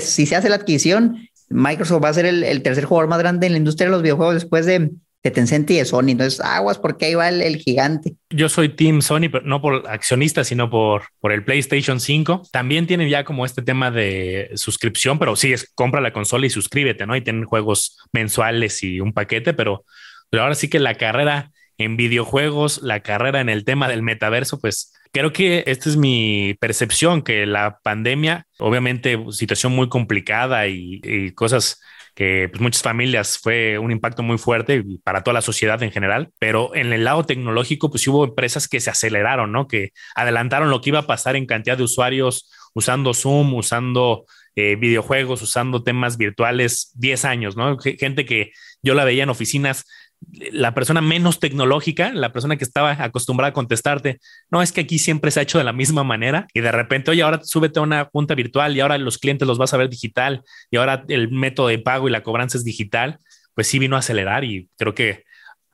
si 0.00 0.26
se 0.26 0.34
hace 0.34 0.48
la 0.48 0.56
adquisición, 0.56 1.28
Microsoft 1.50 2.02
va 2.02 2.08
a 2.08 2.14
ser 2.14 2.24
el 2.26 2.62
tercer 2.62 2.86
jugador 2.86 3.08
más 3.08 3.18
grande 3.18 3.46
en 3.46 3.52
la 3.52 3.58
industria 3.58 3.86
de 3.88 3.92
los 3.92 4.02
videojuegos 4.02 4.34
después 4.34 4.64
de, 4.64 4.90
Tencent 5.22 5.70
y 5.70 5.76
de 5.76 5.84
Sony. 5.84 6.10
Entonces, 6.10 6.40
aguas, 6.40 6.78
porque 6.78 7.06
ahí 7.06 7.14
va 7.14 7.28
el, 7.28 7.56
gigante. 7.58 8.14
Yo 8.30 8.48
soy 8.48 8.70
Team 8.70 9.02
Sony, 9.02 9.28
pero 9.30 9.42
no 9.42 9.60
por 9.60 9.86
accionista, 9.86 10.44
sino 10.44 10.70
por, 10.70 11.02
por 11.20 11.32
el 11.32 11.44
PlayStation 11.44 12.00
5. 12.00 12.44
También 12.50 12.86
tienen 12.86 13.10
ya 13.10 13.24
como 13.24 13.44
este 13.44 13.60
tema 13.60 13.90
de 13.90 14.50
suscripción, 14.54 15.18
pero 15.18 15.36
sí, 15.36 15.52
es 15.52 15.70
compra 15.74 16.00
la 16.00 16.14
consola 16.14 16.46
y 16.46 16.50
suscríbete, 16.50 17.06
¿no? 17.06 17.14
Y 17.14 17.20
tienen 17.20 17.44
juegos 17.44 17.98
mensuales 18.12 18.82
y 18.82 19.00
un 19.00 19.12
paquete, 19.12 19.52
pero, 19.52 19.84
pero 20.30 20.44
ahora 20.44 20.54
sí 20.54 20.68
que 20.68 20.78
la 20.78 20.94
carrera 20.94 21.50
en 21.76 21.98
videojuegos, 21.98 22.80
la 22.82 23.00
carrera 23.00 23.40
en 23.40 23.50
el 23.50 23.64
tema 23.64 23.88
del 23.88 24.02
metaverso, 24.02 24.58
pues 24.58 24.94
creo 25.12 25.32
que 25.32 25.64
esta 25.66 25.88
es 25.88 25.96
mi 25.96 26.54
percepción, 26.60 27.22
que 27.22 27.44
la 27.44 27.78
pandemia, 27.82 28.46
obviamente 28.58 29.18
situación 29.32 29.72
muy 29.72 29.88
complicada 29.88 30.66
y 30.68 31.32
cosas 31.34 31.80
que 32.14 32.48
pues, 32.50 32.60
muchas 32.60 32.82
familias 32.82 33.38
fue 33.38 33.78
un 33.78 33.90
impacto 33.90 34.22
muy 34.22 34.38
fuerte 34.38 34.84
para 35.04 35.22
toda 35.22 35.34
la 35.34 35.42
sociedad 35.42 35.82
en 35.82 35.92
general, 35.92 36.30
pero 36.38 36.74
en 36.74 36.92
el 36.92 37.04
lado 37.04 37.24
tecnológico 37.24 37.90
pues 37.90 38.06
hubo 38.08 38.24
empresas 38.24 38.68
que 38.68 38.80
se 38.80 38.90
aceleraron, 38.90 39.52
¿no? 39.52 39.66
Que 39.68 39.92
adelantaron 40.14 40.70
lo 40.70 40.80
que 40.80 40.90
iba 40.90 41.00
a 41.00 41.06
pasar 41.06 41.36
en 41.36 41.46
cantidad 41.46 41.76
de 41.76 41.84
usuarios 41.84 42.50
usando 42.74 43.14
Zoom, 43.14 43.54
usando 43.54 44.24
eh, 44.56 44.76
videojuegos, 44.76 45.42
usando 45.42 45.82
temas 45.82 46.16
virtuales 46.16 46.92
10 46.94 47.24
años, 47.24 47.56
¿no? 47.56 47.78
Gente 47.78 48.24
que 48.24 48.52
yo 48.82 48.94
la 48.94 49.04
veía 49.04 49.22
en 49.22 49.30
oficinas 49.30 49.86
la 50.52 50.74
persona 50.74 51.00
menos 51.00 51.40
tecnológica, 51.40 52.12
la 52.12 52.32
persona 52.32 52.56
que 52.56 52.64
estaba 52.64 52.92
acostumbrada 53.02 53.50
a 53.50 53.54
contestarte, 53.54 54.20
no 54.50 54.62
es 54.62 54.72
que 54.72 54.82
aquí 54.82 54.98
siempre 54.98 55.30
se 55.30 55.40
ha 55.40 55.42
hecho 55.42 55.58
de 55.58 55.64
la 55.64 55.72
misma 55.72 56.04
manera 56.04 56.46
y 56.52 56.60
de 56.60 56.72
repente, 56.72 57.10
oye, 57.10 57.22
ahora 57.22 57.40
súbete 57.42 57.78
a 57.78 57.82
una 57.82 58.04
junta 58.12 58.34
virtual 58.34 58.76
y 58.76 58.80
ahora 58.80 58.98
los 58.98 59.18
clientes 59.18 59.48
los 59.48 59.58
vas 59.58 59.72
a 59.72 59.76
ver 59.76 59.88
digital 59.88 60.42
y 60.70 60.76
ahora 60.76 61.04
el 61.08 61.30
método 61.30 61.68
de 61.68 61.78
pago 61.78 62.08
y 62.08 62.12
la 62.12 62.22
cobranza 62.22 62.58
es 62.58 62.64
digital, 62.64 63.18
pues 63.54 63.66
sí 63.66 63.78
vino 63.78 63.96
a 63.96 64.00
acelerar 64.00 64.44
y 64.44 64.68
creo 64.76 64.94
que 64.94 65.24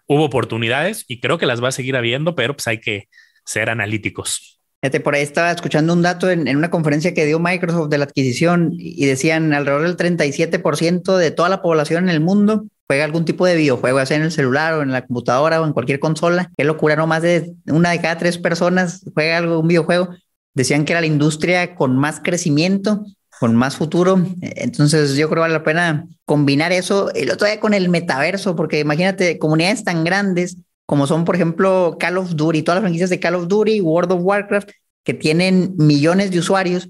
hubo 0.06 0.24
oportunidades 0.24 1.04
y 1.08 1.20
creo 1.20 1.38
que 1.38 1.46
las 1.46 1.62
va 1.62 1.68
a 1.68 1.72
seguir 1.72 1.96
habiendo, 1.96 2.34
pero 2.34 2.54
pues 2.54 2.68
hay 2.68 2.80
que 2.80 3.08
ser 3.44 3.68
analíticos. 3.68 4.60
Fíjate, 4.80 5.00
por 5.00 5.14
ahí 5.14 5.22
estaba 5.22 5.50
escuchando 5.50 5.92
un 5.92 6.02
dato 6.02 6.30
en, 6.30 6.46
en, 6.46 6.56
una 6.56 6.70
conferencia 6.70 7.14
que 7.14 7.24
dio 7.24 7.40
Microsoft 7.40 7.88
de 7.88 7.98
la 7.98 8.04
adquisición 8.04 8.70
y 8.78 9.06
decían 9.06 9.52
alrededor 9.52 9.82
del 9.82 9.96
37% 9.96 11.16
de 11.16 11.30
toda 11.30 11.48
la 11.48 11.62
población 11.62 12.04
en 12.04 12.10
el 12.10 12.20
mundo 12.20 12.66
juega 12.88 13.04
algún 13.04 13.24
tipo 13.24 13.46
de 13.46 13.56
videojuego, 13.56 13.98
ya 13.98 14.06
sea 14.06 14.16
en 14.16 14.24
el 14.24 14.32
celular 14.32 14.74
o 14.74 14.82
en 14.82 14.92
la 14.92 15.06
computadora 15.06 15.60
o 15.60 15.66
en 15.66 15.72
cualquier 15.72 16.00
consola. 16.00 16.50
Qué 16.56 16.64
locura, 16.64 16.96
no 16.96 17.06
más 17.06 17.22
de 17.22 17.54
una 17.66 17.90
de 17.90 18.00
cada 18.00 18.18
tres 18.18 18.38
personas 18.38 19.04
juega 19.14 19.38
algo, 19.38 19.60
un 19.60 19.68
videojuego. 19.68 20.10
Decían 20.54 20.84
que 20.84 20.92
era 20.92 21.00
la 21.00 21.06
industria 21.06 21.74
con 21.74 21.96
más 21.96 22.20
crecimiento, 22.20 23.04
con 23.40 23.54
más 23.56 23.76
futuro. 23.76 24.24
Entonces 24.40 25.16
yo 25.16 25.28
creo 25.28 25.36
que 25.36 25.40
vale 25.40 25.54
la 25.54 25.64
pena 25.64 26.06
combinar 26.24 26.72
eso, 26.72 27.12
el 27.14 27.30
otro 27.30 27.46
día 27.46 27.60
con 27.60 27.74
el 27.74 27.88
metaverso, 27.88 28.56
porque 28.56 28.80
imagínate 28.80 29.38
comunidades 29.38 29.84
tan 29.84 30.04
grandes 30.04 30.56
como 30.86 31.08
son, 31.08 31.24
por 31.24 31.34
ejemplo, 31.34 31.96
Call 31.98 32.16
of 32.16 32.36
Duty, 32.36 32.62
todas 32.62 32.76
las 32.76 32.82
franquicias 32.82 33.10
de 33.10 33.18
Call 33.18 33.34
of 33.34 33.48
Duty, 33.48 33.80
World 33.80 34.12
of 34.12 34.20
Warcraft, 34.22 34.70
que 35.02 35.14
tienen 35.14 35.74
millones 35.76 36.30
de 36.30 36.38
usuarios, 36.38 36.88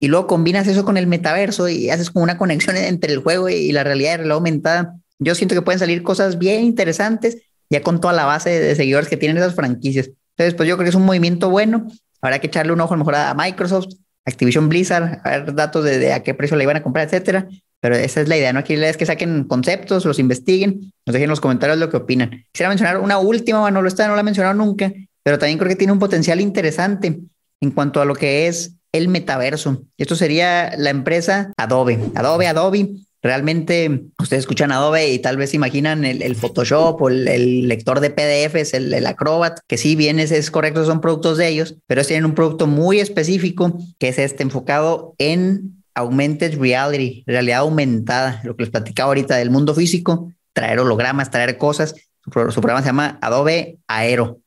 y 0.00 0.08
luego 0.08 0.26
combinas 0.26 0.66
eso 0.66 0.84
con 0.84 0.96
el 0.96 1.06
metaverso 1.06 1.68
y 1.68 1.88
haces 1.90 2.10
como 2.10 2.24
una 2.24 2.36
conexión 2.36 2.76
entre 2.76 3.12
el 3.12 3.20
juego 3.20 3.48
y 3.48 3.72
la 3.72 3.84
realidad, 3.84 4.10
la 4.10 4.16
realidad 4.16 4.36
aumentada 4.36 4.96
yo 5.18 5.34
siento 5.34 5.54
que 5.54 5.62
pueden 5.62 5.78
salir 5.78 6.02
cosas 6.02 6.38
bien 6.38 6.64
interesantes 6.64 7.38
ya 7.70 7.82
con 7.82 8.00
toda 8.00 8.12
la 8.12 8.24
base 8.24 8.50
de 8.50 8.74
seguidores 8.74 9.08
que 9.08 9.16
tienen 9.16 9.36
esas 9.38 9.54
franquicias. 9.54 10.10
Entonces, 10.36 10.54
pues 10.54 10.68
yo 10.68 10.76
creo 10.76 10.84
que 10.84 10.90
es 10.90 10.94
un 10.94 11.04
movimiento 11.04 11.50
bueno. 11.50 11.86
Habrá 12.20 12.38
que 12.38 12.46
echarle 12.46 12.72
un 12.72 12.80
ojo 12.80 12.94
a 12.94 12.96
mejor 12.96 13.14
a 13.14 13.34
Microsoft, 13.34 13.94
Activision 14.24 14.68
Blizzard, 14.68 15.20
a 15.24 15.30
ver 15.30 15.54
datos 15.54 15.84
de, 15.84 16.12
a 16.12 16.22
qué 16.22 16.34
precio 16.34 16.56
le 16.56 16.64
iban 16.64 16.76
a 16.76 16.82
comprar, 16.82 17.06
etcétera. 17.06 17.48
Pero 17.80 17.94
esa 17.94 18.20
es 18.20 18.28
la 18.28 18.36
idea, 18.36 18.52
¿no? 18.52 18.60
Aquí 18.60 18.74
la 18.74 18.80
idea 18.80 18.90
es 18.90 18.96
que 18.96 19.06
saquen 19.06 19.44
conceptos, 19.44 20.04
los 20.04 20.18
investiguen, 20.18 20.92
nos 21.06 21.12
dejen 21.12 21.24
en 21.24 21.30
los 21.30 21.40
comentarios 21.40 21.78
lo 21.78 21.90
que 21.90 21.98
opinan. 21.98 22.30
Quisiera 22.52 22.68
mencionar 22.68 22.98
una 22.98 23.18
última, 23.18 23.70
no 23.70 23.82
lo 23.82 23.88
está, 23.88 24.08
no 24.08 24.14
la 24.14 24.20
he 24.20 24.24
mencionado 24.24 24.54
nunca, 24.54 24.92
pero 25.22 25.38
también 25.38 25.58
creo 25.58 25.68
que 25.68 25.76
tiene 25.76 25.92
un 25.92 25.98
potencial 25.98 26.40
interesante 26.40 27.20
en 27.60 27.70
cuanto 27.70 28.00
a 28.00 28.04
lo 28.04 28.14
que 28.14 28.48
es 28.48 28.72
el 28.92 29.08
metaverso. 29.08 29.84
Esto 29.98 30.16
sería 30.16 30.72
la 30.76 30.90
empresa 30.90 31.52
Adobe. 31.56 31.98
Adobe, 32.14 32.46
Adobe 32.46 32.96
Realmente 33.26 34.04
ustedes 34.20 34.42
escuchan 34.42 34.70
Adobe 34.70 35.12
y 35.12 35.18
tal 35.18 35.36
vez 35.36 35.52
imaginan 35.52 36.04
el, 36.04 36.36
Photoshop 36.36 37.02
o 37.02 37.08
el, 37.08 37.66
lector 37.66 37.98
de 37.98 38.10
PDFs, 38.10 38.72
el, 38.72 38.94
el, 38.94 39.04
Acrobat, 39.04 39.58
que 39.66 39.76
sí 39.76 39.96
bien 39.96 40.20
es, 40.20 40.30
es 40.30 40.48
correcto, 40.48 40.84
son 40.84 41.00
productos 41.00 41.36
de 41.36 41.48
ellos, 41.48 41.74
pero 41.88 42.04
tienen 42.04 42.24
un 42.24 42.36
producto 42.36 42.68
muy 42.68 43.00
específico 43.00 43.76
que 43.98 44.10
es 44.10 44.20
este 44.20 44.44
enfocado 44.44 45.16
en 45.18 45.82
augmented 45.96 46.56
reality, 46.56 47.24
realidad 47.26 47.62
aumentada, 47.62 48.40
lo 48.44 48.54
que 48.54 48.62
les 48.62 48.70
platicaba 48.70 49.08
ahorita 49.08 49.34
del 49.34 49.50
mundo 49.50 49.74
físico, 49.74 50.32
traer 50.52 50.78
hologramas, 50.78 51.28
traer 51.28 51.58
cosas. 51.58 51.96
Su, 52.22 52.30
programa 52.30 52.82
se 52.82 52.86
llama 52.86 53.18
Adobe 53.22 53.80
Aero. 53.88 54.38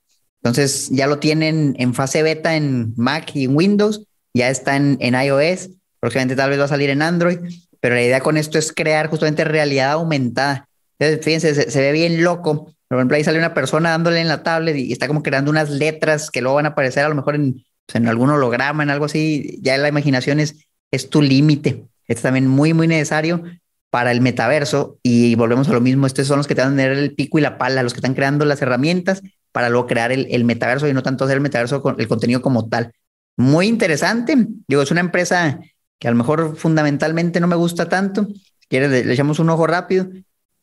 Entonces 0.41 0.87
ya 0.89 1.05
lo 1.05 1.19
tienen 1.19 1.75
en 1.79 1.93
fase 1.93 2.23
beta 2.23 2.55
en 2.55 2.93
Mac 2.95 3.35
y 3.35 3.43
en 3.43 3.57
Windows, 3.57 4.05
ya 4.33 4.49
está 4.49 4.77
en, 4.77 4.95
en 5.01 5.15
iOS, 5.15 5.71
próximamente 5.99 6.37
tal 6.37 6.49
vez 6.49 6.61
va 6.61 6.63
a 6.63 6.69
salir 6.69 6.89
en 6.89 7.01
Android, 7.01 7.39
pero 7.79 7.95
la 7.95 8.03
idea 8.03 8.19
con 8.21 8.37
esto 8.37 8.57
es 8.57 8.73
crear 8.73 9.07
justamente 9.07 9.43
realidad 9.43 9.91
aumentada. 9.91 10.67
Entonces, 10.97 11.23
fíjense, 11.23 11.71
se, 11.71 11.81
ve 11.81 11.91
bien 11.91 12.23
loco. 12.23 12.73
Por 12.87 12.97
ejemplo, 12.97 13.15
ahí 13.15 13.23
sale 13.23 13.37
una 13.37 13.53
persona 13.53 13.91
dándole 13.91 14.19
en 14.19 14.27
la 14.27 14.43
tablet 14.43 14.75
y, 14.75 14.91
está 14.91 15.07
como 15.07 15.23
creando 15.23 15.49
unas 15.49 15.69
letras 15.69 16.29
que 16.29 16.41
luego 16.41 16.55
van 16.55 16.65
a 16.65 16.69
aparecer 16.69 17.05
a 17.05 17.09
lo 17.09 17.15
mejor 17.15 17.35
en, 17.35 17.63
pues, 17.85 17.95
en 17.95 18.07
algún 18.07 18.29
holograma, 18.29 18.83
en 18.83 18.89
algo 18.89 19.05
así. 19.05 19.59
Ya 19.61 19.77
la 19.77 19.87
imaginación 19.87 20.39
es, 20.39 20.67
es 20.91 21.09
tu 21.09 21.21
límite. 21.21 21.85
Esto 22.07 22.19
es 22.19 22.21
también 22.21 22.47
muy, 22.47 22.73
muy 22.73 22.87
necesario 22.87 23.43
para 23.89 24.11
el 24.11 24.21
metaverso 24.21 24.97
y 25.01 25.35
volvemos 25.35 25.69
a 25.69 25.73
lo 25.73 25.81
mismo. 25.81 26.05
Estos 26.05 26.27
son 26.27 26.37
los 26.37 26.47
que 26.47 26.55
te 26.55 26.61
van 26.61 26.73
a 26.73 26.75
tener 26.75 26.91
el 26.91 27.15
pico 27.15 27.39
y 27.39 27.41
la 27.41 27.57
pala, 27.57 27.83
los 27.83 27.93
que 27.93 27.99
están 27.99 28.13
creando 28.13 28.45
las 28.45 28.61
herramientas 28.61 29.21
para 29.51 29.69
luego 29.69 29.87
crear 29.87 30.11
el, 30.11 30.27
el 30.29 30.43
metaverso 30.43 30.87
y 30.87 30.93
no 30.93 31.01
tanto 31.01 31.23
hacer 31.23 31.37
el 31.37 31.41
metaverso 31.41 31.81
con 31.81 31.99
el 31.99 32.07
contenido 32.07 32.41
como 32.41 32.67
tal. 32.67 32.91
Muy 33.37 33.67
interesante. 33.67 34.35
Digo, 34.67 34.81
es 34.81 34.91
una 34.91 34.99
empresa 34.99 35.59
que 35.99 36.07
a 36.07 36.11
lo 36.11 36.17
mejor 36.17 36.55
fundamentalmente 36.55 37.39
no 37.39 37.47
me 37.47 37.55
gusta 37.55 37.89
tanto. 37.89 38.27
Quieres, 38.69 38.89
le, 38.89 39.13
echamos 39.13 39.39
un 39.39 39.49
ojo 39.49 39.67
rápido, 39.67 40.07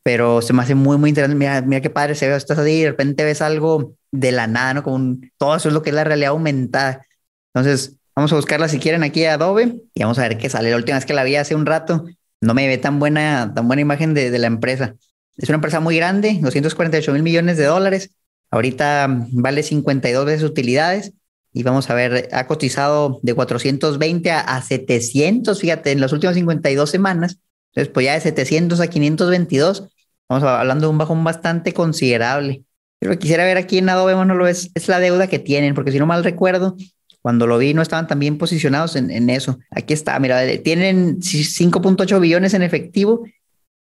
pero 0.03 0.41
se 0.41 0.53
me 0.53 0.63
hace 0.63 0.75
muy, 0.75 0.97
muy 0.97 1.09
interesante. 1.09 1.37
Mira, 1.37 1.61
mira 1.61 1.81
qué 1.81 1.89
padre 1.89 2.15
se 2.15 2.27
ve, 2.27 2.35
estás 2.35 2.57
ahí 2.57 2.79
y 2.79 2.81
de 2.81 2.89
repente 2.89 3.23
ves 3.23 3.41
algo 3.41 3.95
de 4.11 4.31
la 4.31 4.47
nada, 4.47 4.73
¿no? 4.73 4.83
Como 4.83 5.17
todo 5.37 5.55
eso 5.55 5.69
es 5.69 5.73
lo 5.73 5.83
que 5.83 5.91
es 5.91 5.95
la 5.95 6.03
realidad 6.03 6.31
aumentada. 6.31 7.05
Entonces, 7.53 7.97
vamos 8.15 8.33
a 8.33 8.35
buscarla 8.35 8.67
si 8.67 8.79
quieren 8.79 9.03
aquí 9.03 9.25
a 9.25 9.35
Adobe 9.35 9.75
y 9.93 10.01
vamos 10.01 10.17
a 10.19 10.23
ver 10.23 10.37
qué 10.37 10.49
sale. 10.49 10.71
La 10.71 10.77
última 10.77 10.97
vez 10.97 11.05
que 11.05 11.13
la 11.13 11.23
vi 11.23 11.35
hace 11.35 11.55
un 11.55 11.65
rato, 11.65 12.05
no 12.41 12.53
me 12.53 12.67
ve 12.67 12.77
tan 12.77 12.99
buena, 12.99 13.53
tan 13.53 13.67
buena 13.67 13.81
imagen 13.81 14.13
de, 14.13 14.31
de 14.31 14.39
la 14.39 14.47
empresa. 14.47 14.95
Es 15.35 15.49
una 15.49 15.55
empresa 15.55 15.79
muy 15.79 15.95
grande, 15.97 16.39
248 16.41 17.13
mil 17.13 17.23
millones 17.23 17.57
de 17.57 17.65
dólares. 17.65 18.11
Ahorita 18.49 19.07
vale 19.33 19.61
52 19.61 20.25
veces 20.25 20.43
utilidades 20.43 21.13
y 21.57 21.63
vamos 21.63 21.89
a 21.89 21.95
ver, 21.95 22.29
ha 22.33 22.45
cotizado 22.45 23.19
de 23.23 23.33
420 23.33 24.29
a, 24.29 24.61
700, 24.61 25.59
fíjate, 25.59 25.91
en 25.91 25.99
las 25.99 26.13
últimas 26.13 26.35
52 26.35 26.87
semanas. 26.87 27.39
Entonces, 27.71 27.91
pues 27.91 28.05
ya 28.05 28.13
de 28.13 28.21
700 28.21 28.79
a 28.79 28.85
522, 28.85 29.89
vamos 30.29 30.47
hablando 30.47 30.85
de 30.85 30.91
un 30.91 30.99
bajón 30.99 31.23
bastante 31.23 31.73
considerable. 31.73 32.63
Pero 32.99 33.17
quisiera 33.17 33.43
ver 33.43 33.57
aquí 33.57 33.79
en 33.79 33.89
Adobe 33.89 34.13
lo 34.13 34.45
es, 34.45 34.69
es 34.75 34.87
la 34.87 34.99
deuda 34.99 35.25
que 35.25 35.39
tienen, 35.39 35.73
porque 35.73 35.91
si 35.91 35.97
no 35.97 36.05
mal 36.05 36.23
recuerdo, 36.23 36.75
cuando 37.23 37.47
lo 37.47 37.57
vi 37.57 37.73
no 37.73 37.81
estaban 37.81 38.05
tan 38.05 38.19
bien 38.19 38.37
posicionados 38.37 38.95
en, 38.95 39.29
eso. 39.31 39.57
Aquí 39.71 39.95
está, 39.95 40.19
mira, 40.19 40.43
tienen 40.61 41.21
5.8 41.21 42.19
billones 42.19 42.53
en 42.53 42.61
efectivo. 42.61 43.25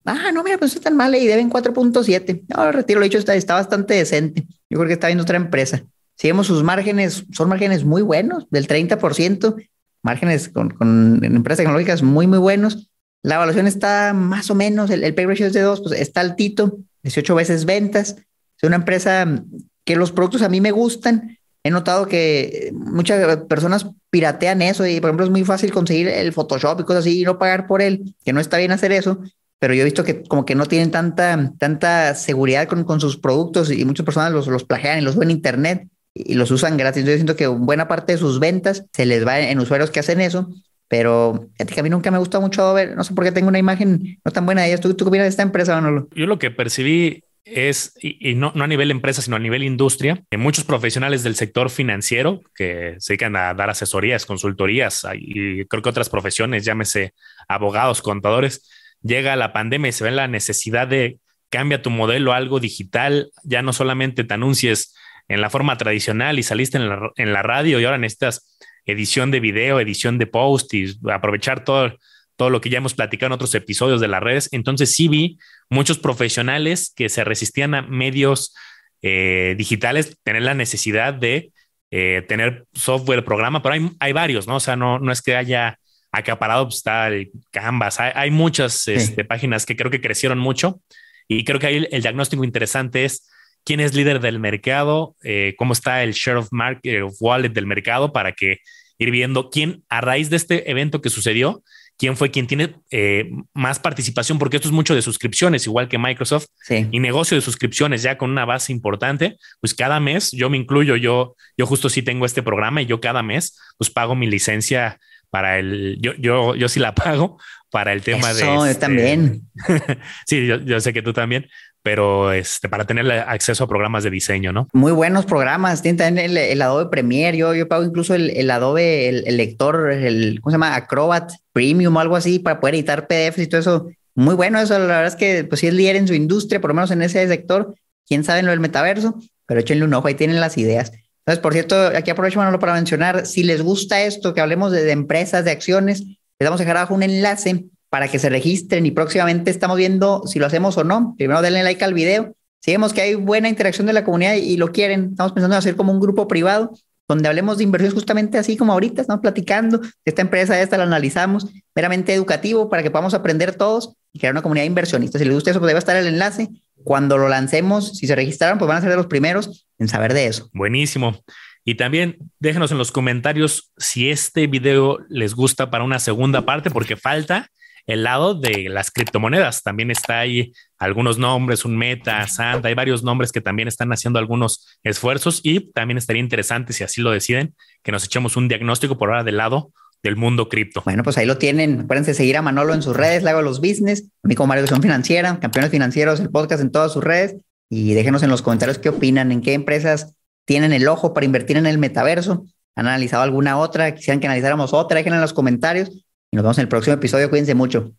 Ah, 0.07 0.33
no, 0.33 0.43
mira, 0.45 0.57
pues 0.57 0.73
está 0.73 0.85
tan 0.85 0.97
mal 0.97 1.15
y 1.15 1.27
deben 1.27 1.51
4.7. 1.51 2.45
No, 2.49 2.73
retiro, 2.73 3.01
lo 3.01 3.05
dicho, 3.05 3.19
está, 3.19 3.35
está 3.35 3.53
bastante 3.53 3.93
decente. 3.93 4.47
Yo 4.71 4.79
creo 4.79 4.87
que 4.87 4.95
está 4.95 5.09
viendo 5.09 5.25
otra 5.25 5.37
empresa. 5.37 5.85
Si 6.17 6.29
vemos 6.29 6.47
sus 6.47 6.63
márgenes, 6.63 7.27
son 7.33 7.49
márgenes 7.49 7.85
muy 7.85 8.03
buenos, 8.03 8.47
del 8.51 8.67
30%, 8.67 9.69
márgenes 10.03 10.49
con, 10.49 10.71
con 10.71 11.23
empresas 11.23 11.59
tecnológicas 11.59 12.03
muy, 12.03 12.27
muy 12.27 12.39
buenos. 12.39 12.91
La 13.23 13.35
evaluación 13.37 13.67
está 13.67 14.15
más 14.15 14.51
o 14.51 14.55
menos, 14.55 14.91
el, 14.91 15.05
el 15.05 15.15
pay 15.15 15.27
ratio 15.27 15.47
es 15.47 15.53
de 15.53 15.61
2, 15.61 15.83
pues 15.83 16.01
está 16.01 16.23
altito, 16.23 16.79
18 17.03 17.35
veces 17.35 17.65
ventas. 17.67 18.17
Es 18.57 18.67
una 18.67 18.77
empresa 18.77 19.43
que 19.85 19.97
los 19.97 20.13
productos 20.13 20.43
a 20.43 20.49
mí 20.49 20.61
me 20.61 20.71
gustan. 20.71 21.39
He 21.63 21.71
notado 21.71 22.07
que 22.07 22.71
muchas 22.73 23.39
personas 23.49 23.87
piratean 24.09 24.63
eso 24.63 24.87
y, 24.87 25.01
por 25.01 25.11
ejemplo, 25.11 25.27
es 25.27 25.33
muy 25.33 25.45
fácil 25.45 25.73
conseguir 25.73 26.09
el 26.09 26.33
Photoshop 26.33 26.81
y 26.81 26.85
cosas 26.85 27.01
así 27.01 27.21
y 27.21 27.25
no 27.25 27.39
pagar 27.39 27.67
por 27.67 27.83
él, 27.83 28.15
que 28.25 28.33
no 28.33 28.41
está 28.41 28.57
bien 28.57 28.73
hacer 28.73 28.93
eso, 28.93 29.19
pero 29.59 29.75
yo 29.75 29.83
he 29.83 29.85
visto 29.85 30.05
que 30.05 30.23
como 30.23 30.47
que 30.47 30.55
no 30.55 30.67
tienen 30.67 30.91
tanta, 30.91 31.53
tanta 31.59 32.15
seguridad 32.15 32.69
con, 32.69 32.85
con 32.85 33.01
sus 33.01 33.19
productos 33.19 33.71
y 33.71 33.85
muchas 33.85 34.07
personas 34.07 34.33
los, 34.33 34.47
los 34.47 34.65
plagian 34.65 34.99
y 34.99 35.03
los 35.03 35.17
ven 35.17 35.31
en 35.31 35.37
internet 35.37 35.89
y 36.25 36.35
los 36.35 36.51
usan 36.51 36.77
gratis. 36.77 37.05
Yo 37.05 37.13
siento 37.15 37.37
que 37.37 37.47
buena 37.47 37.89
parte 37.89 38.13
de 38.13 38.19
sus 38.19 38.41
ventas 38.41 38.85
se 38.93 39.07
les 39.07 39.27
va 39.27 39.41
en 39.41 39.59
usuarios 39.59 39.91
que 39.91 40.01
hacen 40.01 40.21
eso, 40.21 40.49
pero 40.89 41.49
a 41.59 41.83
mí 41.83 41.91
nunca 41.91 42.11
me 42.11 42.19
gusta 42.19 42.41
mucho 42.41 42.73
ver, 42.73 42.97
no 42.97 43.05
sé 43.05 43.15
por 43.15 43.25
qué 43.25 43.33
tengo 43.33 43.49
una 43.49 43.59
imagen 43.59 44.19
no 44.25 44.33
tan 44.33 44.47
buena 44.47 44.63
de 44.63 44.69
ellas. 44.69 44.81
¿Tú, 44.81 44.95
tú 44.95 45.07
opinas 45.07 45.25
de 45.25 45.31
esta 45.31 45.43
empresa, 45.43 45.75
Manolo? 45.75 46.09
Yo 46.15 46.27
lo 46.27 46.39
que 46.39 46.51
percibí 46.51 47.23
es, 47.45 47.95
y, 48.01 48.35
no, 48.35 48.53
no, 48.55 48.65
a 48.65 48.67
nivel 48.67 48.91
empresa, 48.91 49.23
sino 49.23 49.37
a 49.37 49.41
nivel 49.41 49.63
industria, 49.63 50.23
que 50.31 50.37
muchos 50.37 50.65
profesionales 50.65 51.23
del 51.23 51.37
sector 51.37 51.71
financiero 51.71 52.41
que 52.55 52.97
se 52.99 53.13
dedican 53.13 53.37
a 53.37 53.55
dar 53.55 53.71
asesorías, 53.71 54.27
consultorías, 54.27 55.07
y 55.15 55.65
creo 55.67 55.83
que 55.83 55.89
otras 55.89 56.09
profesiones, 56.09 56.65
llámese 56.65 57.15
abogados, 57.49 58.03
contadores, 58.03 58.69
llega 59.03 59.37
la 59.37 59.53
pandemia 59.53 59.91
y 59.91 59.93
se 59.93 60.05
ve 60.05 60.11
la 60.11 60.27
necesidad 60.27 60.89
de 60.89 61.19
cambia 61.49 61.83
tu 61.83 61.91
modelo 61.91 62.33
a 62.33 62.37
algo 62.37 62.59
digital, 62.59 63.31
ya 63.45 63.63
no 63.63 63.73
solamente 63.73 64.25
te 64.25 64.35
anuncies 64.35 64.95
en 65.29 65.41
la 65.41 65.51
forma 65.51 65.77
tradicional 65.77 66.39
y 66.39 66.43
saliste 66.43 66.79
en 66.79 66.89
la, 66.89 67.11
en 67.17 67.33
la 67.33 67.43
radio 67.43 67.81
y 67.81 67.85
ahora 67.85 67.99
necesitas 67.99 68.59
edición 68.87 69.31
de 69.31 69.41
video, 69.41 69.81
edición 69.81 70.19
de 70.19 70.27
post 70.27 70.73
y 70.75 70.97
aprovechar 71.13 71.65
todo, 71.65 71.99
todo 72.37 72.51
lo 72.51 72.61
que 72.61 72.71
ya 72.71 72.79
hemos 72.79 72.95
platicado 72.95 73.29
en 73.29 73.33
otros 73.33 73.55
episodios 73.55 74.01
de 74.01 74.09
las 74.09 74.23
redes. 74.23 74.49
Entonces 74.53 74.95
sí 74.95 75.09
vi 75.09 75.39
muchos 75.69 75.99
profesionales 75.99 76.93
que 76.95 77.09
se 77.09 77.25
resistían 77.25 77.75
a 77.75 77.83
medios 77.83 78.55
eh, 79.03 79.55
digitales 79.59 80.17
tener 80.23 80.43
la 80.43 80.55
necesidad 80.55 81.15
de 81.15 81.53
eh, 81.91 82.25
tener 82.29 82.65
software, 82.75 83.25
programa, 83.25 83.63
pero 83.63 83.75
hay, 83.75 83.91
hay, 84.01 84.13
varios, 84.13 84.47
¿no? 84.47 84.57
O 84.57 84.61
sea, 84.61 84.77
no, 84.77 84.99
no 84.99 85.13
es 85.13 85.23
que 85.23 85.37
haya 85.37 85.79
acaparado, 86.11 86.65
pues 86.65 86.77
está 86.77 87.09
el 87.09 87.31
Canvas, 87.51 88.01
hay, 88.01 88.13
hay 88.15 88.31
muchas 88.31 88.89
este, 88.89 89.25
páginas 89.25 89.67
que 89.67 89.77
creo 89.77 89.91
que 89.91 90.01
crecieron 90.01 90.39
mucho 90.39 90.81
y 91.29 91.45
creo 91.45 91.61
que 91.61 91.67
ahí 91.67 91.87
el 91.91 92.03
diagnóstico 92.03 92.43
interesante 92.43 93.05
es 93.05 93.29
quién 93.67 93.81
es 93.81 93.95
líder 93.95 94.21
del 94.21 94.39
mercado, 94.39 95.17
eh, 95.25 95.55
cómo 95.59 95.73
está 95.73 96.05
el 96.05 96.13
share 96.13 96.37
of 96.37 96.49
market, 96.53 97.03
of 97.03 97.17
wallet 97.21 97.51
del 97.51 97.67
mercado 97.67 98.13
para 98.13 98.33
que 98.33 98.61
ir 98.97 99.11
viendo 99.11 99.51
quién 99.51 99.83
a 99.89 100.01
raíz 100.01 100.31
de 100.31 100.37
este 100.37 100.71
evento 100.71 101.03
que 101.03 101.11
sucedió, 101.11 101.63
quién 101.99 102.17
fue 102.17 102.31
quien 102.31 102.47
tiene 102.47 102.77
eh, 102.93 103.29
más 103.53 103.81
participación, 103.81 104.39
porque 104.39 104.57
esto 104.57 104.69
es 104.69 104.73
mucho 104.73 104.95
de 104.95 105.03
suscripciones, 105.03 105.67
igual 105.67 105.89
que 105.89 105.99
Microsoft 105.99 106.47
y 106.69 107.01
negocio 107.01 107.37
de 107.37 107.41
suscripciones 107.41 108.03
ya 108.03 108.17
con 108.17 108.31
una 108.31 108.45
base 108.45 108.73
importante, 108.73 109.37
pues 109.61 109.75
cada 109.75 109.99
mes, 109.99 110.31
yo 110.31 110.49
me 110.49 110.57
incluyo, 110.57 110.95
yo, 110.95 111.35
yo 111.59 111.67
justo 111.67 111.89
sí 111.89 112.03
tengo 112.03 112.25
este 112.25 112.45
programa 112.45 112.83
y 112.83 112.87
yo 112.87 113.01
cada 113.01 113.23
mes 113.23 113.59
pues 113.77 113.91
pago 113.91 114.15
mi 114.15 114.29
licencia 114.29 114.99
para 115.31 115.59
el, 115.59 115.99
yo, 116.01 116.13
yo, 116.19 116.55
yo 116.55 116.69
sí 116.69 116.79
la 116.79 116.95
pago 116.95 117.39
para 117.71 117.93
el 117.93 118.03
tema 118.03 118.33
de... 118.33 118.43
Yo 118.43 118.65
este 118.65 118.81
también. 118.81 119.43
sí, 120.27 120.47
yo, 120.47 120.61
yo, 120.61 120.81
sé 120.81 120.93
que 120.93 121.03
tú 121.03 121.13
también, 121.13 121.49
pero 121.87 122.33
este, 122.33 122.69
para 122.69 122.85
tener 122.85 123.09
acceso 123.13 123.63
a 123.63 123.69
programas 123.69 124.03
de 124.03 124.11
diseño, 124.11 124.53
¿no? 124.53 124.67
Muy 124.73 124.91
buenos 124.91 125.25
programas. 125.25 125.83
Tienen 125.83 125.99
también 125.99 126.37
el, 126.37 126.61
Adobe 126.61 126.91
Premiere. 126.91 127.39
Yo, 127.39 127.55
yo 127.55 127.69
pago 127.69 127.85
incluso 127.85 128.13
el, 128.17 128.51
Adobe, 128.51 129.09
el, 129.09 129.37
lector, 129.37 129.93
el, 129.93 130.41
¿cómo 130.41 130.51
se 130.51 130.55
llama? 130.57 130.75
Acrobat 130.75 131.31
Premium 131.53 131.95
o 131.95 132.01
algo 132.01 132.17
así 132.17 132.41
para 132.41 132.59
poder 132.59 132.75
editar 132.75 133.07
PDFs 133.07 133.39
y 133.39 133.47
todo 133.47 133.61
eso. 133.61 133.89
Muy 134.17 134.35
bueno 134.35 134.59
eso. 134.59 134.77
La 134.81 134.87
verdad 134.87 135.07
es 135.07 135.15
que, 135.15 135.45
pues, 135.45 135.61
si 135.61 135.69
es 135.69 135.75
líder 135.75 135.95
en 135.95 136.09
su 136.09 136.15
industria, 136.15 136.61
por 136.61 136.71
lo 136.71 136.75
menos 136.75 136.91
en 136.91 137.03
ese 137.03 137.25
sector, 137.29 137.77
quién 138.05 138.25
sabe 138.25 138.41
en 138.41 138.47
lo 138.47 138.51
del 138.51 138.59
metaverso, 138.59 139.15
pero 139.47 139.61
échenle 139.61 139.85
un 139.85 139.95
ojo, 139.95 140.09
ahí 140.09 140.17
tienen 140.17 140.41
las 140.41 140.59
ideas. 140.59 140.91
Entonces, 141.21 141.41
por 141.41 141.53
cierto, 141.53 141.77
aquí 141.95 142.11
aprovecho 142.11 142.41
Manolo 142.41 142.59
para 142.59 142.75
mencionar, 142.75 143.27
si 143.27 143.45
les 143.45 143.63
gusta 143.63 144.03
esto, 144.03 144.35
que 144.35 144.41
hablemos 144.41 144.73
de, 144.73 144.83
de 144.83 144.91
empresas, 144.91 145.45
de 145.45 145.53
acciones, 145.53 146.01
les 146.01 146.49
vamos 146.49 146.61
a 146.61 146.65
dejar 146.65 146.79
abajo 146.79 146.95
un 146.95 147.05
enlace 147.05 147.67
para 147.89 148.09
que 148.09 148.19
se 148.19 148.29
registren 148.29 148.87
y 148.87 148.91
próximamente 148.91 149.51
estamos 149.51 149.77
viendo 149.77 150.23
si 150.27 150.39
lo 150.39 150.47
hacemos 150.47 150.77
o 150.79 150.85
no. 150.85 151.15
Primero 151.17 151.43
denle 151.43 151.63
like 151.63 151.85
al 151.85 151.95
video. 151.95 152.35
Si 152.61 152.73
vemos 152.73 152.93
que 152.93 153.01
hay 153.01 153.15
buena 153.15 153.49
interacción 153.49 153.87
de 153.87 153.93
la 153.93 154.05
comunidad 154.05 154.35
y 154.35 154.57
lo 154.57 154.73
quieren, 154.73 155.11
estamos 155.11 155.33
pensando 155.33 155.55
en 155.55 155.59
hacer 155.59 155.77
como 155.77 155.93
un 155.93 156.01
grupo 156.01 156.27
privado 156.27 156.73
donde 157.09 157.29
hablemos 157.29 157.59
de 157.59 157.65
inversiones 157.65 157.95
justamente 157.95 158.39
así 158.39 158.57
como 158.57 158.73
ahorita, 158.73 159.01
estamos 159.01 159.23
platicando 159.23 159.81
esta 160.05 160.23
empresa, 160.23 160.61
esta 160.61 160.77
la 160.77 160.85
analizamos, 160.85 161.47
meramente 161.75 162.13
educativo 162.13 162.69
para 162.69 162.83
que 162.83 162.91
podamos 162.91 163.15
aprender 163.15 163.55
todos 163.55 163.95
y 164.13 164.19
crear 164.19 164.35
una 164.35 164.43
comunidad 164.43 164.63
de 164.65 164.69
inversionistas. 164.69 165.21
Si 165.21 165.25
les 165.25 165.35
gusta 165.35 165.51
eso, 165.51 165.61
pues 165.61 165.69
debe 165.69 165.79
estar 165.79 165.97
el 165.97 166.07
enlace. 166.07 166.49
Cuando 166.83 167.19
lo 167.19 167.29
lancemos, 167.29 167.97
si 167.97 168.07
se 168.07 168.17
registraron, 168.17 168.59
pues 168.59 168.69
van 168.69 168.79
a 168.79 168.81
ser 168.81 168.91
de 168.91 168.97
los 168.97 169.07
primeros 169.07 169.67
en 169.79 169.89
saber 169.89 170.15
de 170.15 170.27
eso. 170.27 170.51
Buenísimo. 170.53 171.23
Y 171.65 171.75
también 171.75 172.19
déjenos 172.39 172.71
en 172.71 172.79
los 172.79 172.93
comentarios 172.93 173.73
si 173.77 174.11
este 174.11 174.47
video 174.47 174.99
les 175.09 175.35
gusta 175.35 175.71
para 175.71 175.85
una 175.85 175.99
segunda 175.99 176.43
parte, 176.43 176.71
porque 176.71 176.97
falta 176.97 177.51
el 177.87 178.03
lado 178.03 178.35
de 178.35 178.69
las 178.69 178.91
criptomonedas. 178.91 179.63
También 179.63 179.91
está 179.91 180.21
ahí 180.21 180.53
algunos 180.79 181.19
nombres, 181.19 181.65
un 181.65 181.77
Meta, 181.77 182.27
Santa, 182.27 182.69
hay 182.69 182.75
varios 182.75 183.03
nombres 183.03 183.33
que 183.33 183.41
también 183.41 183.69
están 183.69 183.93
haciendo 183.93 184.19
algunos 184.19 184.67
esfuerzos 184.83 185.41
y 185.43 185.73
también 185.73 185.99
estaría 185.99 186.23
interesante, 186.23 186.73
si 186.73 186.85
así 186.85 187.01
lo 187.01 187.11
deciden, 187.11 187.55
que 187.83 187.93
nos 187.93 188.05
echemos 188.05 188.37
un 188.37 188.49
diagnóstico 188.49 188.99
por 188.99 189.11
ahora 189.11 189.25
del 189.25 189.37
lado 189.37 189.73
del 190.03 190.17
mundo 190.17 190.49
cripto. 190.49 190.83
Bueno, 190.85 191.03
pues 191.03 191.17
ahí 191.19 191.27
lo 191.27 191.39
tienen. 191.39 191.81
Acuérdense 191.81 192.15
seguir 192.15 192.37
a 192.37 192.43
Manolo 192.43 192.75
en 192.75 192.83
sus 192.83 192.97
redes, 192.97 193.23
le 193.23 193.31
hago 193.31 193.43
los 193.43 193.61
business, 193.61 194.05
a 194.23 194.29
mí 194.29 194.35
como 194.35 194.49
Mario 194.49 194.61
Educación 194.61 194.83
Financiera, 194.83 195.39
Campeones 195.41 195.71
Financieros, 195.71 196.21
el 196.21 196.31
podcast 196.31 196.63
en 196.63 196.71
todas 196.71 196.93
sus 196.93 197.03
redes 197.03 197.37
y 197.69 197.95
déjenos 197.95 198.23
en 198.23 198.31
los 198.31 198.43
comentarios 198.43 198.79
qué 198.79 198.89
opinan, 198.89 199.33
en 199.33 199.41
qué 199.41 199.55
empresas 199.55 200.15
tienen 200.45 200.73
el 200.73 200.87
ojo 200.87 201.13
para 201.13 201.27
invertir 201.27 201.57
en 201.57 201.67
el 201.67 201.79
metaverso. 201.79 202.45
¿Han 202.77 202.87
analizado 202.87 203.23
alguna 203.23 203.59
otra? 203.59 203.95
Quisieran 203.95 204.21
que 204.21 204.27
analizáramos 204.27 204.73
otra, 204.75 204.99
déjenla 204.99 205.17
en 205.17 205.23
los 205.23 205.33
comentarios 205.33 206.06
nos 206.33 206.43
vemos 206.43 206.59
en 206.59 206.63
el 206.63 206.69
próximo 206.69 206.95
episodio. 206.95 207.31
Cuídense 207.31 207.55
mucho. 207.55 207.93